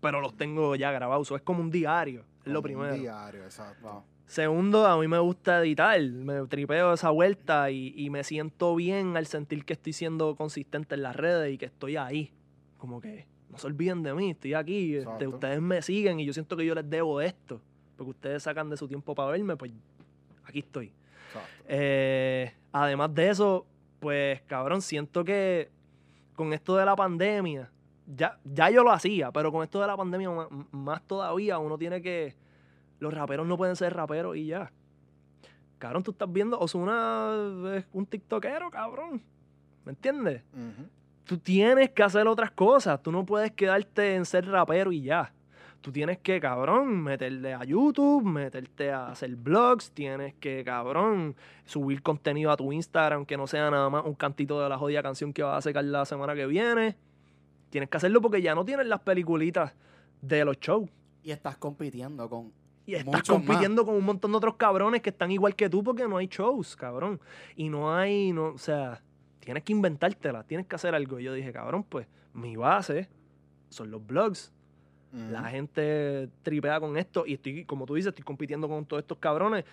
Pero 0.00 0.20
los 0.20 0.36
tengo 0.36 0.76
ya 0.76 0.92
grabados. 0.92 1.26
Eso 1.26 1.36
es 1.36 1.42
como 1.42 1.60
un 1.60 1.70
diario, 1.70 2.24
es 2.44 2.52
lo 2.52 2.62
Como 2.62 2.74
un 2.74 2.80
primero. 2.80 3.02
diario, 3.02 3.42
exacto. 3.44 4.04
Segundo, 4.28 4.86
a 4.86 4.98
mí 4.98 5.08
me 5.08 5.18
gusta 5.18 5.60
editar, 5.60 5.98
me 6.02 6.46
tripeo 6.48 6.92
esa 6.92 7.08
vuelta 7.08 7.70
y, 7.70 7.94
y 7.96 8.10
me 8.10 8.22
siento 8.22 8.74
bien 8.74 9.16
al 9.16 9.26
sentir 9.26 9.64
que 9.64 9.72
estoy 9.72 9.94
siendo 9.94 10.36
consistente 10.36 10.96
en 10.96 11.02
las 11.02 11.16
redes 11.16 11.54
y 11.54 11.56
que 11.56 11.64
estoy 11.64 11.96
ahí. 11.96 12.30
Como 12.76 13.00
que 13.00 13.26
no 13.48 13.56
se 13.56 13.66
olviden 13.66 14.02
de 14.02 14.12
mí, 14.12 14.32
estoy 14.32 14.52
aquí, 14.52 14.96
este, 14.96 15.26
ustedes 15.26 15.62
me 15.62 15.80
siguen 15.80 16.20
y 16.20 16.26
yo 16.26 16.34
siento 16.34 16.58
que 16.58 16.66
yo 16.66 16.74
les 16.74 16.88
debo 16.90 17.22
esto. 17.22 17.62
Porque 17.96 18.10
ustedes 18.10 18.42
sacan 18.42 18.68
de 18.68 18.76
su 18.76 18.86
tiempo 18.86 19.14
para 19.14 19.30
verme, 19.30 19.56
pues 19.56 19.72
aquí 20.44 20.58
estoy. 20.58 20.92
Eh, 21.66 22.52
además 22.70 23.14
de 23.14 23.30
eso, 23.30 23.66
pues 23.98 24.42
cabrón, 24.42 24.82
siento 24.82 25.24
que 25.24 25.70
con 26.36 26.52
esto 26.52 26.76
de 26.76 26.84
la 26.84 26.94
pandemia, 26.94 27.70
ya, 28.06 28.38
ya 28.44 28.68
yo 28.68 28.84
lo 28.84 28.92
hacía, 28.92 29.32
pero 29.32 29.50
con 29.50 29.64
esto 29.64 29.80
de 29.80 29.86
la 29.86 29.96
pandemia 29.96 30.28
más, 30.70 31.02
todavía 31.06 31.58
uno 31.58 31.78
tiene 31.78 32.02
que... 32.02 32.36
Los 33.00 33.14
raperos 33.14 33.46
no 33.46 33.56
pueden 33.56 33.76
ser 33.76 33.94
raperos 33.94 34.36
y 34.36 34.46
ya. 34.46 34.72
Cabrón, 35.78 36.02
tú 36.02 36.10
estás 36.10 36.30
viendo, 36.32 36.58
Osuna 36.58 37.32
es 37.76 37.84
un 37.92 38.06
tiktokero, 38.06 38.70
cabrón. 38.70 39.22
¿Me 39.84 39.92
entiendes? 39.92 40.42
Tú 41.24 41.38
tienes 41.38 41.90
que 41.90 42.02
hacer 42.02 42.26
otras 42.26 42.50
cosas. 42.50 43.02
Tú 43.02 43.12
no 43.12 43.24
puedes 43.24 43.52
quedarte 43.52 44.16
en 44.16 44.24
ser 44.24 44.46
rapero 44.46 44.90
y 44.92 45.02
ya. 45.02 45.32
Tú 45.80 45.92
tienes 45.92 46.18
que, 46.18 46.40
cabrón, 46.40 47.02
meterle 47.02 47.54
a 47.54 47.62
YouTube, 47.62 48.24
meterte 48.24 48.90
a 48.90 49.10
hacer 49.10 49.36
blogs, 49.36 49.92
tienes 49.92 50.34
que, 50.34 50.64
cabrón, 50.64 51.36
subir 51.64 52.02
contenido 52.02 52.50
a 52.50 52.56
tu 52.56 52.72
Instagram 52.72 53.24
que 53.24 53.36
no 53.36 53.46
sea 53.46 53.70
nada 53.70 53.88
más 53.88 54.04
un 54.04 54.14
cantito 54.14 54.60
de 54.60 54.68
la 54.68 54.76
jodida 54.76 55.02
canción 55.02 55.32
que 55.32 55.44
vas 55.44 55.58
a 55.58 55.60
sacar 55.68 55.84
la 55.84 56.04
semana 56.04 56.34
que 56.34 56.46
viene. 56.46 56.96
Tienes 57.70 57.88
que 57.88 57.96
hacerlo 57.96 58.20
porque 58.20 58.42
ya 58.42 58.56
no 58.56 58.64
tienes 58.64 58.86
las 58.86 59.00
peliculitas 59.00 59.72
de 60.20 60.44
los 60.44 60.58
shows. 60.58 60.90
Y 61.22 61.30
estás 61.30 61.56
compitiendo 61.56 62.28
con. 62.28 62.52
Y 62.88 62.94
estás 62.94 63.22
compitiendo 63.22 63.84
con 63.84 63.96
un 63.96 64.04
montón 64.04 64.30
de 64.30 64.38
otros 64.38 64.54
cabrones 64.54 65.02
que 65.02 65.10
están 65.10 65.30
igual 65.30 65.54
que 65.54 65.68
tú 65.68 65.84
porque 65.84 66.08
no 66.08 66.16
hay 66.16 66.26
shows, 66.26 66.74
cabrón. 66.74 67.20
Y 67.54 67.68
no 67.68 67.94
hay, 67.94 68.32
no, 68.32 68.46
o 68.46 68.56
sea, 68.56 69.02
tienes 69.40 69.62
que 69.62 69.74
inventártela, 69.74 70.42
tienes 70.42 70.66
que 70.66 70.74
hacer 70.74 70.94
algo. 70.94 71.20
Y 71.20 71.24
yo 71.24 71.34
dije, 71.34 71.52
cabrón, 71.52 71.84
pues 71.84 72.06
mi 72.32 72.56
base 72.56 73.10
son 73.68 73.90
los 73.90 74.06
blogs. 74.06 74.54
Ujú. 75.12 75.30
La 75.30 75.44
gente 75.50 76.30
tripea 76.42 76.80
con 76.80 76.96
esto 76.96 77.26
y 77.26 77.34
estoy, 77.34 77.66
como 77.66 77.84
tú 77.84 77.94
dices, 77.94 78.08
estoy 78.08 78.24
compitiendo 78.24 78.66
con 78.70 78.86
todos 78.86 79.02
estos 79.02 79.18
cabrones. 79.18 79.66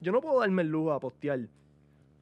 Yo 0.00 0.10
no 0.10 0.20
puedo 0.20 0.40
darme 0.40 0.62
el 0.62 0.68
lujo 0.68 0.90
a 0.90 0.98
postear 0.98 1.38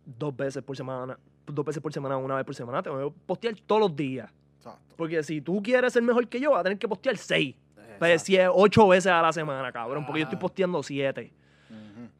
dos 0.04 0.36
veces 0.36 0.62
por 0.62 0.76
semana, 0.76 1.18
dos 1.46 1.64
veces 1.64 1.82
por 1.82 1.94
semana, 1.94 2.18
una 2.18 2.36
vez 2.36 2.44
por 2.44 2.54
semana. 2.54 2.82
Tengo 2.82 3.10
que 3.10 3.16
postear 3.24 3.54
todos 3.66 3.80
los 3.80 3.96
días. 3.96 4.30
Exacto. 4.58 4.96
Porque 4.98 5.22
si 5.22 5.40
tú 5.40 5.62
quieres 5.62 5.94
ser 5.94 6.02
mejor 6.02 6.28
que 6.28 6.38
yo, 6.38 6.50
vas 6.50 6.60
a 6.60 6.64
tener 6.64 6.78
que 6.78 6.88
postear 6.88 7.16
seis. 7.16 7.56
Pues, 8.00 8.22
si 8.22 8.36
ocho 8.38 8.88
veces 8.88 9.12
a 9.12 9.22
la 9.22 9.32
semana, 9.32 9.70
cabrón. 9.70 10.04
Porque 10.04 10.20
yo 10.20 10.24
estoy 10.24 10.38
posteando 10.38 10.82
siete. 10.82 11.32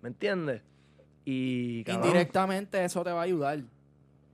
¿Me 0.03 0.09
entiendes? 0.09 0.63
Y. 1.25 1.83
cabrón, 1.85 2.05
Indirectamente 2.07 2.85
eso 2.85 3.03
te 3.03 3.11
va 3.11 3.21
a 3.21 3.25
ayudar. 3.25 3.61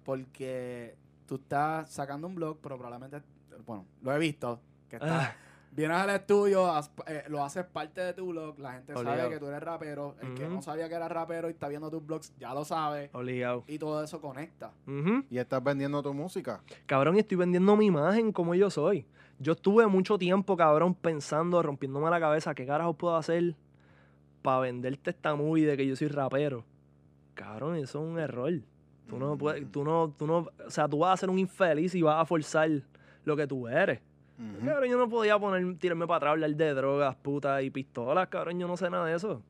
Porque 0.04 0.94
tú 1.26 1.36
estás 1.36 1.90
sacando 1.90 2.26
un 2.26 2.34
blog, 2.34 2.58
pero 2.62 2.76
probablemente. 2.76 3.22
Bueno, 3.66 3.86
lo 4.02 4.14
he 4.14 4.18
visto. 4.18 4.60
Que 4.88 4.96
estás 4.96 5.10
Ah, 5.28 5.34
Vienes 5.72 5.96
al 5.98 6.08
estudio, 6.10 6.72
eh, 7.06 7.24
lo 7.28 7.44
haces 7.44 7.66
parte 7.66 8.00
de 8.00 8.14
tu 8.14 8.28
blog, 8.28 8.58
la 8.58 8.72
gente 8.72 8.94
Obligado. 8.94 9.18
sabe 9.18 9.30
que 9.34 9.38
tú 9.40 9.46
eres 9.48 9.62
rapero, 9.62 10.16
el 10.22 10.32
que 10.32 10.48
no 10.48 10.62
sabía 10.62 10.88
que 10.88 10.94
era 10.94 11.06
rapero 11.06 11.48
y 11.48 11.52
está 11.52 11.68
viendo 11.68 11.90
tus 11.90 12.06
blogs 12.06 12.32
ya 12.38 12.54
lo 12.54 12.64
sabe 12.64 13.10
obligado. 13.12 13.62
y 13.66 13.78
todo 13.78 14.02
eso 14.02 14.18
conecta. 14.18 14.72
Y 15.28 15.36
estás 15.36 15.62
vendiendo 15.62 16.02
tu 16.02 16.14
música. 16.14 16.62
Cabrón, 16.86 17.16
y 17.16 17.18
estoy 17.18 17.36
vendiendo 17.36 17.76
mi 17.76 17.86
imagen 17.86 18.32
como 18.32 18.54
yo 18.54 18.70
soy. 18.70 19.06
Yo 19.38 19.52
estuve 19.52 19.86
mucho 19.86 20.18
tiempo, 20.18 20.56
cabrón, 20.56 20.94
pensando, 20.94 21.62
rompiéndome 21.62 22.08
la 22.10 22.18
cabeza, 22.20 22.54
¿qué 22.54 22.66
carajo 22.66 22.94
puedo 22.94 23.16
hacer 23.16 23.54
para 24.42 24.60
venderte 24.60 25.10
esta 25.10 25.34
movie 25.34 25.66
de 25.66 25.76
que 25.76 25.86
yo 25.86 25.94
soy 25.94 26.08
rapero? 26.08 26.64
Cabrón, 27.34 27.76
eso 27.76 28.02
es 28.02 28.10
un 28.10 28.18
error. 28.18 28.52
Tú 29.08 29.18
no 29.18 29.36
puedes, 29.36 29.70
tú 29.70 29.84
no, 29.84 30.12
tú 30.18 30.26
no, 30.26 30.48
o 30.66 30.70
sea, 30.70 30.88
tú 30.88 30.98
vas 30.98 31.14
a 31.14 31.16
ser 31.18 31.30
un 31.30 31.38
infeliz 31.38 31.94
y 31.94 32.02
vas 32.02 32.20
a 32.20 32.24
forzar 32.24 32.70
lo 33.24 33.36
que 33.36 33.46
tú 33.46 33.68
eres. 33.68 34.00
Cabrón, 34.64 34.90
yo 34.90 34.98
no 34.98 35.08
podía 35.08 35.38
poner, 35.38 35.78
tirarme 35.78 36.06
para 36.06 36.16
atrás, 36.16 36.30
hablar 36.32 36.50
de 36.50 36.74
drogas, 36.74 37.14
putas 37.16 37.62
y 37.62 37.70
pistolas, 37.70 38.28
cabrón, 38.28 38.58
yo 38.58 38.66
no 38.66 38.76
sé 38.76 38.90
nada 38.90 39.06
de 39.06 39.16
eso. 39.16 39.42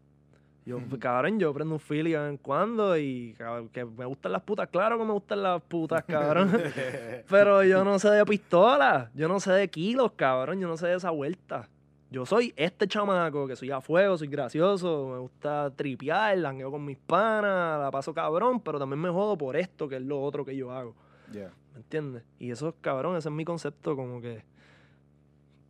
Yo, 0.66 0.80
pues, 0.80 1.00
cabrón, 1.00 1.38
yo 1.38 1.54
prendo 1.54 1.74
un 1.74 1.80
fili 1.80 2.10
de 2.10 2.18
vez 2.18 2.28
en 2.28 2.36
cuando 2.38 2.98
y 2.98 3.34
cabrón, 3.38 3.68
que 3.68 3.84
me 3.84 4.04
gustan 4.04 4.32
las 4.32 4.42
putas, 4.42 4.68
claro 4.68 4.98
que 4.98 5.04
me 5.04 5.12
gustan 5.12 5.40
las 5.42 5.62
putas, 5.62 6.02
cabrón. 6.04 6.50
Pero 7.30 7.62
yo 7.62 7.84
no 7.84 7.98
sé 8.00 8.10
de 8.10 8.24
pistolas, 8.24 9.08
yo 9.14 9.28
no 9.28 9.38
sé 9.38 9.52
de 9.52 9.68
kilos, 9.70 10.12
cabrón, 10.16 10.58
yo 10.60 10.66
no 10.66 10.76
sé 10.76 10.88
de 10.88 10.96
esa 10.96 11.10
vuelta. 11.10 11.68
Yo 12.10 12.26
soy 12.26 12.52
este 12.56 12.88
chamaco 12.88 13.46
que 13.46 13.54
soy 13.54 13.70
a 13.70 13.80
fuego, 13.80 14.18
soy 14.18 14.26
gracioso, 14.28 15.08
me 15.12 15.18
gusta 15.18 15.70
tripear, 15.74 16.36
langueo 16.38 16.70
con 16.72 16.84
mis 16.84 16.98
panas, 16.98 17.80
la 17.80 17.90
paso 17.92 18.12
cabrón, 18.12 18.60
pero 18.60 18.78
también 18.78 19.00
me 19.00 19.08
jodo 19.10 19.38
por 19.38 19.56
esto, 19.56 19.88
que 19.88 19.96
es 19.96 20.02
lo 20.02 20.20
otro 20.20 20.44
que 20.44 20.56
yo 20.56 20.72
hago. 20.72 20.94
Yeah. 21.32 21.52
¿Me 21.74 21.78
entiendes? 21.80 22.24
Y 22.40 22.50
eso 22.50 22.68
es 22.70 22.74
cabrón, 22.80 23.16
ese 23.16 23.28
es 23.28 23.34
mi 23.34 23.44
concepto, 23.44 23.94
como 23.94 24.20
que. 24.20 24.44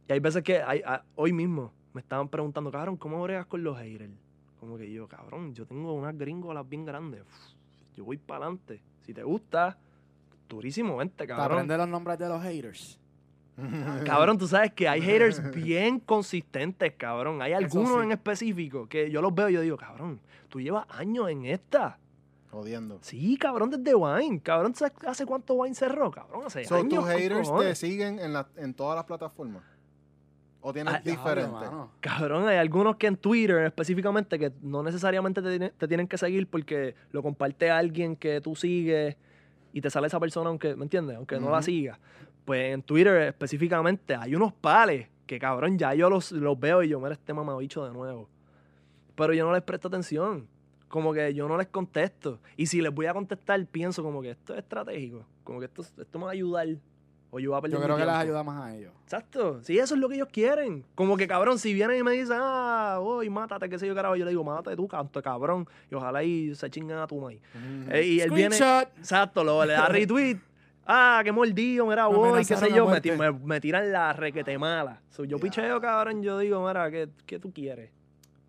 Y 0.09 0.13
hay 0.13 0.21
veces 0.21 0.43
que 0.43 0.63
hay, 0.63 0.81
a- 0.87 1.03
hoy 1.17 1.33
mismo 1.33 1.73
me 1.93 2.01
estaban 2.01 2.29
preguntando, 2.29 2.71
cabrón, 2.71 2.97
¿cómo 2.97 3.23
bregas 3.23 3.47
con 3.47 3.63
los 3.65 3.77
haters? 3.79 4.13
Como 4.67 4.79
que 4.79 4.91
yo, 4.91 5.07
cabrón, 5.07 5.55
yo 5.55 5.65
tengo 5.65 5.93
unas 5.93 6.19
gringolas 6.19 6.69
bien 6.69 6.85
grandes. 6.85 7.23
Uf, 7.23 7.55
yo 7.95 8.05
voy 8.05 8.17
para 8.17 8.47
adelante. 8.47 8.83
Si 9.03 9.15
te 9.15 9.23
gusta, 9.23 9.79
durísimo, 10.49 10.97
vente, 10.97 11.19
Te 11.19 11.27
cabrón. 11.29 11.53
aprende 11.53 11.77
los 11.77 11.89
nombres 11.89 12.19
de 12.19 12.29
los 12.29 12.43
haters. 12.43 12.99
Cabrón, 14.05 14.37
tú 14.39 14.49
sabes 14.49 14.73
que 14.73 14.89
hay 14.89 15.01
haters 15.03 15.53
bien 15.55 16.01
consistentes, 16.01 16.95
cabrón. 16.99 17.41
Hay 17.43 17.53
algunos 17.53 17.93
sí. 17.93 18.03
en 18.03 18.11
específico 18.11 18.89
que 18.89 19.09
yo 19.09 19.23
los 19.23 19.33
veo 19.33 19.49
y 19.51 19.53
yo 19.53 19.61
digo, 19.61 19.77
cabrón, 19.77 20.21
tú 20.49 20.61
llevas 20.61 20.85
años 20.91 21.31
en 21.31 21.47
esta. 21.47 22.01
Jodiendo. 22.51 22.99
Sí, 23.03 23.37
cabrón, 23.37 23.71
desde 23.71 23.95
Wine. 23.95 24.41
Cabrón, 24.41 24.75
¿sabes 24.75 24.95
hace 25.07 25.25
cuánto 25.27 25.55
Wine 25.55 25.77
cerró? 25.77 26.11
Cabrón, 26.11 26.43
hace 26.45 26.65
So, 26.65 26.75
años. 26.75 27.05
¿Tus 27.05 27.15
haters 27.15 27.53
te 27.57 27.75
siguen 27.77 28.19
en, 28.19 28.33
la, 28.33 28.49
en 28.57 28.75
todas 28.75 28.97
las 28.97 29.05
plataformas? 29.05 29.63
¿O 30.69 30.73
tienes 30.73 30.95
Ah, 30.95 31.01
mano. 31.53 31.91
Cabrón, 32.01 32.49
hay 32.49 32.57
algunos 32.57 32.97
que 32.97 33.07
en 33.07 33.17
Twitter 33.17 33.59
específicamente 33.67 34.37
que 34.37 34.51
no 34.63 34.83
necesariamente 34.83 35.41
te, 35.41 35.49
tiene- 35.51 35.71
te 35.71 35.87
tienen 35.87 36.09
que 36.09 36.19
seguir 36.19 36.49
porque 36.49 36.97
lo 37.13 37.23
comparte 37.23 37.71
alguien 37.71 38.17
que 38.17 38.41
tú 38.41 38.57
sigues 38.57 39.17
y 39.73 39.81
te 39.81 39.91
sale 39.91 40.09
esa 40.09 40.19
persona 40.19 40.49
aunque, 40.51 40.75
¿me 40.75 40.83
entiendes? 40.83 41.17
Aunque 41.19 41.39
no 41.39 41.51
la 41.53 41.63
sigas. 41.63 42.01
Pues 42.45 42.75
en 42.75 42.83
Twitter 42.83 43.15
específicamente 43.29 44.17
hay 44.17 44.35
unos 44.35 44.53
pales 44.55 45.09
que 45.25 45.39
cabrón 45.39 45.79
ya 45.79 45.95
yo 45.95 46.11
los, 46.11 46.33
los 46.33 46.59
veo 46.59 46.83
y 46.83 46.89
yo, 46.89 46.99
mira 46.99 47.13
este 47.13 47.33
mamabicho 47.33 47.85
de 47.87 47.93
nuevo. 47.93 48.29
Pero 49.15 49.35
yo 49.35 49.47
no 49.47 49.53
les 49.53 49.63
presto 49.63 49.87
atención. 49.87 50.49
Como 50.89 51.13
que 51.13 51.33
yo 51.33 51.47
no 51.47 51.57
les 51.57 51.69
contesto. 51.69 52.41
Y 52.57 52.67
si 52.67 52.81
les 52.83 52.93
voy 52.93 53.07
a 53.07 53.13
contestar, 53.15 53.65
pienso 53.67 54.03
como 54.03 54.21
que 54.21 54.31
esto 54.33 54.53
es 54.53 54.59
estratégico. 54.61 55.25
Como 55.45 55.61
que 55.61 55.67
esto, 55.67 55.83
esto 55.83 56.19
me 56.19 56.25
va 56.25 56.31
a 56.31 56.33
ayudar. 56.33 56.67
O 57.31 57.39
yo 57.41 57.51
voy 57.51 57.59
a 57.59 57.61
perder 57.63 57.75
Yo 57.77 57.81
mi 57.81 57.85
creo 57.87 57.97
que 57.97 58.03
tiempo. 58.05 58.21
ayuda 58.21 58.43
más 58.45 58.63
a 58.65 58.75
ellos. 58.77 58.93
Exacto. 59.03 59.61
Sí, 59.63 59.79
eso 59.79 59.95
es 59.95 60.01
lo 60.01 60.09
que 60.09 60.15
ellos 60.15 60.29
quieren. 60.33 60.85
Como 60.95 61.17
que, 61.17 61.27
cabrón, 61.27 61.59
si 61.59 61.75
vienen 61.75 61.99
y 61.99 62.03
me 62.03 62.13
dicen, 62.13 62.39
ah, 62.41 62.99
uy, 63.03 63.29
mátate, 63.29 63.69
qué 63.69 63.79
sé 63.79 63.87
yo, 63.87 63.95
carajo, 63.95 64.17
yo 64.17 64.25
le 64.25 64.31
digo, 64.31 64.45
mátate 64.45 64.77
tú, 64.77 64.87
canto, 64.89 65.21
cabrón. 65.23 65.67
Y 65.91 65.95
ojalá 65.97 66.23
y 66.23 66.55
se 66.55 66.71
chingan 66.71 66.99
a 66.99 67.07
tu 67.07 67.21
maíz. 67.21 67.41
Ujú. 67.55 67.91
Eh, 67.93 68.05
y 68.07 68.21
él 68.21 68.31
viene, 68.31 68.57
exacto, 68.57 69.43
lo, 69.45 69.65
le 69.65 69.73
da 69.75 69.87
retweet. 69.89 70.39
Ah, 70.87 71.21
qué 71.25 71.33
mordido, 71.33 71.85
mira, 71.87 72.07
voy, 72.07 72.45
qué 72.45 72.57
sé 72.57 72.73
yo, 72.73 72.87
me, 72.89 73.01
me, 73.17 73.33
me 73.33 73.61
tiran 73.61 73.91
la 73.91 74.13
requete 74.13 74.57
mala. 74.57 75.01
So, 75.11 75.25
yo 75.25 75.37
Ya. 75.39 75.43
picheo, 75.43 75.81
cabrón, 75.81 76.23
yo 76.23 76.39
digo, 76.39 76.65
mira, 76.67 76.89
¿qué, 76.93 77.09
qué 77.27 77.41
tú 77.41 77.53
quieres? 77.53 77.91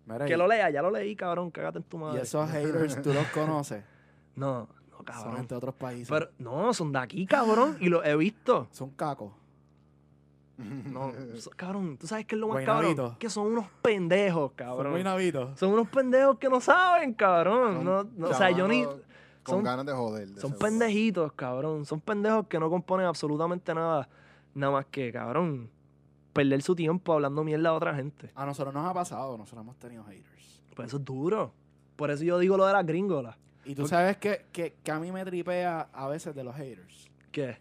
Mira, 0.06 0.24
Que 0.24 0.34
y- 0.34 0.36
lo 0.36 0.46
lea, 0.46 0.70
ya 0.70 0.80
lo 0.80 0.90
leí, 0.92 1.16
cabrón, 1.16 1.50
cágate 1.50 1.78
en 1.78 1.84
tu 1.84 1.96
y 1.96 2.00
madre. 2.00 2.22
esos 2.22 2.48
haters, 2.48 3.02
tú 3.02 3.12
los 3.12 3.26
conoces. 3.28 3.82
No, 4.36 4.68
no, 5.06 5.12
Son 5.12 5.24
cabrón. 5.24 5.46
de 5.46 5.54
otros 5.54 5.74
países. 5.74 6.08
Pero, 6.08 6.28
no, 6.38 6.72
son 6.74 6.92
de 6.92 6.98
aquí, 6.98 7.26
cabrón, 7.26 7.76
y 7.80 7.88
los 7.88 8.04
he 8.04 8.16
visto. 8.16 8.68
Son 8.72 8.90
cacos. 8.90 9.32
No, 10.56 11.12
so- 11.38 11.50
cabrón, 11.54 11.96
¿tú 11.98 12.08
sabes 12.08 12.26
qué 12.26 12.34
es 12.34 12.40
lo 12.40 12.48
más 12.48 12.54
Guaynabito. 12.64 12.96
cabrón? 13.02 13.16
Que 13.20 13.30
son 13.30 13.46
unos 13.46 13.66
pendejos, 13.80 14.48
Son 14.50 14.56
cabrón. 14.56 14.92
muy 14.92 15.04
navitos. 15.04 15.56
Son 15.58 15.70
unos 15.72 15.88
pendejos 15.88 16.36
que 16.38 16.48
no 16.48 16.60
saben, 16.60 17.14
cabrón. 17.14 17.74
Son 17.76 17.84
No, 17.84 18.04
no, 18.16 18.28
o 18.28 18.34
sea, 18.34 18.50
yo 18.50 18.66
ni. 18.66 18.82
Con 18.84 18.96
son- 19.44 19.62
ganas 19.62 19.86
de 19.86 19.92
joder. 19.92 20.26
de 20.28 20.40
Son 20.40 20.50
seguro. 20.50 20.58
pendejitos, 20.58 21.32
cabrón. 21.34 21.86
Son 21.86 22.00
pendejos 22.00 22.48
que 22.48 22.58
no 22.58 22.68
componen 22.68 23.06
absolutamente 23.06 23.72
nada. 23.72 24.08
Nada 24.52 24.72
más 24.72 24.86
que, 24.86 25.12
cabrón, 25.12 25.70
perder 26.32 26.60
su 26.62 26.74
tiempo 26.74 27.12
hablando 27.12 27.44
mierda 27.44 27.68
a 27.68 27.74
otra 27.74 27.94
gente. 27.94 28.30
A 28.34 28.44
nosotros 28.44 28.74
nos 28.74 28.84
ha 28.84 28.92
pasado, 28.92 29.38
nosotros 29.38 29.62
hemos 29.62 29.76
tenido 29.76 30.02
haters. 30.04 30.60
Pues 30.74 30.88
eso 30.88 30.96
es 30.96 31.04
duro. 31.04 31.52
Por 31.94 32.10
eso 32.10 32.24
yo 32.24 32.36
digo 32.38 32.56
lo 32.56 32.66
de 32.66 32.72
las 32.72 32.84
gringolas. 32.84 33.36
Y 33.64 33.74
tú 33.74 33.86
sabes 33.86 34.16
que, 34.16 34.46
que, 34.52 34.74
que 34.82 34.90
a 34.90 34.98
mí 34.98 35.12
me 35.12 35.24
tripea 35.24 35.88
a 35.92 36.08
veces 36.08 36.34
de 36.34 36.44
los 36.44 36.54
haters. 36.56 37.08
¿Qué? 37.32 37.58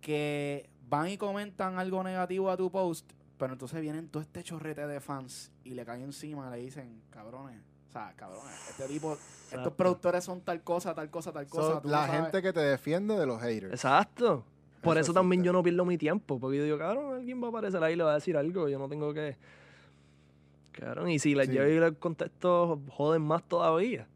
Que 0.00 0.68
van 0.88 1.08
y 1.08 1.16
comentan 1.18 1.78
algo 1.78 2.02
negativo 2.02 2.50
a 2.50 2.56
tu 2.56 2.70
post, 2.70 3.10
pero 3.38 3.52
entonces 3.52 3.80
vienen 3.80 4.08
todo 4.08 4.22
este 4.22 4.42
chorrete 4.42 4.86
de 4.86 5.00
fans 5.00 5.52
y 5.64 5.70
le 5.74 5.84
caen 5.84 6.02
encima, 6.02 6.50
le 6.50 6.58
dicen, 6.58 7.00
cabrones. 7.10 7.60
O 7.88 7.92
sea, 7.92 8.12
cabrones, 8.16 8.54
este 8.70 8.86
tipo, 8.88 9.16
estos 9.52 9.72
productores 9.74 10.24
son 10.24 10.40
tal 10.40 10.62
cosa, 10.62 10.94
tal 10.94 11.08
cosa, 11.10 11.32
tal 11.32 11.46
cosa. 11.46 11.74
So, 11.74 11.80
tú 11.80 11.88
la 11.88 12.06
gente 12.08 12.42
que 12.42 12.52
te 12.52 12.60
defiende 12.60 13.16
de 13.16 13.26
los 13.26 13.40
haters. 13.40 13.72
Exacto. 13.72 14.44
Por 14.82 14.96
Eso 14.98 15.06
eso, 15.06 15.14
también 15.14 15.42
yo 15.42 15.52
no 15.52 15.62
pierdo 15.62 15.84
mi 15.84 15.96
tiempo. 15.96 16.38
Porque 16.38 16.58
yo 16.58 16.64
digo, 16.64 16.78
cabrón, 16.78 17.14
alguien 17.14 17.42
va 17.42 17.46
a 17.46 17.50
aparecer 17.50 17.82
ahí 17.82 17.94
y 17.94 17.96
le 17.96 18.04
va 18.04 18.12
a 18.12 18.14
decir 18.16 18.36
algo. 18.36 18.68
Yo 18.68 18.78
no 18.78 18.88
tengo 18.88 19.12
que. 19.14 19.36
Cabrón, 20.72 21.08
y 21.10 21.18
si 21.18 21.34
les 21.34 21.46
Sí. 21.46 21.52
llevo 21.54 21.66
y 21.66 21.80
les 21.80 21.92
contesto, 21.98 22.80
joden 22.90 23.22
más 23.22 23.42
todavía. 23.44 24.06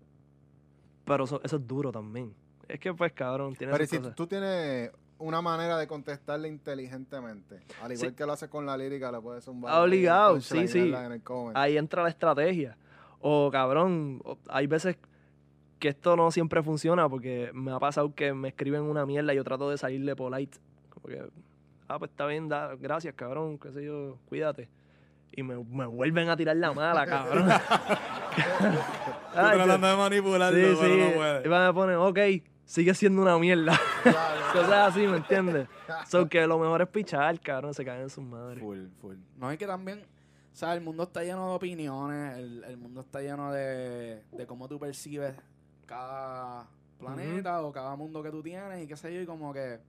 Pero 1.10 1.24
eso, 1.24 1.40
eso 1.42 1.56
es 1.56 1.66
duro 1.66 1.90
también. 1.90 2.32
Es 2.68 2.78
que, 2.78 2.94
pues, 2.94 3.12
cabrón, 3.12 3.56
tiene 3.56 3.72
Pero 3.72 3.84
si 3.84 3.98
cosas. 3.98 4.14
tú 4.14 4.28
tienes 4.28 4.92
una 5.18 5.42
manera 5.42 5.76
de 5.76 5.88
contestarle 5.88 6.46
inteligentemente, 6.46 7.56
al 7.82 7.90
igual 7.90 8.10
Sí. 8.10 8.14
que 8.14 8.24
lo 8.24 8.32
haces 8.32 8.48
con 8.48 8.64
la 8.64 8.76
lírica, 8.76 9.10
le 9.10 9.20
puedes 9.20 9.44
zumbar. 9.44 9.72
Ah, 9.74 9.82
obligado, 9.82 10.34
un 10.34 10.40
sí, 10.40 10.68
sí. 10.68 10.92
en 10.94 11.22
ahí 11.54 11.76
entra 11.76 12.04
la 12.04 12.10
estrategia. 12.10 12.76
O 13.18 13.50
cabrón, 13.50 14.22
hay 14.48 14.68
veces 14.68 14.98
que 15.80 15.88
esto 15.88 16.14
no 16.14 16.30
siempre 16.30 16.62
funciona 16.62 17.08
porque 17.08 17.50
me 17.54 17.72
ha 17.72 17.80
pasado 17.80 18.14
que 18.14 18.32
me 18.32 18.48
escriben 18.48 18.82
una 18.82 19.04
mierda 19.04 19.32
y 19.32 19.36
yo 19.36 19.42
trato 19.42 19.68
de 19.68 19.76
salirle 19.76 20.14
polite. 20.14 20.58
Como 20.90 21.08
que, 21.08 21.28
ah, 21.88 21.98
pues 21.98 22.12
está 22.12 22.26
bien, 22.26 22.48
da, 22.48 22.76
gracias, 22.76 23.14
cabrón, 23.14 23.58
qué 23.58 23.72
sé 23.72 23.84
yo, 23.84 24.16
cuídate. 24.28 24.68
Y 25.32 25.42
me, 25.42 25.56
me 25.56 25.86
vuelven 25.86 26.28
a 26.28 26.36
tirar 26.36 26.56
la 26.56 26.72
mala, 26.72 27.04
cabrón. 27.04 27.48
Ay, 29.34 29.56
tratando 29.56 29.86
de 29.86 29.96
manipularlo, 29.96 30.58
sí, 30.58 30.78
pero 30.80 30.94
sí. 30.94 31.18
no. 31.18 31.44
Y 31.44 31.48
me 31.48 31.72
ponen, 31.72 31.96
ok, 31.96 32.18
sigue 32.64 32.94
siendo 32.94 33.22
una 33.22 33.38
mierda. 33.38 33.78
Claro. 34.02 34.40
Cosas 34.52 34.88
así, 34.92 35.06
¿me 35.06 35.18
entiendes? 35.18 35.68
So 36.08 36.28
que 36.28 36.46
lo 36.46 36.58
mejor 36.58 36.82
es 36.82 36.88
pichar, 36.88 37.38
cabrón, 37.40 37.74
se 37.74 37.84
caen 37.84 38.02
en 38.02 38.10
sus 38.10 38.24
madres. 38.24 38.60
Full, 38.60 38.86
full. 39.00 39.16
No 39.36 39.50
es 39.50 39.58
que 39.58 39.66
también, 39.66 40.00
o 40.00 40.56
sea, 40.56 40.74
el 40.74 40.80
mundo 40.80 41.04
está 41.04 41.22
lleno 41.22 41.50
de 41.50 41.54
opiniones, 41.54 42.38
el, 42.38 42.64
el 42.64 42.76
mundo 42.76 43.02
está 43.02 43.20
lleno 43.20 43.52
de, 43.52 44.22
de 44.32 44.46
cómo 44.46 44.68
tú 44.68 44.78
percibes 44.78 45.34
cada 45.86 46.66
planeta 46.98 47.62
o 47.62 47.72
cada 47.72 47.96
mundo 47.96 48.22
que 48.22 48.30
tú 48.30 48.42
tienes 48.42 48.82
y 48.82 48.86
qué 48.86 48.96
sé 48.96 49.14
yo, 49.14 49.20
y 49.20 49.26
como 49.26 49.52
que 49.52 49.80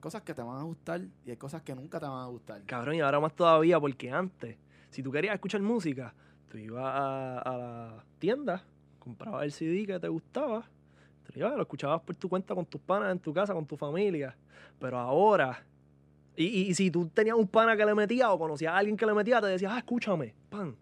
cosas 0.00 0.22
que 0.22 0.34
te 0.34 0.42
van 0.42 0.58
a 0.58 0.62
gustar 0.62 1.00
y 1.24 1.30
hay 1.30 1.36
cosas 1.36 1.62
que 1.62 1.74
nunca 1.74 1.98
te 1.98 2.06
van 2.06 2.22
a 2.22 2.26
gustar. 2.26 2.62
Cabrón, 2.66 2.94
y 2.94 3.00
ahora 3.00 3.20
más 3.20 3.34
todavía, 3.34 3.80
porque 3.80 4.10
antes, 4.10 4.56
si 4.90 5.02
tú 5.02 5.10
querías 5.10 5.34
escuchar 5.34 5.60
música, 5.62 6.14
tú 6.50 6.58
ibas 6.58 6.84
a, 6.84 7.38
a 7.38 7.56
la 7.58 8.04
tienda, 8.18 8.64
comprabas 8.98 9.44
el 9.44 9.52
CD 9.52 9.86
que 9.86 9.98
te 9.98 10.08
gustaba, 10.08 10.64
te 11.26 11.32
llevabas, 11.34 11.56
lo 11.56 11.62
escuchabas 11.62 12.00
por 12.02 12.14
tu 12.16 12.28
cuenta 12.28 12.54
con 12.54 12.66
tus 12.66 12.80
panas 12.80 13.12
en 13.12 13.18
tu 13.18 13.32
casa, 13.32 13.52
con 13.54 13.66
tu 13.66 13.76
familia. 13.76 14.36
Pero 14.78 14.98
ahora, 14.98 15.64
y, 16.36 16.44
y- 16.44 16.74
si 16.74 16.90
tú 16.90 17.08
tenías 17.08 17.36
un 17.36 17.48
pana 17.48 17.76
que 17.76 17.84
le 17.84 17.94
metía 17.94 18.30
o 18.32 18.38
conocías 18.38 18.72
a 18.72 18.78
alguien 18.78 18.96
que 18.96 19.06
le 19.06 19.14
metía, 19.14 19.40
te 19.40 19.46
decía, 19.48 19.74
ah, 19.74 19.78
escúchame, 19.78 20.34
pan. 20.50 20.76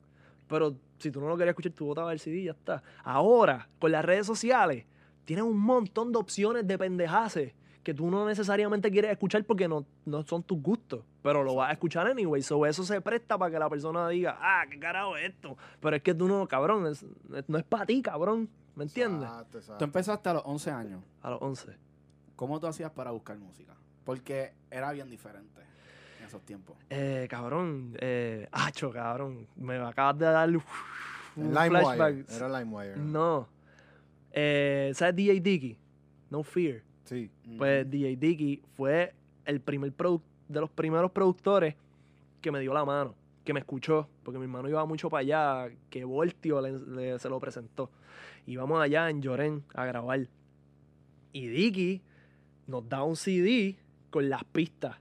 Pero 0.49 0.75
si 0.99 1.11
tú 1.11 1.21
no 1.21 1.29
lo 1.29 1.37
querías 1.37 1.53
escuchar, 1.53 1.73
tú 1.73 1.87
botabas 1.87 2.13
el 2.13 2.19
CD 2.19 2.37
y 2.39 2.45
ya 2.45 2.53
está. 2.53 2.83
Ahora, 3.03 3.69
con 3.79 3.93
las 3.93 4.05
redes 4.05 4.27
sociales, 4.27 4.85
tienes 5.25 5.45
un 5.45 5.59
montón 5.59 6.13
de 6.13 6.19
opciones 6.19 6.67
de 6.67 6.77
pendejaces 6.79 7.53
que 7.85 7.95
tú 7.95 8.11
no 8.11 8.27
necesariamente 8.27 8.91
quieres 8.91 9.13
escuchar 9.13 9.45
porque 9.45 9.69
no, 9.69 9.85
no 10.07 10.23
son 10.25 10.43
tus 10.43 10.61
gustos, 10.61 11.05
pero 11.23 11.45
lo 11.45 11.55
vas 11.55 11.69
a 11.71 11.73
escuchar 11.75 12.07
anyway. 12.09 12.43
So 12.43 12.65
eso 12.67 12.83
se 12.83 13.01
presta 13.01 13.39
para 13.39 13.53
que 13.53 13.59
la 13.59 13.69
persona 13.71 14.09
diga, 14.09 14.37
ah, 14.41 14.65
qué 14.69 14.79
carajo 14.81 15.17
es 15.17 15.31
esto. 15.31 15.57
Pero 15.81 15.95
es 15.97 16.03
que 16.03 16.15
tú 16.15 16.27
no, 16.27 16.49
cabrón, 16.49 16.87
es- 16.87 17.05
no 17.47 17.59
es 17.59 17.65
para 17.65 17.87
ti, 17.87 18.03
cabrón. 18.03 18.49
¿Me 18.75 18.85
entiendes? 18.85 19.29
Exacto, 19.29 19.51
Tú 19.53 19.59
exacto. 19.59 19.85
empezaste 19.85 20.29
a 20.31 20.35
los 20.35 20.43
11 20.47 20.71
años. 20.73 21.01
A 21.23 21.31
los 21.31 21.41
11. 21.43 21.77
¿Cómo 22.35 22.59
tú 22.59 22.67
hacías 22.67 22.91
para 22.91 23.13
buscar 23.13 23.39
música? 23.39 23.75
Porque 24.05 24.53
era 24.71 24.91
bien 24.91 25.09
diferente 25.09 25.61
en 26.19 26.27
esos 26.27 26.43
tiempos. 26.43 26.77
Eh, 26.91 27.29
cabrón, 27.31 27.97
eh, 28.01 28.49
acho, 28.51 28.91
cabrón. 28.91 29.47
Me 29.55 29.77
acabas 29.77 30.19
de 30.19 30.25
dar 30.27 30.49
un 30.49 30.63
LimeWire. 31.37 31.69
flashback. 31.71 32.31
Era 32.33 32.59
LimeWire. 32.61 32.97
No. 32.97 33.49
Eh, 34.33 34.91
¿Sabes 34.95 35.15
DJ 35.15 35.41
Dicky? 35.41 35.79
No 36.31 36.43
Fear. 36.43 36.83
Sí. 37.05 37.31
Pues 37.59 37.89
DJ 37.91 38.17
Dicky 38.17 38.63
fue 38.77 39.13
el 39.45 39.61
primer 39.61 39.93
produ- 39.97 40.23
de 40.49 40.61
los 40.61 40.71
primeros 40.71 41.11
productores 41.11 41.75
que 42.41 42.51
me 42.51 42.61
dio 42.61 42.73
la 42.75 42.85
mano, 42.85 43.15
que 43.45 43.53
me 43.53 43.61
escuchó, 43.61 44.09
porque 44.23 44.39
mi 44.39 44.45
hermano 44.45 44.69
iba 44.69 44.85
mucho 44.87 45.09
para 45.11 45.21
allá, 45.21 45.75
que 45.91 46.05
Voltio 46.05 46.61
le- 46.61 46.79
le- 46.79 47.19
se 47.19 47.29
lo 47.29 47.39
presentó. 47.41 47.91
Íbamos 48.47 48.81
allá 48.83 49.09
en 49.11 49.23
Llorén 49.23 49.63
a 49.75 49.85
grabar. 49.87 50.27
Y 51.33 51.47
Dicky 51.49 52.03
nos 52.67 52.89
da 52.89 53.03
un 53.03 53.17
CD 53.17 53.77
con 54.11 54.29
las 54.29 54.45
pistas. 54.45 54.97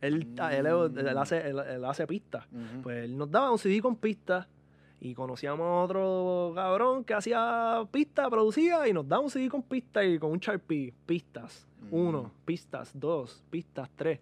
Él, 0.00 0.26
él- 0.50 0.66
él- 0.86 1.08
él 1.08 1.18
hace, 1.18 1.48
él- 1.50 1.58
él 1.58 1.84
hace 1.84 2.06
pistas. 2.06 2.46
Pues 2.82 3.04
él 3.04 3.16
nos 3.16 3.30
daba 3.30 3.50
un 3.50 3.58
CD 3.58 3.80
con 3.80 3.96
pistas 3.96 4.46
y 5.00 5.14
conocíamos 5.14 5.64
a 5.66 5.82
otro 5.84 6.52
cabrón 6.54 7.04
que 7.04 7.14
hacía 7.14 7.86
pistas, 7.90 8.28
producía 8.28 8.86
y 8.88 8.92
nos 8.92 9.06
daba 9.08 9.22
un 9.22 9.30
CD 9.30 9.48
con 9.48 9.62
pistas 9.62 10.04
y 10.04 10.18
con 10.18 10.32
un 10.32 10.38
Sharpie, 10.38 10.92
pistas, 11.06 11.66
Mm. 11.80 11.94
uno, 11.94 12.32
pistas, 12.44 12.90
dos, 12.92 13.42
pistas, 13.50 13.88
tres. 13.94 14.18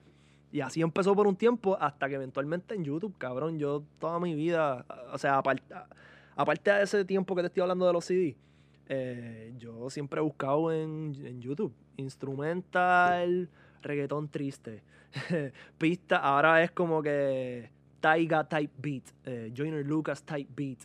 Y 0.53 0.61
así 0.61 0.83
empezó 0.83 1.15
por 1.15 1.27
un 1.27 1.35
tiempo 1.37 1.77
hasta 1.81 2.09
que 2.09 2.15
eventualmente 2.17 2.75
en 2.75 2.85
YouTube, 2.85 3.15
cabrón, 3.19 3.59
yo 3.59 3.83
toda 3.99 4.21
mi 4.21 4.35
vida, 4.35 4.85
o 5.13 5.19
sea, 5.19 5.39
aparte, 5.39 5.63
aparte 6.37 6.71
de 6.71 6.83
ese 6.83 7.05
tiempo 7.05 7.35
que 7.35 7.43
te 7.43 7.47
estoy 7.49 7.63
hablando 7.63 7.87
de 7.87 7.93
los 7.95 8.05
CD, 8.05 8.37
eh, 8.89 9.55
yo 9.59 9.89
siempre 9.91 10.21
he 10.21 10.23
buscado 10.23 10.71
en, 10.71 11.15
en 11.25 11.41
YouTube 11.41 11.73
instrumental, 11.97 13.49
reggaetón 13.83 14.29
triste, 14.29 14.83
pista, 15.79 16.19
ahora 16.19 16.63
es 16.63 16.71
como 16.71 17.03
que 17.03 17.71
Taiga 18.01 18.45
type 18.49 18.73
beat, 18.79 19.05
eh, 19.25 19.53
Joyner 19.57 19.85
Lucas 19.85 20.23
type 20.23 20.51
beat, 20.55 20.79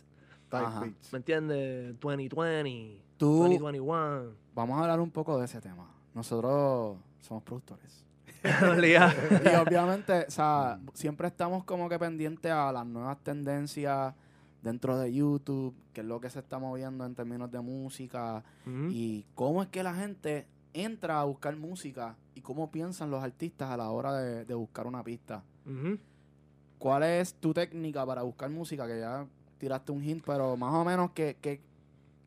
Type 0.48 0.64
Ajá. 0.64 0.80
beats. 0.80 1.12
¿me 1.12 1.18
entiendes? 1.18 1.98
2020, 2.00 3.02
Tú, 3.16 3.38
2021. 3.38 4.32
vamos 4.54 4.78
a 4.78 4.82
hablar 4.82 5.00
un 5.00 5.10
poco 5.10 5.38
de 5.38 5.44
ese 5.46 5.60
tema. 5.60 5.88
Nosotros 6.14 6.98
somos 7.20 7.42
productores. 7.42 8.04
Y 8.44 9.54
obviamente, 9.56 10.24
o 10.26 10.30
sea, 10.30 10.80
siempre 10.94 11.28
estamos 11.28 11.62
como 11.64 11.88
que 11.88 11.96
pendientes 11.98 12.50
a 12.50 12.72
las 12.72 12.84
nuevas 12.84 13.18
tendencias 13.22 14.14
dentro 14.62 14.98
de 14.98 15.12
YouTube, 15.12 15.74
qué 15.92 16.00
es 16.00 16.06
lo 16.06 16.20
que 16.20 16.28
se 16.28 16.40
está 16.40 16.58
moviendo 16.58 17.04
en 17.06 17.14
términos 17.14 17.50
de 17.50 17.60
música 17.60 18.42
Ujú. 18.66 18.88
y 18.90 19.24
cómo 19.34 19.62
es 19.62 19.68
que 19.68 19.82
la 19.82 19.94
gente 19.94 20.46
entra 20.72 21.20
a 21.20 21.24
buscar 21.24 21.54
música 21.56 22.16
y 22.34 22.40
cómo 22.40 22.70
piensan 22.70 23.10
los 23.10 23.22
artistas 23.22 23.70
a 23.70 23.76
la 23.76 23.90
hora 23.90 24.12
de, 24.14 24.44
de 24.44 24.54
buscar 24.54 24.86
una 24.88 25.02
pista. 25.04 25.42
Ujú. 25.66 25.98
¿Cuál 26.82 27.04
es 27.04 27.34
tu 27.34 27.54
técnica 27.54 28.04
para 28.04 28.22
buscar 28.22 28.50
música? 28.50 28.88
Que 28.88 28.98
ya 28.98 29.24
tiraste 29.58 29.92
un 29.92 30.02
hint, 30.02 30.24
pero 30.26 30.56
más 30.56 30.74
o 30.74 30.84
menos, 30.84 31.12
¿qué, 31.12 31.36
qué, 31.40 31.60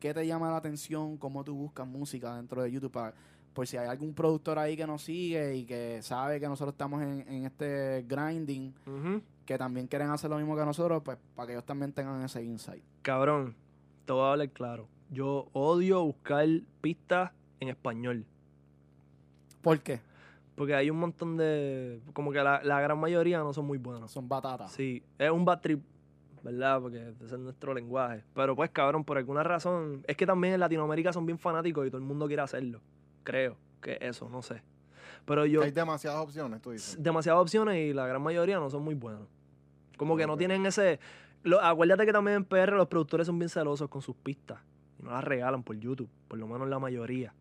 qué 0.00 0.14
te 0.14 0.26
llama 0.26 0.50
la 0.50 0.56
atención? 0.56 1.18
¿Cómo 1.18 1.44
tú 1.44 1.54
buscas 1.54 1.86
música 1.86 2.34
dentro 2.36 2.62
de 2.62 2.72
YouTube? 2.72 2.90
Para, 2.90 3.12
por 3.52 3.66
si 3.66 3.76
hay 3.76 3.86
algún 3.86 4.14
productor 4.14 4.58
ahí 4.58 4.74
que 4.74 4.86
nos 4.86 5.02
sigue 5.02 5.56
y 5.56 5.66
que 5.66 6.00
sabe 6.00 6.40
que 6.40 6.48
nosotros 6.48 6.72
estamos 6.72 7.02
en, 7.02 7.28
en 7.28 7.44
este 7.44 8.06
grinding, 8.08 8.72
que 9.44 9.58
también 9.58 9.88
quieren 9.88 10.08
hacer 10.08 10.30
lo 10.30 10.38
mismo 10.38 10.56
que 10.56 10.64
nosotros, 10.64 11.02
pues 11.04 11.18
para 11.34 11.48
que 11.48 11.52
ellos 11.52 11.66
también 11.66 11.92
tengan 11.92 12.22
ese 12.22 12.42
insight. 12.42 12.82
Cabrón, 13.02 13.54
te 14.06 14.14
voy 14.14 14.22
a 14.22 14.32
hablar 14.32 14.48
claro. 14.48 14.88
Yo 15.10 15.50
odio 15.52 16.02
buscar 16.02 16.48
pistas 16.80 17.30
en 17.60 17.68
español. 17.68 18.24
¿Por 19.60 19.80
qué? 19.80 20.00
Porque 20.56 20.74
hay 20.74 20.90
un 20.90 20.98
montón 20.98 21.36
de. 21.36 22.00
Como 22.12 22.32
que 22.32 22.42
la, 22.42 22.60
la 22.64 22.80
gran 22.80 22.98
mayoría 22.98 23.38
no 23.38 23.52
son 23.52 23.66
muy 23.66 23.78
buenos. 23.78 24.10
Son 24.10 24.28
batatas. 24.28 24.72
Sí, 24.72 25.02
es 25.18 25.30
un 25.30 25.44
bad 25.44 25.60
trip, 25.60 25.80
¿verdad? 26.42 26.80
Porque 26.80 27.12
ese 27.22 27.34
es 27.34 27.38
nuestro 27.38 27.74
lenguaje. 27.74 28.24
Pero 28.34 28.56
pues, 28.56 28.70
cabrón, 28.70 29.04
por 29.04 29.18
alguna 29.18 29.42
razón. 29.42 30.02
Es 30.08 30.16
que 30.16 30.26
también 30.26 30.54
en 30.54 30.60
Latinoamérica 30.60 31.12
son 31.12 31.26
bien 31.26 31.38
fanáticos 31.38 31.86
y 31.86 31.90
todo 31.90 31.98
el 31.98 32.04
mundo 32.06 32.26
quiere 32.26 32.42
hacerlo. 32.42 32.80
Creo 33.22 33.56
que 33.82 33.98
eso, 34.00 34.28
no 34.30 34.40
sé. 34.42 34.62
Pero 35.26 35.44
yo. 35.44 35.62
Hay 35.62 35.72
demasiadas 35.72 36.20
opciones, 36.20 36.62
tú 36.62 36.70
dices. 36.70 36.96
demasiadas 37.02 37.40
opciones 37.42 37.76
y 37.76 37.92
la 37.92 38.06
gran 38.06 38.22
mayoría 38.22 38.58
no 38.58 38.70
son 38.70 38.82
muy 38.82 38.94
buenos. 38.94 39.28
Como 39.98 40.16
que 40.16 40.26
no 40.26 40.36
tienen 40.36 40.64
ese... 40.66 41.00
lo- 41.42 41.60
acuérdate 41.60 42.06
que 42.06 42.12
también 42.12 42.36
en 42.38 42.44
PR 42.44 42.72
los 42.72 42.86
productores 42.86 43.26
son 43.26 43.38
bien 43.38 43.48
celosos 43.48 43.88
con 43.88 44.00
sus 44.02 44.14
pistas. 44.16 44.58
Y 44.98 45.02
no 45.02 45.10
las 45.10 45.24
regalan 45.24 45.62
por 45.62 45.76
YouTube, 45.76 46.08
por 46.28 46.38
lo 46.38 46.46
menos 46.46 46.68
la 46.68 46.78
mayoría. 46.78 47.34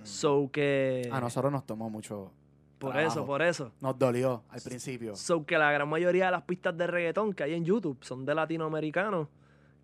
Mm. 0.00 0.04
So 0.04 0.48
que... 0.52 1.08
A 1.12 1.20
nosotros 1.20 1.52
nos 1.52 1.64
tomó 1.66 1.90
mucho. 1.90 2.32
Por 2.78 2.92
trabajo. 2.92 3.12
eso, 3.12 3.26
por 3.26 3.42
eso. 3.42 3.72
Nos 3.80 3.98
dolió 3.98 4.44
al 4.48 4.60
principio. 4.60 5.14
So 5.16 5.44
que 5.44 5.58
la 5.58 5.70
gran 5.72 5.88
mayoría 5.88 6.26
de 6.26 6.30
las 6.32 6.42
pistas 6.42 6.76
de 6.76 6.86
reggaetón 6.86 7.32
que 7.32 7.42
hay 7.42 7.54
en 7.54 7.64
YouTube 7.64 7.98
son 8.02 8.24
de 8.24 8.34
latinoamericanos 8.34 9.28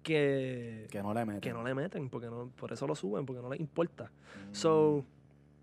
que, 0.03 0.87
Que 0.91 1.03
no 1.03 1.15
le 1.15 1.25
meten. 1.25 1.41
que 1.41 1.53
no 1.53 1.63
le 1.65 1.75
meten, 1.75 2.09
porque 2.11 2.27
no, 2.29 2.51
por 2.57 2.73
eso 2.73 2.87
lo 2.87 2.95
suben, 2.95 3.25
porque 3.27 3.41
no 3.43 3.49
les 3.51 3.61
importa. 3.61 4.05
Mm. 4.51 4.55
So, 4.55 5.05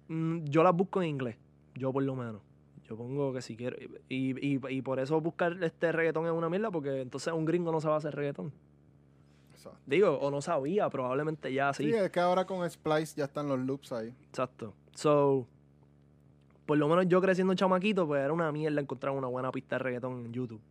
mm, 0.07 0.45
yo 0.45 0.63
las 0.63 0.75
busco 0.75 1.01
en 1.01 1.09
inglés, 1.09 1.37
yo 1.75 1.93
por 1.93 2.03
lo 2.03 2.15
menos. 2.15 2.41
Yo 2.89 2.97
pongo 2.97 3.31
que 3.31 3.41
si 3.41 3.55
quiero. 3.55 3.77
Y, 4.09 4.55
y, 4.55 4.59
y 4.69 4.81
por 4.81 4.99
eso 4.99 5.21
buscar 5.21 5.63
este 5.63 5.91
reggaetón 5.93 6.25
es 6.25 6.31
una 6.33 6.49
mierda, 6.49 6.71
porque 6.71 7.01
entonces 7.01 7.31
un 7.31 7.45
gringo 7.45 7.71
no 7.71 7.79
sabe 7.79 7.95
hacer 7.95 8.13
reggaetón. 8.15 8.51
Exacto. 9.51 9.79
Digo, 9.85 10.17
o 10.19 10.31
no 10.31 10.41
sabía, 10.41 10.89
probablemente 10.89 11.53
ya 11.53 11.71
sí. 11.73 11.83
Sí, 11.83 11.93
es 11.93 12.09
que 12.09 12.19
ahora 12.19 12.45
con 12.45 12.67
Splice 12.69 13.15
ya 13.15 13.25
están 13.25 13.47
los 13.47 13.59
loops 13.59 13.91
ahí. 13.93 14.13
Exacto. 14.27 14.73
So, 14.95 15.47
por 16.71 16.77
lo 16.77 16.87
menos 16.87 17.05
yo 17.09 17.19
creciendo 17.19 17.53
chamaquito, 17.53 18.07
pues 18.07 18.23
era 18.23 18.31
una 18.31 18.49
mierda 18.49 18.79
encontrar 18.79 19.13
una 19.13 19.27
buena 19.27 19.51
pista 19.51 19.75
de 19.75 19.79
reggaetón 19.79 20.25
en 20.27 20.31
YouTube. 20.31 20.61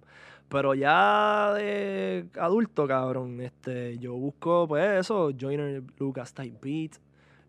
Pero 0.48 0.72
ya 0.72 1.53
de 1.53 2.24
adulto, 2.38 2.88
cabrón, 2.88 3.38
este, 3.42 3.98
yo 3.98 4.14
busco, 4.14 4.66
pues 4.66 5.01
eso, 5.01 5.30
Joyner 5.38 5.82
Lucas 5.98 6.32
Type 6.32 6.57
Beat. 6.62 6.92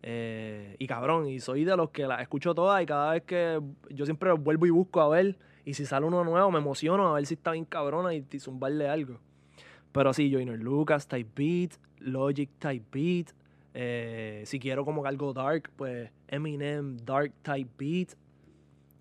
eh, 0.04 0.76
y 0.80 0.86
cabrón, 0.86 1.30
y 1.30 1.40
soy 1.40 1.64
de 1.64 1.78
los 1.78 1.92
que 1.92 2.06
las 2.06 2.20
escucho 2.22 2.54
todas 2.54 2.84
y 2.84 2.86
cada 2.86 3.14
vez 3.14 3.24
que 3.24 3.62
yo 3.90 4.04
siempre 4.04 4.34
vuelvo 4.34 4.66
y 4.66 4.70
busco 4.70 5.00
a 5.00 5.08
ver. 5.08 5.38
Y 5.64 5.74
si 5.74 5.86
sale 5.86 6.06
uno 6.06 6.26
nuevo, 6.26 6.52
me 6.52 6.60
emociono 6.60 7.08
a 7.08 7.14
ver 7.14 7.26
si 7.26 7.36
está 7.36 7.52
bien 7.54 7.64
cabrona 7.64 8.14
y, 8.14 8.26
y 8.30 8.40
zumbarle 8.40 8.90
algo. 8.90 9.18
Pero 9.94 10.12
sí, 10.12 10.30
Joyner 10.30 10.60
Lucas 10.60 11.08
Type 11.08 11.32
Beat, 11.42 11.72
Logic 12.00 12.50
Type 12.60 12.86
Beat. 12.92 13.28
eh, 13.74 14.44
si 14.46 14.60
quiero 14.60 14.84
como 14.84 15.06
algo 15.06 15.32
dark, 15.32 15.72
pues 15.78 16.12
Eminem 16.28 16.98
Dark 16.98 17.32
Type 17.44 17.70
Beat. 17.78 18.10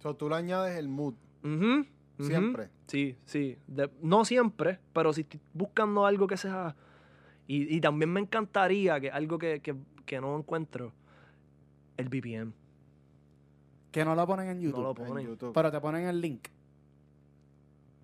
So, 0.01 0.15
tú 0.17 0.29
le 0.29 0.37
añades 0.37 0.77
el 0.79 0.89
mood 0.89 1.15
siempre. 2.19 2.69
Sí, 2.87 3.17
sí. 3.25 3.57
De- 3.67 3.91
no 4.03 4.25
siempre, 4.25 4.79
pero 4.93 5.13
si 5.13 5.23
estoy 5.23 5.41
buscando 5.55 6.05
algo 6.07 6.27
que 6.27 6.37
sea. 6.37 6.75
Y, 7.47 7.75
y 7.77 7.81
también 7.81 8.13
me 8.13 8.21
encantaría 8.21 9.01
que 9.01 9.11
algo 9.11 9.39
que, 9.39 9.61
que- 9.61 9.77
que 10.07 10.21
no 10.21 10.37
encuentro, 10.37 10.93
el 11.97 12.09
BPM. 12.09 12.53
Que 13.93 14.05
no 14.05 14.15
lo 14.15 14.27
ponen 14.27 14.49
en 14.51 14.61
YouTube. 14.61 14.77
No 14.83 14.95
lo 14.95 15.03
en 15.03 15.09
ponen. 15.09 15.27
YouTube. 15.27 15.53
Pero 15.53 15.71
te 15.71 15.81
ponen 15.81 16.07
el 16.07 16.21
link. 16.21 16.47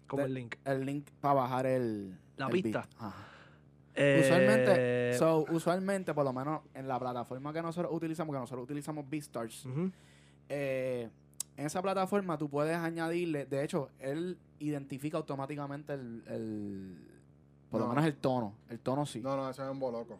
Como 0.06 0.22
De- 0.22 0.28
el 0.28 0.34
link. 0.34 0.54
El 0.64 0.84
link 0.86 1.08
para 1.20 1.34
bajar 1.34 1.66
el. 1.66 2.16
La 2.36 2.46
el 2.46 2.52
pista. 2.52 2.80
beat. 2.80 2.94
Ajá. 3.02 3.26
Eh, 3.98 4.20
Usualmente, 4.22 5.14
so, 5.18 5.46
usualmente, 5.50 6.12
por 6.12 6.22
lo 6.24 6.32
menos 6.32 6.60
en 6.74 6.86
la 6.86 6.98
plataforma 6.98 7.50
que 7.52 7.62
nosotros 7.62 7.90
utilizamos, 7.94 8.34
que 8.34 8.40
nosotros 8.40 8.64
utilizamos 8.64 9.08
BeatStars, 9.08 9.66
eh, 10.50 11.08
en 11.56 11.66
esa 11.66 11.80
plataforma 11.82 12.36
tú 12.38 12.48
puedes 12.48 12.76
añadirle, 12.76 13.46
de 13.46 13.64
hecho, 13.64 13.90
él 13.98 14.38
identifica 14.58 15.16
automáticamente 15.16 15.94
el, 15.94 16.22
el- 16.26 17.08
por 17.70 17.80
lo 17.80 17.86
No. 17.86 17.94
menos 17.94 18.06
el 18.06 18.16
tono, 18.16 18.54
el 18.68 18.78
tono 18.80 19.04
sí. 19.06 19.20
No, 19.20 19.36
no, 19.36 19.48
eso 19.50 19.64
es 19.64 19.70
un 19.70 19.78
boloco. 19.80 20.18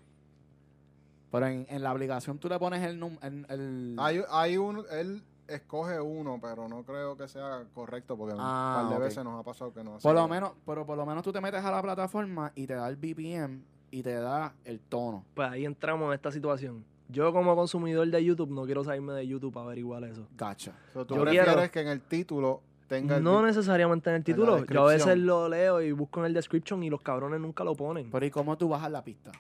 Pero 1.31 1.47
en, 1.47 1.67
en 1.69 1.83
la 1.83 1.91
aplicación 1.91 2.39
tú 2.39 2.49
le 2.49 2.59
pones 2.59 2.83
el 2.83 2.99
num- 3.01 3.19
el, 3.23 3.47
el- 3.51 3.97
Hay, 3.99 4.23
hay 4.31 4.57
un, 4.57 4.85
él 4.91 5.23
escoge 5.49 6.01
uno, 6.01 6.39
pero 6.41 6.69
no 6.69 6.83
creo 6.83 7.17
que 7.17 7.29
sea 7.29 7.65
correcto 7.75 8.17
porque 8.17 8.35
Ah, 8.39 8.81
un 8.83 8.89
par 8.91 8.99
de 8.99 9.05
veces 9.05 9.23
nos 9.25 9.39
ha 9.39 9.43
pasado 9.45 9.73
que 9.73 9.85
no 9.85 9.97
hace. 9.97 10.03
por 10.03 10.15
lo 10.15 10.27
menos, 10.27 10.53
pero 10.65 10.85
por 10.87 10.97
lo 10.97 11.07
menos 11.07 11.23
tú 11.23 11.33
te 11.33 11.41
metes 11.41 11.65
a 11.65 11.71
la 11.71 11.83
plataforma 11.83 12.51
y 12.55 12.67
te 12.67 12.75
da 12.75 12.89
el 12.89 12.97
BPM 12.97 13.63
y 13.91 14.03
te 14.03 14.15
da 14.15 14.53
el 14.65 14.81
tono. 14.81 15.25
Pues 15.35 15.49
ahí 15.51 15.65
entramos 15.65 16.09
en 16.09 16.15
esta 16.15 16.31
situación. 16.33 16.85
Yo 17.09 17.33
como 17.33 17.55
consumidor 17.55 18.09
de 18.09 18.25
YouTube 18.25 18.51
no 18.51 18.65
quiero 18.65 18.83
salirme 18.83 19.13
de 19.13 19.27
YouTube 19.27 19.53
para 19.55 19.67
averiguar 19.67 20.03
eso. 20.05 20.27
Gacha. 20.37 20.73
So, 20.93 21.07
tú 21.07 21.15
yo 21.15 21.23
prefieres 21.23 21.55
quiero- 21.55 21.71
que 21.71 21.81
en 21.81 21.89
el 21.89 22.01
título 22.01 22.63
tenga 22.89 23.17
el 23.19 23.23
No 23.23 23.43
necesariamente 23.47 24.11
en 24.11 24.17
el 24.17 24.25
título. 24.25 24.65
Yo 24.67 24.83
a 24.89 24.93
veces 24.93 25.17
lo 25.19 25.49
leo 25.49 25.81
y 25.81 25.93
busco 25.93 26.21
en 26.21 26.27
el 26.27 26.35
description 26.35 26.83
y 26.83 26.91
los 26.91 27.01
cabrones 27.03 27.41
nunca 27.41 27.63
lo 27.65 27.75
ponen. 27.77 28.11
Pero 28.11 28.27
¿y 28.27 28.31
cómo 28.31 28.59
tú 28.59 28.69
bajas 28.69 28.91
la 28.91 29.05
pista? 29.05 29.31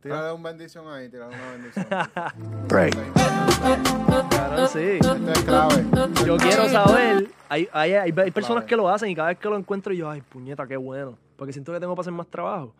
Tírale 0.00 0.32
una 0.32 0.50
bendición 0.50 0.86
ahí, 0.88 1.08
tírale 1.08 1.34
una 1.34 1.50
bendición. 1.52 1.86
Break. 2.68 2.94
Cabrón, 4.30 4.68
sí. 4.68 4.98
Este 5.00 5.32
es 5.32 5.42
clave. 5.44 5.84
Yo 6.24 6.36
quiero 6.36 6.68
saber. 6.68 7.28
Hay, 7.48 7.68
hay, 7.72 7.92
hay, 7.94 8.12
hay 8.16 8.30
personas 8.30 8.62
Clave. 8.62 8.66
que 8.66 8.76
lo 8.76 8.88
hacen 8.88 9.08
y 9.10 9.14
cada 9.14 9.28
vez 9.28 9.38
que 9.38 9.48
lo 9.48 9.56
encuentro 9.56 9.92
yo, 9.92 10.08
ay, 10.10 10.20
puñeta, 10.22 10.66
qué 10.66 10.76
bueno. 10.76 11.18
Porque 11.36 11.52
siento 11.52 11.72
que 11.72 11.80
tengo 11.80 11.94
para 11.94 12.02
hacer 12.02 12.12
más 12.12 12.26
trabajo. 12.28 12.74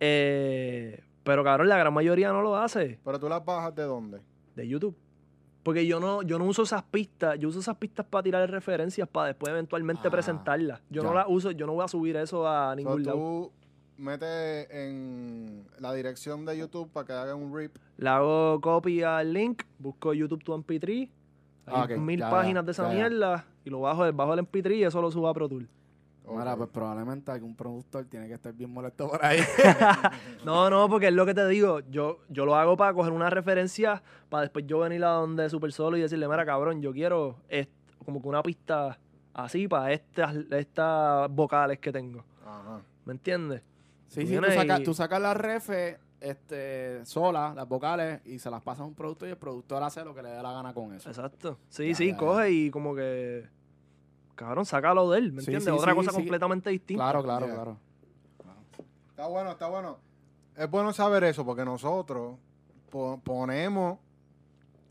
Eh, 0.00 1.02
pero 1.22 1.42
cabrón, 1.44 1.68
la 1.68 1.78
gran 1.78 1.94
mayoría 1.94 2.30
no 2.32 2.42
lo 2.42 2.56
hace 2.56 2.98
Pero 3.04 3.18
tú 3.18 3.28
las 3.28 3.44
bajas 3.44 3.74
de 3.74 3.82
dónde? 3.84 4.20
de 4.56 4.68
YouTube. 4.68 4.96
Porque 5.62 5.86
yo 5.86 5.98
no, 5.98 6.20
yo 6.22 6.38
no 6.38 6.44
uso 6.44 6.62
esas 6.62 6.82
pistas, 6.82 7.38
yo 7.38 7.48
uso 7.48 7.60
esas 7.60 7.76
pistas 7.78 8.04
para 8.04 8.22
tirar 8.22 8.50
referencias 8.50 9.08
para 9.08 9.28
después 9.28 9.50
eventualmente 9.50 10.06
Ah, 10.08 10.10
presentarlas. 10.10 10.82
Yo 10.90 11.02
no 11.02 11.14
las 11.14 11.24
uso, 11.28 11.50
yo 11.52 11.66
no 11.66 11.72
voy 11.72 11.84
a 11.84 11.88
subir 11.88 12.16
eso 12.16 12.46
a 12.46 12.70
So, 12.72 12.76
ningún 12.76 13.02
lado. 13.02 13.16
tú 13.16 13.52
metes 13.96 14.68
en 14.70 15.64
la 15.78 15.94
dirección 15.94 16.44
de 16.44 16.58
YouTube 16.58 16.90
para 16.92 17.06
que 17.06 17.12
haga 17.14 17.34
un 17.34 17.56
rip. 17.56 17.76
Le 17.96 18.08
hago 18.10 18.60
copy 18.60 19.02
al 19.02 19.32
link, 19.32 19.62
busco 19.78 20.12
YouTube 20.12 20.44
to 20.44 20.54
MP3, 20.58 20.90
hay 20.90 21.08
Ah, 21.66 21.86
mil 21.96 22.20
ya, 22.20 22.28
páginas 22.30 22.66
de 22.66 22.72
esa 22.72 22.88
ya. 22.88 22.94
mierda 22.94 23.46
y 23.64 23.70
lo 23.70 23.80
bajo, 23.80 24.12
bajo 24.12 24.34
el 24.34 24.40
MP3 24.40 24.76
y 24.76 24.84
eso 24.84 25.00
lo 25.00 25.10
subo 25.10 25.28
a 25.28 25.32
Pro 25.34 25.48
Tool. 25.48 25.66
Mira, 26.26 26.56
pues 26.56 26.70
probablemente 26.70 27.30
algún 27.30 27.54
productor 27.54 28.06
tiene 28.06 28.26
que 28.28 28.34
estar 28.34 28.52
bien 28.54 28.72
molesto 28.72 29.08
por 29.10 29.24
ahí. 29.24 29.40
No, 30.44 30.68
no, 30.70 30.88
porque 30.88 31.08
es 31.08 31.12
lo 31.14 31.26
que 31.26 31.34
te 31.34 31.46
digo. 31.48 31.80
Yo, 31.90 32.18
yo 32.28 32.44
lo 32.46 32.54
hago 32.56 32.76
para 32.76 32.92
coger 32.94 33.12
una 33.12 33.30
referencia, 33.30 34.02
para 34.28 34.42
después 34.42 34.66
yo 34.66 34.78
venir 34.80 35.04
a 35.04 35.08
donde 35.10 35.48
Super 35.50 35.72
Solo 35.72 35.96
y 35.96 36.00
decirle, 36.02 36.26
mira, 36.28 36.44
cabrón, 36.46 36.80
yo 36.82 36.92
quiero 36.92 37.36
como 38.04 38.20
que 38.20 38.28
una 38.28 38.42
pista 38.42 38.98
así 39.32 39.66
para 39.68 39.92
estas, 39.92 40.34
estas 40.50 41.30
vocales 41.30 41.78
que 41.78 41.92
tengo. 41.92 42.24
Ajá. 42.44 42.80
¿Me 43.04 43.12
entiendes? 43.12 43.62
Sí, 44.08 44.20
Tú 44.22 44.26
sí, 44.28 44.36
tú 44.38 44.50
sacas, 44.52 44.80
y- 44.80 44.84
tú 44.84 44.94
sacas 44.94 45.20
las 45.20 45.36
refes 45.36 45.98
este, 46.20 47.04
solas, 47.04 47.54
las 47.54 47.68
vocales, 47.68 48.20
y 48.26 48.38
se 48.38 48.50
las 48.50 48.62
pasas 48.62 48.80
a 48.82 48.84
un 48.84 48.94
productor 48.94 49.28
y 49.28 49.32
el 49.32 49.36
productor 49.36 49.82
hace 49.82 50.04
lo 50.04 50.14
que 50.14 50.22
le 50.22 50.30
dé 50.30 50.42
la 50.42 50.52
gana 50.52 50.72
con 50.72 50.92
eso. 50.94 51.08
Exacto. 51.10 51.58
Sí, 51.68 51.88
Ya, 51.90 51.94
sí, 51.96 52.06
ya, 52.12 52.16
coge 52.16 52.50
y 52.50 52.70
como 52.70 52.94
que... 52.94 53.46
Cabrón, 54.34 54.66
sácalo 54.66 55.10
de 55.10 55.18
él, 55.18 55.32
¿me 55.32 55.38
entiendes? 55.40 55.64
sí, 55.64 55.70
Otra 55.70 55.92
sí, 55.92 55.96
cosa 55.96 56.10
sí. 56.10 56.16
completamente 56.16 56.70
distinta. 56.70 57.02
Claro, 57.04 57.22
claro, 57.22 57.46
Yeah. 57.46 57.54
claro. 57.54 57.76
Está 59.10 59.26
bueno, 59.28 59.50
está 59.52 59.68
bueno. 59.68 59.98
Es 60.56 60.70
bueno 60.70 60.92
saber 60.92 61.24
eso 61.24 61.44
porque 61.44 61.64
nosotros 61.64 62.36
po- 62.90 63.20
ponemos 63.22 63.98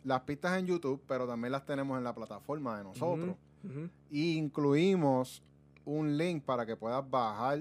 las 0.03 0.21
pistas 0.21 0.57
en 0.59 0.65
YouTube, 0.65 1.01
pero 1.07 1.27
también 1.27 1.51
las 1.51 1.65
tenemos 1.65 1.97
en 1.97 2.03
la 2.03 2.13
plataforma 2.13 2.77
de 2.77 2.83
nosotros. 2.83 3.35
Ujú. 3.63 3.89
Y 4.09 4.37
incluimos 4.37 5.41
un 5.85 6.17
link 6.17 6.43
para 6.43 6.65
que 6.65 6.75
puedas 6.75 7.09
bajar 7.09 7.59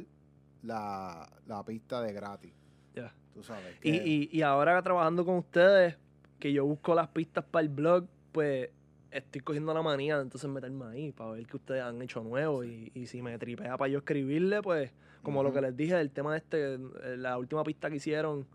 la, 0.62 1.28
la 1.46 1.64
pista 1.64 2.00
de 2.00 2.12
gratis. 2.12 2.52
Ya. 2.94 3.12
Tú 3.34 3.42
sabes. 3.42 3.76
Y, 3.82 3.92
que- 3.98 4.06
y, 4.06 4.28
y 4.32 4.42
ahora 4.42 4.80
trabajando 4.82 5.24
con 5.24 5.36
ustedes, 5.38 5.96
que 6.38 6.52
yo 6.52 6.64
busco 6.64 6.94
las 6.94 7.08
pistas 7.08 7.44
para 7.44 7.62
el 7.62 7.68
blog, 7.68 8.06
pues 8.32 8.70
estoy 9.12 9.40
cogiendo 9.42 9.72
la 9.74 9.82
manía 9.82 10.16
de 10.16 10.22
entonces 10.22 10.48
meterme 10.50 10.86
ahí 10.86 11.12
para 11.12 11.30
ver 11.32 11.46
qué 11.46 11.56
ustedes 11.56 11.82
han 11.82 12.00
hecho 12.02 12.22
nuevo. 12.22 12.64
Y, 12.64 12.90
y 12.94 13.06
si 13.06 13.22
me 13.22 13.38
tripea 13.38 13.76
para 13.76 13.88
yo 13.88 13.98
escribirle, 13.98 14.62
pues, 14.62 14.90
como 15.22 15.42
lo 15.42 15.52
que 15.52 15.60
les 15.60 15.76
dije, 15.76 16.00
el 16.00 16.10
tema 16.10 16.32
de 16.32 16.38
este, 16.38 16.78
la 17.16 17.38
última 17.38 17.62
pista 17.64 17.88
que 17.90 17.96
hicieron, 17.96 18.46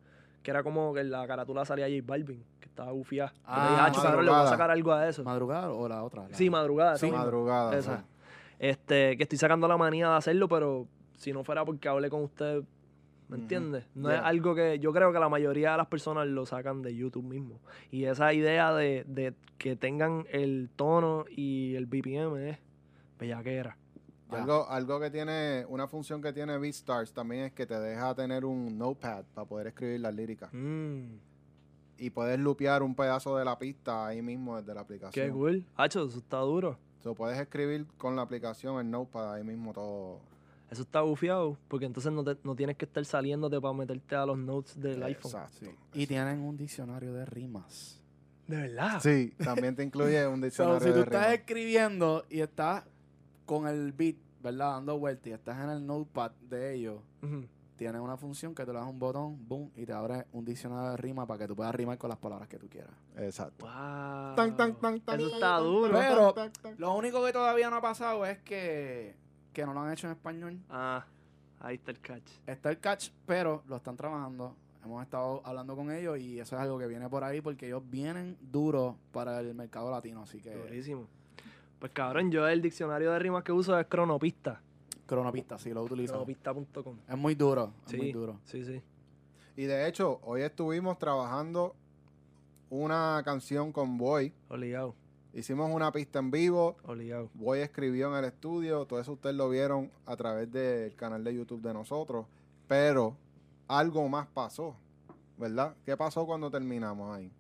que 0.44 0.52
era 0.52 0.64
como 0.64 0.94
que 0.94 1.02
en 1.02 1.12
la 1.12 1.26
carátula 1.28 1.64
salía 1.66 1.86
J 1.88 2.02
Balvin, 2.06 2.44
que 2.60 2.68
estaba 2.68 2.92
bufiada. 2.92 3.34
Ah, 3.46 3.86
Ah, 3.94 4.12
le 4.22 4.30
voy 4.30 4.40
a 4.40 4.48
sacar 4.48 4.72
algo 4.72 4.92
a 4.94 5.08
eso. 5.08 5.24
¿Madrugada 5.24 5.70
o 5.72 5.88
la 5.88 6.04
otra? 6.04 6.28
La- 6.30 6.36
Sí, 6.36 6.50
madrugada. 6.50 6.98
Sí, 6.98 7.12
madrugada. 7.12 7.78
Esa. 7.78 7.98
sí. 7.98 8.04
Este, 8.60 9.18
que 9.18 9.24
estoy 9.24 9.38
sacando 9.38 9.68
la 9.68 9.78
manía 9.78 10.10
de 10.10 10.16
hacerlo, 10.16 10.48
pero 10.48 10.88
si 11.16 11.32
no 11.32 11.44
fuera 11.44 11.64
porque 11.64 11.88
hablé 11.88 12.10
con 12.10 12.24
usted, 12.24 12.64
¿me 13.30 13.38
entiendes? 13.38 13.86
No 13.96 14.10
Yeah. 14.10 14.20
es 14.20 14.26
algo 14.26 14.56
que 14.56 14.80
yo 14.80 14.94
creo 14.94 15.12
que 15.12 15.20
la 15.20 15.30
mayoría 15.30 15.72
de 15.72 15.78
las 15.78 15.88
personas 15.88 16.28
lo 16.28 16.46
sacan 16.46 16.82
de 16.82 16.96
YouTube 16.96 17.24
mismo. 17.26 17.60
Y 17.92 18.06
esa 18.06 18.34
idea 18.34 18.74
de, 18.74 19.04
de 19.08 19.34
que 19.58 19.76
tengan 19.76 20.26
el 20.32 20.70
tono 20.76 21.26
y 21.30 21.76
el 21.76 21.86
BPM 21.88 22.38
es 22.50 22.58
bellaquera. 23.20 23.78
Algo, 24.30 24.68
algo 24.70 25.00
que 25.00 25.10
tiene, 25.10 25.66
una 25.70 25.88
función 25.88 26.22
que 26.22 26.34
tiene 26.34 26.58
BeatStars 26.58 27.14
también 27.14 27.46
es 27.46 27.54
que 27.54 27.66
te 27.66 27.80
deja 27.80 28.14
tener 28.14 28.44
un 28.44 28.78
notepad 28.78 29.24
para 29.34 29.48
poder 29.48 29.68
escribir 29.68 30.02
las 30.02 30.14
líricas. 30.14 30.50
Mm, 30.54 31.14
Y 31.98 32.10
puedes 32.10 32.38
lupear 32.38 32.84
un 32.84 32.94
pedazo 32.94 33.38
de 33.38 33.46
la 33.46 33.58
pista 33.58 34.06
ahí 34.08 34.22
mismo 34.22 34.58
desde 34.58 34.74
la 34.74 34.82
aplicación. 34.82 35.26
qué 35.28 35.32
cool. 35.32 35.64
Hacho, 35.78 36.06
eso 36.06 36.18
está 36.18 36.40
duro. 36.40 36.78
So, 37.04 37.16
puedes 37.16 37.40
escribir 37.40 37.86
con 37.98 38.16
la 38.18 38.22
aplicación 38.24 38.78
el 38.82 38.92
notepad 38.92 39.34
ahí 39.36 39.44
mismo 39.46 39.72
todo. 39.74 40.20
Eso 40.70 40.82
está 40.82 41.02
bufiado, 41.02 41.58
porque 41.70 41.86
entonces 41.86 42.12
no, 42.12 42.24
te- 42.24 42.38
no 42.44 42.56
tienes 42.56 42.76
que 42.76 42.86
estar 42.86 43.04
saliéndote 43.06 43.60
para 43.62 43.74
meterte 43.74 44.16
a 44.16 44.26
los 44.26 44.38
notes 44.38 44.80
del 44.80 45.02
iPhone. 45.04 45.32
Exacto. 45.32 45.58
Sí. 45.62 45.70
Y 45.94 46.08
tienen 46.08 46.42
un 46.42 46.58
diccionario 46.58 47.14
de 47.14 47.26
rimas. 47.26 48.02
De 48.48 48.58
verdad. 48.58 49.00
Sí, 49.02 49.34
también 49.44 49.76
te 49.76 49.84
incluye 49.84 50.26
un 50.28 50.36
So, 50.40 50.46
diccionario 50.46 50.80
si 50.80 50.88
tú 50.90 50.94
de 50.96 51.02
estás 51.02 51.22
rimas. 51.26 51.34
escribiendo 51.40 52.26
y 52.30 52.42
estás 52.42 52.84
con 53.46 53.68
el 53.68 53.94
beat, 53.94 54.16
¿verdad? 54.44 54.72
Dando 54.74 55.00
vueltas 55.00 55.28
y 55.28 55.32
estás 55.32 55.58
en 55.64 55.70
el 55.70 55.86
notepad 55.86 56.32
de 56.50 56.74
ellos, 56.76 57.02
tienen 57.78 58.02
una 58.02 58.18
función 58.18 58.54
que 58.56 58.66
tú 58.66 58.74
le 58.74 58.80
das 58.80 58.88
un 58.90 59.00
botón, 59.00 59.38
boom, 59.48 59.72
y 59.76 59.86
te 59.86 59.94
abre 59.94 60.26
un 60.34 60.44
diccionario 60.44 60.92
de 60.92 60.98
rima 60.98 61.26
para 61.28 61.40
que 61.40 61.48
tú 61.48 61.56
puedas 61.56 61.74
rimar 61.76 61.98
con 61.98 62.10
las 62.10 62.18
palabras 62.18 62.50
que 62.50 62.58
tú 62.58 62.68
quieras. 62.68 62.92
Exacto. 63.16 63.66
Wow. 63.66 64.36
Tan, 64.36 64.58
tan, 64.58 64.76
tan, 64.82 65.00
tan, 65.00 65.20
Eso 65.20 65.34
está 65.34 65.58
duro. 65.60 65.92
tan, 65.98 66.10
Pero- 66.10 66.34
tan, 66.34 66.52
tan. 66.54 66.76
Lo 66.78 66.94
único 66.96 67.24
que 67.26 67.32
todavía 67.32 67.70
no 67.70 67.78
ha 67.78 67.82
pasado 67.82 68.26
es 68.26 68.40
que, 68.40 69.16
que 69.58 69.66
no 69.66 69.74
lo 69.74 69.80
han 69.82 69.92
hecho 69.92 70.06
en 70.06 70.14
español. 70.14 70.60
Ah, 70.70 71.04
ahí 71.62 71.78
está 71.78 71.90
el 71.90 72.00
catch. 72.00 72.30
Está 72.46 72.70
el 72.70 72.80
catch, 72.80 73.10
pero 73.26 73.64
lo 73.68 73.78
están 73.78 73.98
trabajando. 73.98 74.56
Hemos 74.86 75.02
estado 75.04 75.42
hablando 75.44 75.76
con 75.76 75.92
ellos 75.92 76.20
y 76.20 76.40
eso 76.40 76.56
es 76.56 76.62
algo 76.62 76.78
que 76.78 76.86
viene 76.86 77.10
por 77.10 77.24
ahí 77.24 77.42
porque 77.42 77.66
ellos 77.66 77.82
vienen 77.90 78.38
duros 78.40 78.96
para 79.12 79.40
el 79.40 79.56
mercado 79.56 79.90
latino. 79.90 80.22
Así 80.22 80.40
que, 80.40 80.54
Durísimo. 80.56 81.08
Pues 81.80 81.92
cabrón, 81.92 82.30
yo 82.32 82.48
el 82.48 82.62
diccionario 82.62 83.12
de 83.12 83.18
rimas 83.18 83.44
que 83.44 83.52
uso 83.52 83.78
es 83.80 83.88
Cronopista. 83.88 84.62
cronopista, 85.08 85.58
sí 85.58 85.74
lo 85.74 85.82
utilizo. 85.84 86.14
Cronopista.com. 86.14 86.98
Es 87.10 87.18
muy 87.18 87.34
duro, 87.34 87.74
es 87.86 87.92
Sí, 87.92 87.98
muy 87.98 88.12
duro. 88.12 88.40
sí, 88.44 88.64
sí. 88.64 88.80
Y 89.56 89.64
de 89.64 89.88
hecho, 89.88 90.20
hoy 90.24 90.42
estuvimos 90.44 91.00
trabajando 91.00 91.76
una 92.70 93.24
canción 93.26 93.72
con 93.72 93.98
Boy. 93.98 94.32
Obligado, 94.50 94.94
Hicimos 95.38 95.70
una 95.72 95.92
pista 95.92 96.18
en 96.18 96.32
vivo. 96.32 96.78
obligado. 96.84 97.30
Boy 97.36 97.60
escribió 97.60 98.10
en 98.12 98.16
el 98.16 98.26
estudio. 98.26 98.86
Todo 98.86 99.00
eso 99.00 99.12
ustedes 99.14 99.36
lo 99.36 99.48
vieron 99.50 99.92
a 100.08 100.16
través 100.16 100.52
del 100.52 100.96
canal 100.96 101.24
de 101.24 101.36
YouTube 101.36 101.62
de 101.62 101.76
nosotros. 101.76 102.26
Pero 102.68 103.16
algo 103.68 104.10
más 104.10 104.26
pasó. 104.34 104.76
¿Verdad? 105.38 105.76
¿Qué 105.86 105.96
pasó 105.96 106.26
cuando 106.26 106.50
terminamos 106.50 107.16
ahí? 107.16 107.32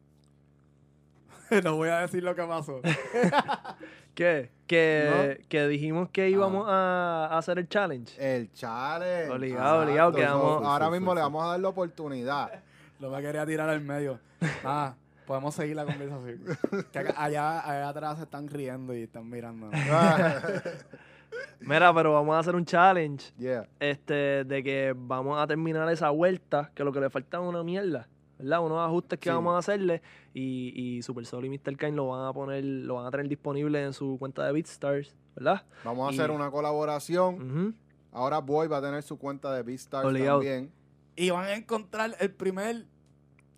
no 1.64 1.76
voy 1.78 1.90
a 1.90 2.02
decir 2.02 2.22
lo 2.22 2.36
que 2.36 2.44
pasó. 2.44 2.82
¿Qué? 4.14 4.52
Que, 4.68 5.44
que 5.50 5.68
dijimos 5.68 6.10
que 6.10 6.30
íbamos 6.30 6.66
Ah. 6.70 7.30
a, 7.32 7.38
hacer 7.40 7.58
el 7.58 7.68
challenge. 7.68 8.14
El 8.20 8.52
challenge. 8.54 9.32
Obligado, 9.32 9.82
obligado, 9.84 10.12
quedamos- 10.12 10.64
ahora 10.64 10.92
mismo 10.92 11.16
le 11.16 11.22
vamos 11.22 11.44
a 11.44 11.48
dar 11.48 11.60
la 11.60 11.70
oportunidad. 11.70 12.62
Lo 13.00 13.10
me 13.10 13.22
quería 13.24 13.44
tirar 13.46 13.70
al 13.70 13.82
medio. 13.82 14.20
Ah, 14.64 14.94
podemos 15.28 15.54
seguir 15.54 15.76
la 15.76 15.86
conversación. 15.86 16.42
Que 16.92 17.00
allá, 17.16 17.60
allá 17.60 17.90
atrás 17.90 18.18
se 18.18 18.24
están 18.24 18.48
riendo 18.48 18.96
y 18.96 19.04
están 19.04 19.30
mirando. 19.30 19.70
Mira, 21.60 21.94
pero 21.94 22.14
vamos 22.14 22.36
a 22.36 22.40
hacer 22.40 22.56
un 22.56 22.66
challenge. 22.66 23.32
yeah. 23.38 23.68
Este, 23.80 24.44
de 24.46 24.64
que 24.64 24.94
vamos 24.98 25.38
a 25.40 25.46
terminar 25.46 25.88
esa 25.92 26.10
vuelta, 26.10 26.72
que 26.74 26.84
lo 26.84 26.92
que 26.92 27.00
le 27.02 27.10
falta 27.10 27.38
es 27.38 27.44
una 27.44 27.64
mierda. 27.64 28.08
¿Verdad? 28.40 28.64
Unos 28.64 28.80
ajustes 28.88 29.18
que 29.20 29.30
Sí. 29.30 29.34
vamos 29.36 29.56
a 29.56 29.58
hacerle. 29.58 30.02
Y, 30.34 30.72
y 30.76 31.02
Super 31.02 31.26
Sol 31.26 31.44
y 31.46 31.50
Mr. 31.50 31.76
Kane 31.76 31.96
lo 31.96 32.08
van 32.10 32.28
a 32.28 32.34
poner, 32.34 32.64
lo 32.64 32.96
van 32.96 33.08
a 33.08 33.12
tener 33.12 33.28
disponible 33.28 33.84
en 33.84 33.94
su 33.94 34.18
cuenta 34.20 34.46
de 34.46 34.52
BeatStars, 34.52 35.16
¿verdad? 35.36 35.64
Vamos 35.84 36.10
a 36.10 36.12
Y- 36.16 36.20
hacer 36.20 36.30
una 36.32 36.52
colaboración. 36.52 37.76
Ahora 38.12 38.40
Boy 38.40 38.68
va 38.68 38.78
a 38.78 38.82
tener 38.82 39.02
su 39.04 39.18
cuenta 39.18 39.52
de 39.54 39.62
Obligado. 39.62 40.40
también. 40.40 40.72
y 41.16 41.32
van 41.32 41.46
a 41.46 41.56
encontrar 41.56 42.16
el 42.20 42.32
primer 42.32 42.86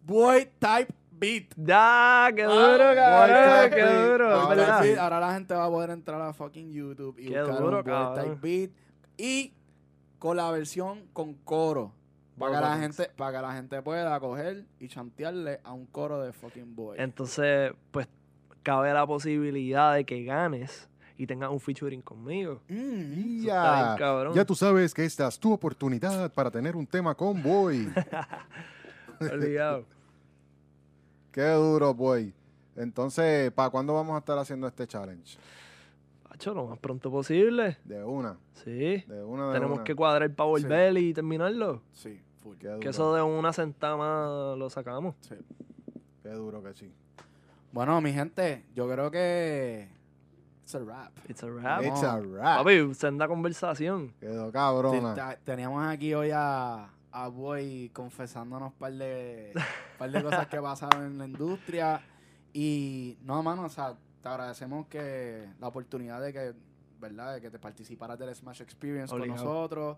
boy 0.05 0.49
type 0.59 0.93
beat. 1.19 1.53
Ya, 1.57 2.29
qué 2.35 2.43
Ah, 2.43 2.47
duro, 2.47 2.95
cabrón, 2.95 3.69
qué 3.71 3.85
duro, 4.09 4.35
ah, 4.35 4.49
verdad. 4.49 4.81
beat. 4.81 4.97
Ahora 4.97 5.19
la 5.19 5.33
gente 5.33 5.53
va 5.53 5.65
a 5.65 5.69
poder 5.69 5.89
entrar 5.91 6.21
a 6.21 6.33
fucking 6.33 6.71
YouTube 6.71 7.19
y 7.19 7.27
Qué 7.29 7.41
buscar 7.41 7.59
duro, 7.61 7.77
un 7.79 8.15
type 8.15 8.37
beat 8.41 8.71
y 9.17 9.53
con 10.17 10.37
la 10.37 10.49
versión 10.51 11.07
con 11.13 11.33
coro. 11.33 11.93
Para 12.37 12.55
que, 12.55 12.61
la 12.61 12.77
gente, 12.77 13.11
para 13.17 13.37
que 13.37 13.41
la 13.47 13.53
gente 13.53 13.81
pueda 13.81 14.17
coger 14.21 14.63
y 14.79 14.87
chantearle 14.87 15.59
a 15.61 15.73
un 15.73 15.85
coro 15.87 16.21
de 16.21 16.31
fucking 16.31 16.73
boy. 16.73 16.95
Entonces, 16.97 17.73
pues, 17.91 18.07
cabe 18.63 18.93
la 18.93 19.05
posibilidad 19.05 19.93
de 19.95 20.05
que 20.05 20.23
ganes 20.23 20.89
y 21.17 21.27
tengas 21.27 21.49
un 21.51 21.59
featuring 21.59 22.01
conmigo. 22.01 22.61
Mm. 22.69 23.43
Ya, 23.43 23.95
bien, 23.97 24.33
ya 24.33 24.45
tú 24.45 24.55
sabes 24.55 24.93
que 24.93 25.03
esta 25.03 25.27
es 25.27 25.37
tu 25.37 25.51
oportunidad 25.51 26.31
para 26.31 26.49
tener 26.49 26.77
un 26.77 26.87
tema 26.87 27.13
con 27.13 27.43
Boy. 27.43 27.91
Obligado. 29.19 29.85
Qué 31.31 31.47
duro, 31.49 31.93
Boy. 31.93 32.33
Entonces, 32.75 33.51
¿para 33.51 33.69
cuándo 33.69 33.93
vamos 33.93 34.15
a 34.15 34.19
estar 34.19 34.37
haciendo 34.37 34.67
este 34.67 34.87
challenge? 34.87 35.37
Hacho, 36.29 36.53
lo 36.53 36.67
más 36.67 36.79
pronto 36.79 37.11
posible. 37.11 37.77
De 37.83 38.03
una, 38.03 38.37
Sí. 38.53 39.03
de 39.07 39.23
una, 39.23 39.47
de 39.49 39.53
Tenemos 39.53 39.77
una. 39.77 39.83
que 39.83 39.95
cuadrar 39.95 40.33
para 40.33 40.47
Sí. 40.57 40.63
volver 40.63 40.97
y 40.97 41.13
terminarlo. 41.13 41.81
Sí, 41.91 42.21
full. 42.41 42.55
Qué 42.57 42.67
duro, 42.67 42.79
Que 42.79 42.89
eso 42.89 43.13
de 43.13 43.21
una 43.21 43.51
sentada 43.51 43.97
más 43.97 44.57
lo 44.57 44.69
sacamos. 44.69 45.15
Sí. 45.21 45.35
qué 46.23 46.29
duro 46.29 46.61
que 46.63 46.73
sí. 46.73 46.91
Bueno, 47.71 47.99
mi 48.01 48.11
gente, 48.13 48.65
yo 48.75 48.87
creo 48.89 49.09
que 49.11 49.87
it's 50.63 50.75
a 50.75 50.79
rap. 50.79 51.11
It's 51.27 51.43
a 51.43 51.47
rap. 51.49 51.83
It's 51.83 52.03
a 52.03 52.19
rap. 52.19 52.57
Papi, 52.59 52.93
senda 52.93 53.27
conversación. 53.27 54.13
Quedó 54.19 54.51
cabrona. 54.51 55.13
Te- 55.15 55.21
te- 55.21 55.37
Teníamos 55.43 55.85
aquí 55.87 56.13
hoy 56.13 56.29
a, 56.33 56.89
a 57.11 57.27
Boy 57.27 57.89
confesándonos 57.93 58.73
un 58.73 58.77
par 58.77 58.93
de, 58.93 59.53
par 59.97 60.11
de 60.11 60.23
cosas 60.23 60.47
que 60.47 60.61
pasaron 60.61 61.05
en 61.05 61.17
la 61.17 61.25
industria. 61.25 62.01
Y 62.53 63.17
no, 63.21 63.41
mano, 63.43 63.63
o 63.63 63.69
sea, 63.69 63.95
te 64.21 64.29
agradecemos 64.29 64.87
que 64.87 65.47
la 65.59 65.67
oportunidad 65.67 66.21
de 66.21 66.33
que, 66.33 66.53
¿verdad? 66.99 67.35
De 67.35 67.41
que 67.41 67.49
te 67.49 67.59
participaras 67.59 68.17
del 68.17 68.33
Smash 68.33 68.61
Experience 68.61 69.13
Obligado. 69.13 69.43
con 69.43 69.45
nosotros, 69.45 69.97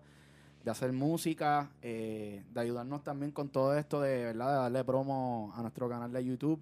de 0.64 0.70
hacer 0.70 0.92
música, 0.92 1.70
eh, 1.80 2.44
de 2.52 2.60
ayudarnos 2.60 3.02
también 3.02 3.32
con 3.32 3.48
todo 3.48 3.76
esto 3.76 4.00
de, 4.00 4.24
¿verdad? 4.24 4.48
De 4.48 4.56
darle 4.56 4.84
promo 4.84 5.52
a 5.56 5.62
nuestro 5.62 5.88
canal 5.88 6.12
de 6.12 6.24
YouTube. 6.24 6.60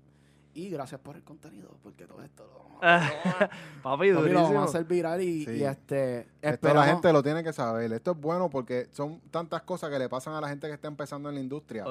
Y 0.55 0.69
gracias 0.71 1.01
por 1.01 1.17
el 1.17 1.23
contenido, 1.23 1.77
porque 1.83 2.07
todo 2.07 2.23
esto 2.23 2.45
lo, 2.45 2.71
Papi, 2.81 3.51
Papi, 3.83 4.09
lo 4.11 4.43
vamos 4.43 4.57
a 4.57 4.65
hacer 4.65 4.85
viral 4.85 5.21
y, 5.23 5.45
Sí. 5.45 5.51
y 5.53 5.65
este 5.65 6.27
Esto 6.43 6.73
la 6.75 6.85
gente 6.87 7.13
lo 7.13 7.23
tiene 7.23 7.45
que 7.45 7.53
saber. 7.53 7.93
Esto 7.93 8.13
es 8.13 8.21
bueno 8.21 8.49
porque 8.51 8.89
son 8.91 9.21
tantas 9.31 9.63
cosas 9.63 9.91
que 9.91 9.99
le 9.99 10.09
pasan 10.09 10.35
a 10.35 10.41
la 10.41 10.49
gente 10.49 10.67
que 10.67 10.75
está 10.75 10.89
empezando 10.89 11.29
en 11.29 11.35
la 11.37 11.41
industria 11.41 11.85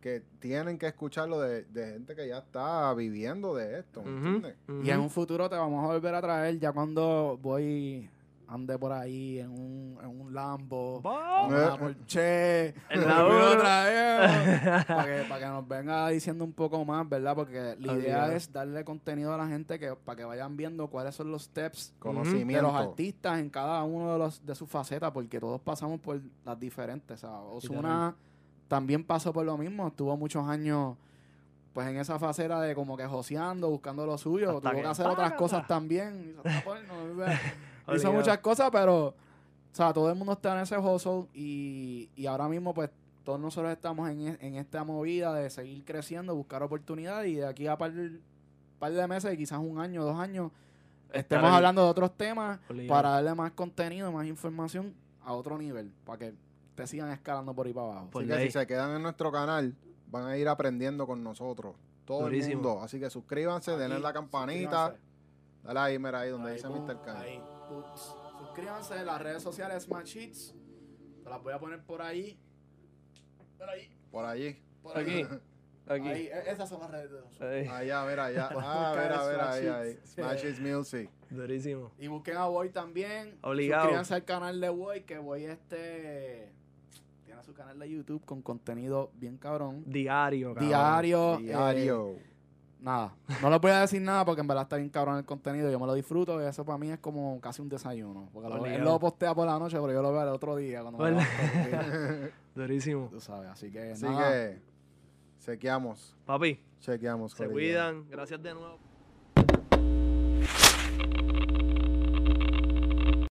que 0.00 0.22
tienen 0.40 0.78
que 0.78 0.86
escucharlo 0.86 1.40
de, 1.40 1.64
de 1.64 1.92
gente 1.92 2.16
que 2.16 2.26
ya 2.28 2.38
está 2.38 2.92
viviendo 2.94 3.54
de 3.54 3.80
esto. 3.80 4.02
¿me 4.02 4.10
Ujú, 4.10 4.26
entiendes? 4.26 4.56
Y 4.84 4.90
en 4.90 5.00
un 5.00 5.10
futuro 5.10 5.48
te 5.48 5.56
vamos 5.56 5.84
a 5.84 5.88
volver 5.92 6.14
a 6.14 6.20
traer 6.20 6.58
ya 6.58 6.72
cuando 6.72 7.38
voy 7.40 8.08
ande 8.52 8.78
por 8.78 8.92
ahí 8.92 9.38
en 9.38 9.50
un, 9.50 9.98
en 10.02 10.08
un 10.20 10.34
Lambo, 10.34 11.00
Va. 11.02 11.46
en 11.46 11.54
una 11.54 11.76
Porsche, 11.76 12.68
En 12.90 13.00
la 13.06 14.86
para 14.88 15.04
que, 15.40 15.46
nos 15.46 15.66
venga 15.68 16.08
diciendo 16.08 16.44
un 16.44 16.52
poco 16.52 16.84
más, 16.84 17.08
¿verdad? 17.08 17.34
Porque 17.34 17.76
la 17.78 17.94
idea 17.94 18.32
es 18.34 18.52
darle 18.52 18.84
contenido 18.84 19.32
a 19.32 19.36
la 19.36 19.46
gente 19.48 19.78
que 19.78 19.94
para 19.96 20.16
que 20.16 20.24
vayan 20.24 20.56
viendo 20.56 20.86
cuáles 20.88 21.14
son 21.14 21.30
los 21.30 21.44
steps 21.44 21.92
de 21.94 21.98
Conocimiento. 21.98 22.62
los 22.62 22.74
artistas 22.74 23.38
en 23.38 23.48
cada 23.50 23.82
uno 23.84 24.12
de 24.12 24.18
los 24.18 24.44
de 24.44 24.54
sus 24.54 24.68
facetas, 24.68 25.10
porque 25.12 25.40
todos 25.40 25.60
pasamos 25.60 26.00
por 26.00 26.20
las 26.44 26.58
diferentes. 26.60 27.24
O 27.24 27.26
sea, 27.26 27.38
Ozuna 27.40 28.14
también 28.68 29.04
pasó 29.04 29.32
por 29.32 29.44
lo 29.44 29.56
mismo, 29.56 29.88
estuvo 29.88 30.16
muchos 30.16 30.46
años 30.46 30.96
pues 31.72 31.88
en 31.88 31.96
esa 31.96 32.18
faceta 32.18 32.60
de 32.60 32.74
como 32.74 32.98
que 32.98 33.06
joseando, 33.06 33.70
buscando 33.70 34.04
lo 34.04 34.18
suyo, 34.18 34.50
Hasta 34.58 34.60
tuvo 34.60 34.72
que, 34.76 34.82
que- 34.82 34.88
hacer 34.88 35.06
otras 35.06 35.32
cosas 35.32 35.66
también. 35.66 36.36
Hizo, 37.82 37.86
porno, 37.86 38.00
hizo 38.00 38.12
muchas 38.12 38.38
cosas, 38.38 38.70
pero 38.70 39.06
o 39.08 39.14
sea, 39.74 39.92
todo 39.92 40.10
el 40.10 40.16
mundo 40.16 40.32
está 40.34 40.54
en 40.56 40.62
ese 40.62 40.76
hustle 40.78 41.26
y, 41.34 42.10
y 42.16 42.26
ahora 42.26 42.48
mismo 42.48 42.74
pues 42.74 42.90
todos 43.24 43.38
nosotros 43.40 43.72
estamos 43.72 44.10
en, 44.10 44.20
e- 44.28 44.38
en 44.40 44.56
esta 44.56 44.84
movida 44.84 45.32
de 45.34 45.48
seguir 45.50 45.84
creciendo, 45.84 46.34
buscar 46.34 46.62
oportunidades 46.62 47.28
y 47.30 47.36
de 47.36 47.46
aquí 47.46 47.66
a 47.68 47.76
par, 47.78 47.92
par 48.78 48.92
de 48.92 49.06
meses, 49.06 49.36
quizás 49.36 49.58
un 49.60 49.78
año, 49.78 50.04
dos 50.04 50.18
años, 50.18 50.50
estemos 51.12 51.50
hablando 51.50 51.84
de 51.84 51.88
otros 51.90 52.16
temas 52.16 52.58
Obligado. 52.68 52.88
para 52.88 53.08
darle 53.10 53.34
más 53.34 53.52
contenido, 53.52 54.10
más 54.12 54.26
información 54.26 54.94
a 55.24 55.32
otro 55.34 55.56
nivel, 55.56 55.92
para 56.04 56.18
que 56.18 56.34
te 56.74 56.86
sigan 56.86 57.10
escalando 57.10 57.54
por 57.54 57.66
ahí 57.66 57.72
para 57.72 57.86
abajo. 57.92 58.08
Por 58.10 58.22
Así 58.24 58.32
que 58.32 58.40
si 58.46 58.50
se 58.50 58.66
quedan 58.66 58.96
en 58.96 59.02
nuestro 59.02 59.30
canal, 59.30 59.74
van 60.10 60.26
a 60.26 60.36
ir 60.36 60.48
aprendiendo 60.48 61.06
con 61.06 61.22
nosotros. 61.22 61.76
Todo 62.04 62.22
Durísimo. 62.22 62.50
el 62.50 62.56
mundo. 62.56 62.82
Así 62.82 62.98
que 62.98 63.08
suscríbanse, 63.08 63.76
denle 63.76 64.00
la 64.00 64.12
campanita. 64.12 64.96
Dale 65.62 65.78
ahí, 65.78 65.98
mira 65.98 66.20
ahí 66.20 66.30
donde 66.30 66.48
Ahí, 66.50 66.56
dice 66.56 66.68
Mr. 66.68 67.00
Khan. 67.02 67.16
Puts. 67.72 68.14
Suscríbanse 68.38 68.96
en 68.96 69.06
las 69.06 69.20
redes 69.22 69.42
sociales 69.42 69.82
Smash 69.84 70.16
Hits. 70.16 70.54
Te 71.24 71.30
las 71.30 71.42
voy 71.42 71.52
a 71.52 71.58
poner 71.58 71.82
por 71.84 72.02
ahí. 72.02 72.38
Por 73.58 73.68
ahí. 73.70 73.88
Por 74.10 74.24
allí. 74.26 74.56
Por 74.82 74.98
Aquí. 74.98 75.24
Aquí. 75.86 76.08
Ahí, 76.08 76.26
e- 76.26 76.50
Esas 76.50 76.68
son 76.68 76.80
las 76.80 76.90
redes 76.90 77.10
de 77.10 77.20
nosotros. 77.20 77.50
Ahí. 77.50 77.66
Allá, 77.68 78.04
mira, 78.06 78.24
allá. 78.26 78.48
Ah, 78.56 78.92
mira, 78.96 79.22
mira, 79.30 79.52
Smash 79.52 79.54
ahí, 79.54 79.66
ahí. 79.68 79.90
Hits. 79.92 80.10
Smash 80.12 80.44
Hits 80.46 80.60
Music. 80.60 81.10
Durísimo. 81.30 81.92
Y 81.98 82.06
busquen 82.08 82.36
a 82.36 82.46
Boy 82.46 82.70
también. 82.70 83.38
Obligado. 83.42 83.82
Suscríbanse 83.84 84.14
al 84.14 84.24
canal 84.24 84.60
de 84.60 84.68
Boy, 84.68 85.02
que 85.02 85.18
Boy 85.18 85.44
este 85.44 86.52
tiene 87.24 87.42
su 87.42 87.54
canal 87.54 87.78
de 87.78 87.88
YouTube 87.90 88.24
con 88.24 88.42
contenido 88.42 89.10
bien 89.14 89.38
cabrón. 89.38 89.82
Diario, 89.86 90.54
cabrón. 90.54 90.68
Diario. 90.68 91.34
eh, 91.38 91.42
Diario. 91.42 92.16
Nada. 92.82 93.14
No 93.40 93.48
les 93.50 93.60
voy 93.60 93.70
a 93.70 93.80
decir 93.80 94.02
nada 94.02 94.24
porque 94.24 94.40
en 94.40 94.46
verdad 94.48 94.64
está 94.64 94.76
bien 94.76 94.88
cabrón 94.90 95.18
el 95.18 95.24
contenido. 95.24 95.70
Yo 95.70 95.78
me 95.80 95.86
lo 95.86 95.94
disfruto 95.94 96.42
y 96.42 96.44
eso 96.46 96.64
para 96.64 96.78
mí 96.78 96.90
es 96.90 96.98
como 96.98 97.40
casi 97.40 97.62
un 97.62 97.68
desayuno. 97.68 98.28
Porque 98.32 98.48
lo- 98.48 98.66
él 98.66 98.82
lo 98.82 98.98
postea 98.98 99.34
por 99.34 99.46
la 99.46 99.58
noche, 99.58 99.78
pero 99.80 99.92
yo 99.92 100.02
lo 100.02 100.12
veo 100.12 100.22
el 100.22 100.28
otro 100.28 100.56
día 100.56 100.82
cuando 100.82 100.98
me. 100.98 101.16
Durísimo. 102.54 103.08
Tú 103.10 103.20
sabes, 103.20 103.50
así 103.50 103.70
que 103.70 103.92
Así 103.92 104.04
nada. 104.04 104.30
que 104.30 104.58
chequeamos. 105.40 106.16
Papi, 106.26 106.60
Chequeamos. 106.80 107.32
se 107.32 107.48
cuidan. 107.48 108.08
Gracias 108.10 108.42
de 108.42 108.52
nuevo. 108.54 108.78